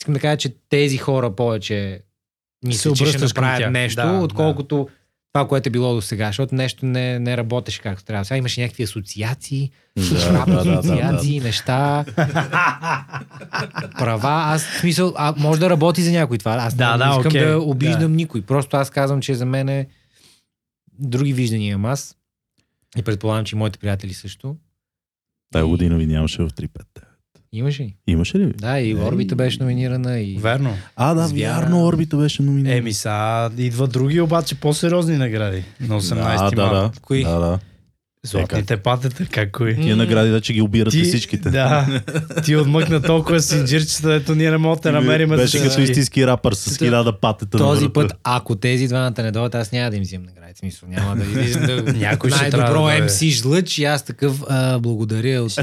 [0.01, 2.01] Искам да кажа, че тези хора повече
[2.65, 4.87] мисля, че ще направят нещо, Да, отколкото
[5.33, 8.25] това, което е било до сега, защото нещо не, не работеше както трябва.
[8.25, 10.79] Сега имаше някакви асоциации, Да, да, да, да, да.
[10.79, 12.05] асоциации, неща,
[13.97, 14.43] права.
[14.45, 16.51] Аз, в смисъл, а, може да работи за някой това.
[16.51, 17.45] Аз Да, не да, искам окей.
[17.45, 18.15] да обиждам Да.
[18.15, 18.41] никой.
[18.41, 19.87] Просто аз казвам, че за мен е
[20.99, 22.15] други виждания имам аз.
[22.97, 24.55] И предполагам, че и моите приятели също.
[25.53, 26.69] Тая година ви нямаше в 3-5.
[27.51, 27.95] Имаше ли?
[28.07, 28.53] Имаше ли?
[28.53, 30.19] Да, и Е, Орбита беше номинирана.
[30.19, 30.37] И...
[30.37, 30.73] Верно.
[30.95, 31.61] А, да, Звяра.
[31.61, 32.77] вярно, Орбита беше номиниран.
[32.77, 36.81] Еми са, идват други обаче по-сериозни награди на 18 да, да, да.
[36.81, 36.99] март.
[36.99, 37.23] Кои?
[37.23, 37.59] Да, да.
[38.29, 39.75] Златните патета, как кои?
[39.81, 41.49] Тия награди вече ги обирате Ти- всичките.
[41.49, 42.01] Да,
[42.43, 45.29] ти отмъкна толкова синджирчета, ето ние не можем да те намерим.
[45.29, 47.57] Беше за като истински рапър с хиляда патета.
[47.57, 50.53] Този път, ако тези двамата не дойдат, аз няма да им взимам награди.
[50.59, 51.93] Смисъл, няма да излизам да...
[51.97, 52.91] Някой ще Най-добро да.
[52.91, 55.57] MC жлъч и аз такъв а, благодаря от.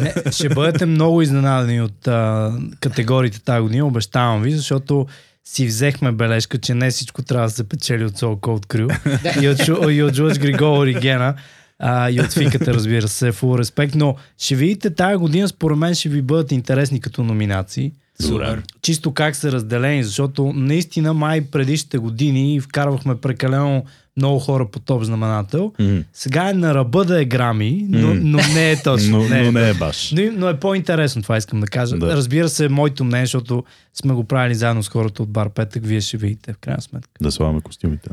[0.00, 5.06] Не, ще бъдете много изненадани от а, категориите тази година, обещавам ви, защото
[5.44, 9.48] си взехме бележка, че не всичко трябва да се печели от Soul Cold Crew и
[9.48, 11.34] от, и от Джордж Григори Гена.
[11.78, 15.94] А, и от фиката, разбира се, фул респект, но ще видите тази година, според мен
[15.94, 17.92] ще ви бъдат интересни като номинации.
[18.28, 18.62] Добре.
[18.82, 23.84] Чисто как са разделени, защото наистина май предишните години вкарвахме прекалено
[24.16, 25.72] много хора по топ знаменател.
[25.78, 26.02] М.
[26.12, 28.14] Сега е на ръба да е грами, но, М.
[28.14, 29.18] но не е точно.
[29.22, 30.12] Но, не е но не е баш.
[30.12, 31.96] но, но е по-интересно, това искам да кажа.
[31.96, 32.16] Да.
[32.16, 36.00] Разбира се, моето мнение, защото сме го правили заедно с хората от Бар Петък, вие
[36.00, 37.10] ще видите в крайна сметка.
[37.20, 38.10] Да слагаме костюмите.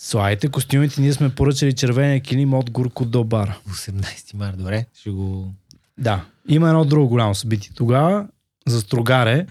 [0.00, 3.58] Слайте костюмите, ние сме поръчали червения килим от Гурко до бара.
[3.70, 4.86] 18 марта, добре.
[5.00, 5.54] Ще го...
[5.98, 6.24] Да.
[6.48, 7.70] Има едно друго голямо събитие.
[7.74, 8.26] Тогава
[8.66, 9.46] за Строгаре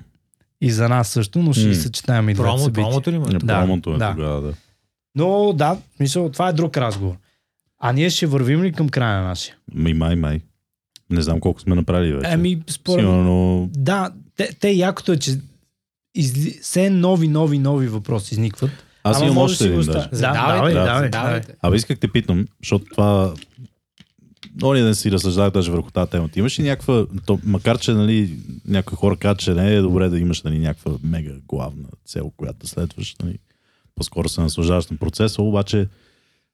[0.62, 2.84] и за нас също, но ще ги съчетаем и двете Промо, събития.
[2.84, 3.26] промото ли ма?
[3.26, 4.12] Да, Да, Промото е да.
[4.12, 4.54] тогава, да.
[5.16, 7.16] Но да, мисля, това е друг разговор.
[7.80, 9.56] А ние ще вървим ли към края на нашия?
[9.74, 10.42] Май, май, май.
[11.10, 12.30] Не знам колко сме направили вече.
[12.32, 15.40] Еми, според Сигурно Да, те, те якото е, че
[16.16, 16.60] изли...
[16.62, 18.72] все нови, нови, нови въпроси изникват.
[19.10, 20.10] Аз Ама имам може още да си го един оставя.
[20.10, 20.22] даже.
[20.22, 21.10] Да, давай, Да, давай, давай.
[21.10, 21.56] Давайте.
[21.62, 23.34] Абе, исках те питам, защото това...
[24.64, 26.30] Оня ден си разсъждах даже върху тази тема.
[26.30, 30.10] Ти имаш ли някаква, то, макар че нали, някои хора казват, че не е добре
[30.10, 33.38] да имаш нали, някаква мега главна цел, която да следваш, нали,
[33.96, 35.88] по-скоро се наслаждаваш на процеса, обаче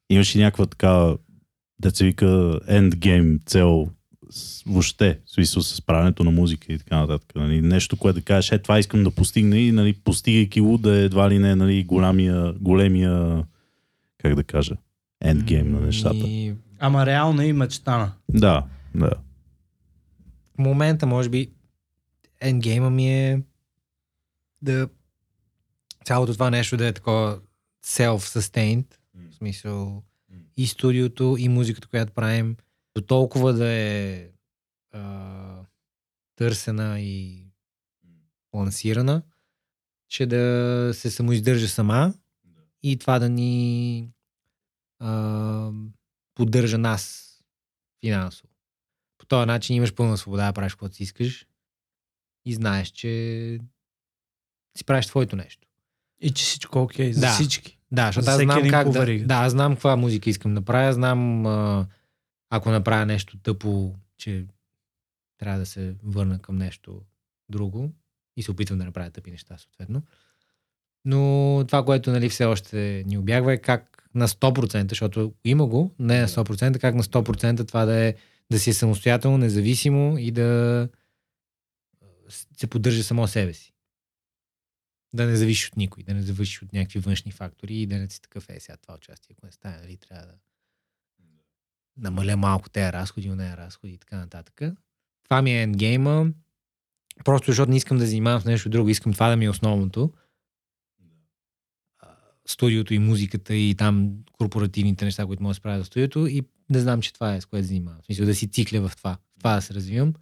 [0.10, 1.14] имаш ли някаква така,
[1.80, 2.26] деца вика,
[2.70, 3.88] endgame цел
[4.66, 7.36] въобще, смисъл с правенето на музика и така нататък.
[7.36, 11.00] Нали, нещо, което да кажеш, е, това искам да постигна и нали, постигайки го да
[11.00, 13.44] е едва ли не нали, голямия, големия,
[14.18, 14.76] как да кажа,
[15.26, 16.28] endgame на нещата.
[16.28, 18.12] И Ама реално и мечтана.
[18.30, 18.66] Да,
[18.96, 19.12] да.
[20.56, 21.52] в момента, може би,
[22.42, 23.42] ендгейма ми е
[24.62, 24.88] да
[26.06, 27.40] цялото това нещо да е такова
[27.86, 28.86] self-sustained,
[29.16, 30.04] в смисъл
[30.58, 32.56] и студиото, и музиката, която правим,
[32.96, 34.30] до толкова да е
[34.92, 35.66] а,
[36.36, 37.46] търсена и
[38.56, 39.22] лансирана,
[40.10, 42.14] че да се самоиздържа сама
[42.84, 44.10] и това да ни
[45.00, 45.72] а,
[46.36, 47.34] поддържа нас
[48.06, 48.50] финансово.
[49.18, 51.48] По този начин имаш пълна свобода да правиш каквото си искаш
[52.46, 53.60] и знаеш, че
[54.78, 55.68] си правиш твоето нещо.
[56.22, 57.32] И че всичко окей за Да.
[57.34, 57.80] всички.
[57.92, 60.94] Да, защото За аз знам как да, да, аз знам каква музика искам да правя,
[60.94, 61.88] знам а,
[62.56, 64.46] ако направя нещо тъпо, че
[65.38, 67.02] трябва да се върна към нещо
[67.50, 67.92] друго
[68.38, 70.02] и се опитвам да направя тъпи неща, съответно.
[71.06, 75.96] Но това, което нали, все още ни обягва е как на 100%, защото има го,
[76.00, 78.16] не на 100%, как на 100% това да е
[78.52, 80.90] да си е самостоятелно, независимо и да
[82.58, 83.74] се поддържа само себе си.
[85.14, 88.10] Да не зависиш от никой, да не зависиш от някакви външни фактори и да не
[88.10, 90.34] си такъв е сега това участие, ако не стане, нали, трябва да
[91.98, 94.62] намаля малко тези разходи, не разходи и така нататък.
[95.24, 96.26] Това ми е ендгейма.
[97.26, 100.14] Просто защото не искам да занимавам с нещо друго, искам това да ми е основното.
[102.48, 106.82] Студиото и музиката и там корпоративните неща, които мога да справя за студиото и да
[106.82, 108.02] знам, че това е с което занимавам.
[108.02, 109.18] В смисъл да си цикля в това.
[109.36, 110.14] В това да се развивам,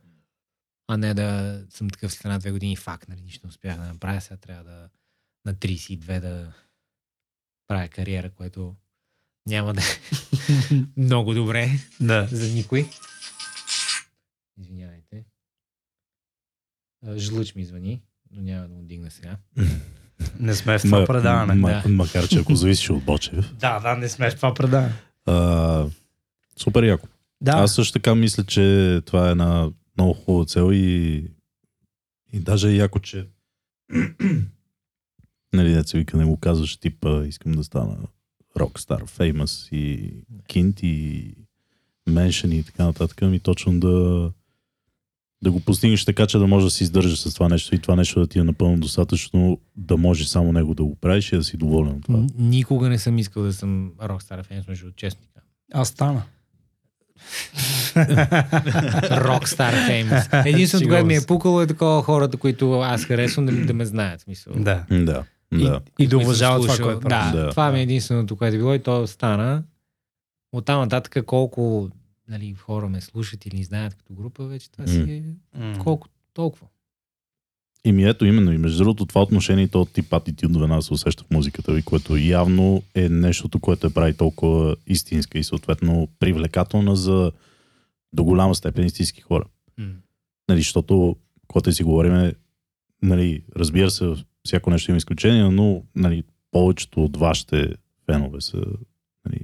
[0.87, 4.21] а не да съм такъв след една-две години факт, нали, нищо не успях да направя,
[4.21, 4.89] сега трябва да
[5.45, 6.53] на 32 да
[7.67, 8.75] правя кариера, което
[9.47, 9.83] няма да е
[10.97, 11.69] много добре
[11.99, 12.27] Да.
[12.31, 12.89] за никой.
[14.57, 15.23] Извинявайте.
[17.15, 18.01] Жлъч ми звъни,
[18.31, 19.37] но няма да му дигна сега.
[20.39, 21.53] Не сме в това предаване.
[21.53, 21.89] ма, да.
[21.89, 23.53] Макар, че ако зависиш от Бочев.
[23.59, 24.93] Да, да, не сме в това предаване.
[25.25, 25.85] А,
[26.57, 27.07] супер яко.
[27.41, 28.61] Да, Аз също така мисля, че
[29.05, 31.15] това е една много хубава цел и,
[32.33, 33.27] и даже е яко, че
[35.53, 37.97] нали, деца вика, не го казваш типа, искам да стана
[38.59, 40.13] рокстар, феймъс и
[40.47, 41.33] кинт и
[42.07, 44.31] меншен и така нататък, ми точно да
[45.43, 47.95] да го постигнеш така, че да можеш да си издържаш с това нещо и това
[47.95, 51.43] нещо да ти е напълно достатъчно, да може само него да го правиш и да
[51.43, 52.23] си доволен от това.
[52.37, 55.15] Никога не съм искал да съм рокстар фен, между кажа.
[55.73, 56.23] аз стана.
[59.11, 60.29] Рокстар феймс.
[60.45, 64.21] Единственото, което ми е пукало е такова хората, които аз харесвам да, да ме знаят.
[64.21, 64.53] Смисъл.
[64.57, 64.83] Да.
[64.91, 65.23] Да,
[65.53, 65.57] да.
[65.57, 67.37] И, и да Които съм уважава това, което прави.
[67.37, 67.49] Да, Да.
[67.49, 69.63] това ми е единственото, което е било и то стана.
[70.53, 71.89] От там нататък колко
[72.27, 75.23] нали, хора ме слушат или знаят като група, вече това си е
[75.59, 75.77] М.
[75.79, 76.67] колко толкова.
[77.85, 80.93] И ми ето именно, и между другото това отношение и то тип атитюд веднага се
[80.93, 86.07] усеща в музиката ви, което явно е нещото, което е прави толкова истинска и съответно
[86.19, 87.31] привлекателна за
[88.13, 89.45] до голяма степен истински хора.
[89.77, 89.85] М.
[90.49, 91.15] Нали, защото,
[91.47, 92.31] когато и си говорим,
[93.01, 94.13] нали, разбира се,
[94.45, 98.61] всяко нещо има изключение, но нали, повечето от вашите фенове са,
[99.25, 99.39] нали,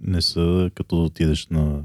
[0.00, 1.82] не са като да отидеш на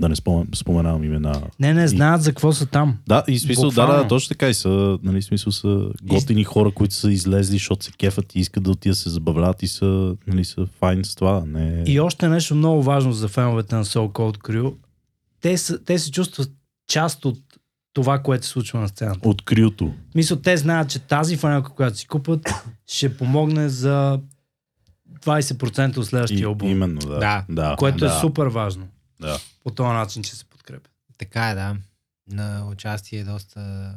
[0.00, 1.42] да не спомен, споменавам имена.
[1.60, 2.98] Не, не знаят за какво са там.
[3.08, 4.08] Да, и смисъл, да, да, Буквално.
[4.08, 8.34] точно така и са, нали, смисъл са готини хора, които са излезли, защото се кефат
[8.34, 11.44] и искат да отидат да се забавляват и са, нали, са файн с това.
[11.46, 11.84] Не...
[11.86, 14.74] И още нещо много важно за феновете на Soul Cold Crew.
[15.40, 16.50] Те, са, те се чувстват
[16.88, 17.38] част от
[17.92, 19.28] това, което се случва на сцената.
[19.28, 19.94] От крюто.
[20.14, 22.50] Мисля, те знаят, че тази фанелка, която си купат,
[22.86, 24.20] ще помогне за
[25.20, 26.68] 20% от И, следващия албум.
[26.70, 27.18] именно, да.
[27.18, 27.44] Да.
[27.48, 28.88] да Което да, е супер важно.
[29.20, 29.38] Да.
[29.64, 30.92] По този начин, че се подкрепят.
[31.18, 31.76] Така е, да.
[32.30, 33.94] На участие е доста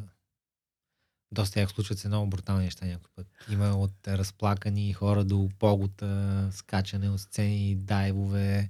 [1.31, 3.27] доста як случват се много брутални неща някой път.
[3.51, 8.69] Има от разплакани хора до погота, скачане от сцени, дайвове.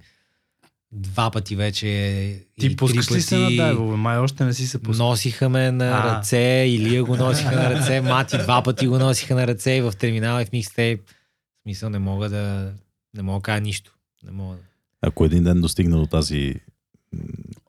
[0.93, 2.45] Два пъти вече.
[2.59, 3.97] Ти пускаш ли се на дайвове?
[3.97, 5.07] Май още не си се пускал.
[5.07, 6.18] Носиха ме на А.
[6.18, 9.93] ръце, Илия го носиха на ръце, Мати два пъти го носиха на ръце и в
[9.99, 11.01] терминала и в микстейп.
[11.09, 12.73] В смисъл не мога да
[13.15, 13.95] не мога да кажа нищо.
[14.23, 14.61] Не мога да.
[15.01, 16.55] Ако един ден достигна до тази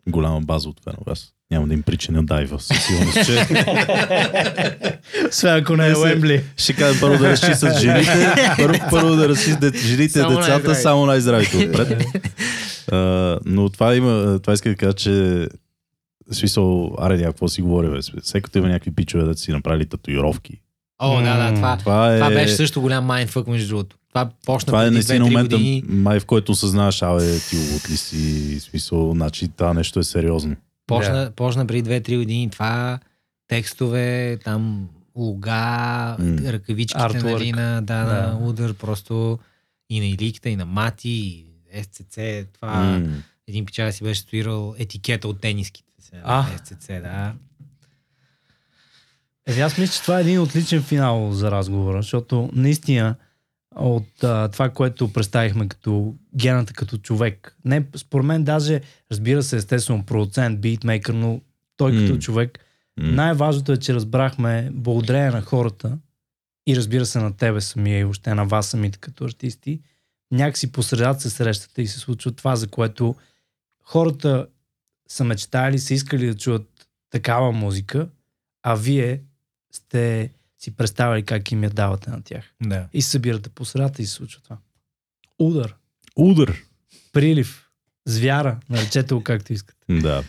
[0.08, 2.60] голяма база от фенове, аз няма да им причиня дайва.
[2.60, 3.46] Със сигурност, че
[5.28, 6.44] Освен ако не е Уембли.
[6.56, 11.56] ще кажа първо да разчистят жените, първо, първо да разчистят жените, Само децата, само най-здравите
[11.56, 12.04] отпред.
[12.92, 15.46] А, но това има, това иска да кажа, че
[16.32, 17.98] смисъл, аре, някакво си говори, бе.
[18.22, 20.60] Всеки като има някакви пичове да си направили татуировки.
[20.98, 23.96] О, да, да, това, Това е, това беше също голям майндфък между другото.
[24.12, 25.82] Това почна това е преди наистина 2-3 момента, години.
[25.88, 30.56] май в който осъзнаваш, абе, ти от ли си, смисъл, значи това нещо е сериозно.
[30.86, 31.30] Почна, Да.
[31.30, 32.98] почна преди 2-3 години това
[33.48, 35.50] текстове, там луга,
[36.18, 36.36] М.
[36.42, 37.22] ръкавичките Artwork.
[37.32, 38.26] нали, на, да, Да.
[38.26, 39.38] на удар, просто
[39.90, 43.06] и на Иликата, и на Мати, и SCC, това М.
[43.48, 45.92] един печал си беше стоирал етикета от тениските.
[46.24, 46.46] А.
[46.56, 47.32] SCC, да.
[49.48, 53.14] Е, аз мисля, че това е един отличен финал за разговора, защото наистина
[53.76, 57.56] от а, това, което представихме като гената като човек.
[57.64, 58.80] Не, според мен даже,
[59.10, 61.40] разбира се, естествено, продуцент, битмейкър, но
[61.76, 62.18] той като М.
[62.18, 62.58] човек.
[63.00, 63.12] М.
[63.12, 65.98] Най-важното е, че разбрахме благодарение на хората
[66.66, 69.80] и разбира се на тебе самия и въобще на вас самите като артисти,
[70.30, 73.14] някакси по средата се срещате и се случва това, за което
[73.84, 74.46] хората
[75.08, 78.08] са мечтали, са искали да чуят такава музика,
[78.62, 79.22] а вие
[79.72, 80.30] сте
[80.64, 82.44] си представили как им я давате на тях.
[82.62, 82.88] да.
[82.92, 84.58] И събирате по средата и се случва това.
[85.38, 85.76] Удар,
[86.16, 86.56] Удар.
[87.12, 87.68] прилив,
[88.06, 90.00] звяра, наречете го както искате.
[90.00, 90.24] Да,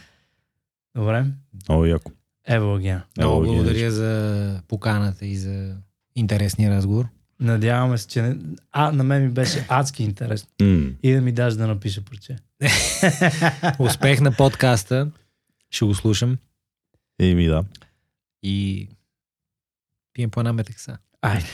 [0.96, 1.26] Добре?
[1.70, 2.12] много яко.
[2.48, 3.04] Ево Гена.
[3.18, 5.76] Много благодаря за поканата и за
[6.16, 7.08] интересния разговор.
[7.40, 8.38] Надяваме се, че не...
[8.72, 10.50] А, на мен ми беше адски интересно.
[10.62, 10.90] М.
[11.04, 12.36] И да ми даш да напиша парче.
[13.80, 15.12] Успех на подкаста.
[15.70, 16.38] Ще го слушам.
[17.20, 17.64] Еми да.
[18.44, 18.88] И
[20.14, 20.98] пием по една метекса.
[21.22, 21.48] Айде.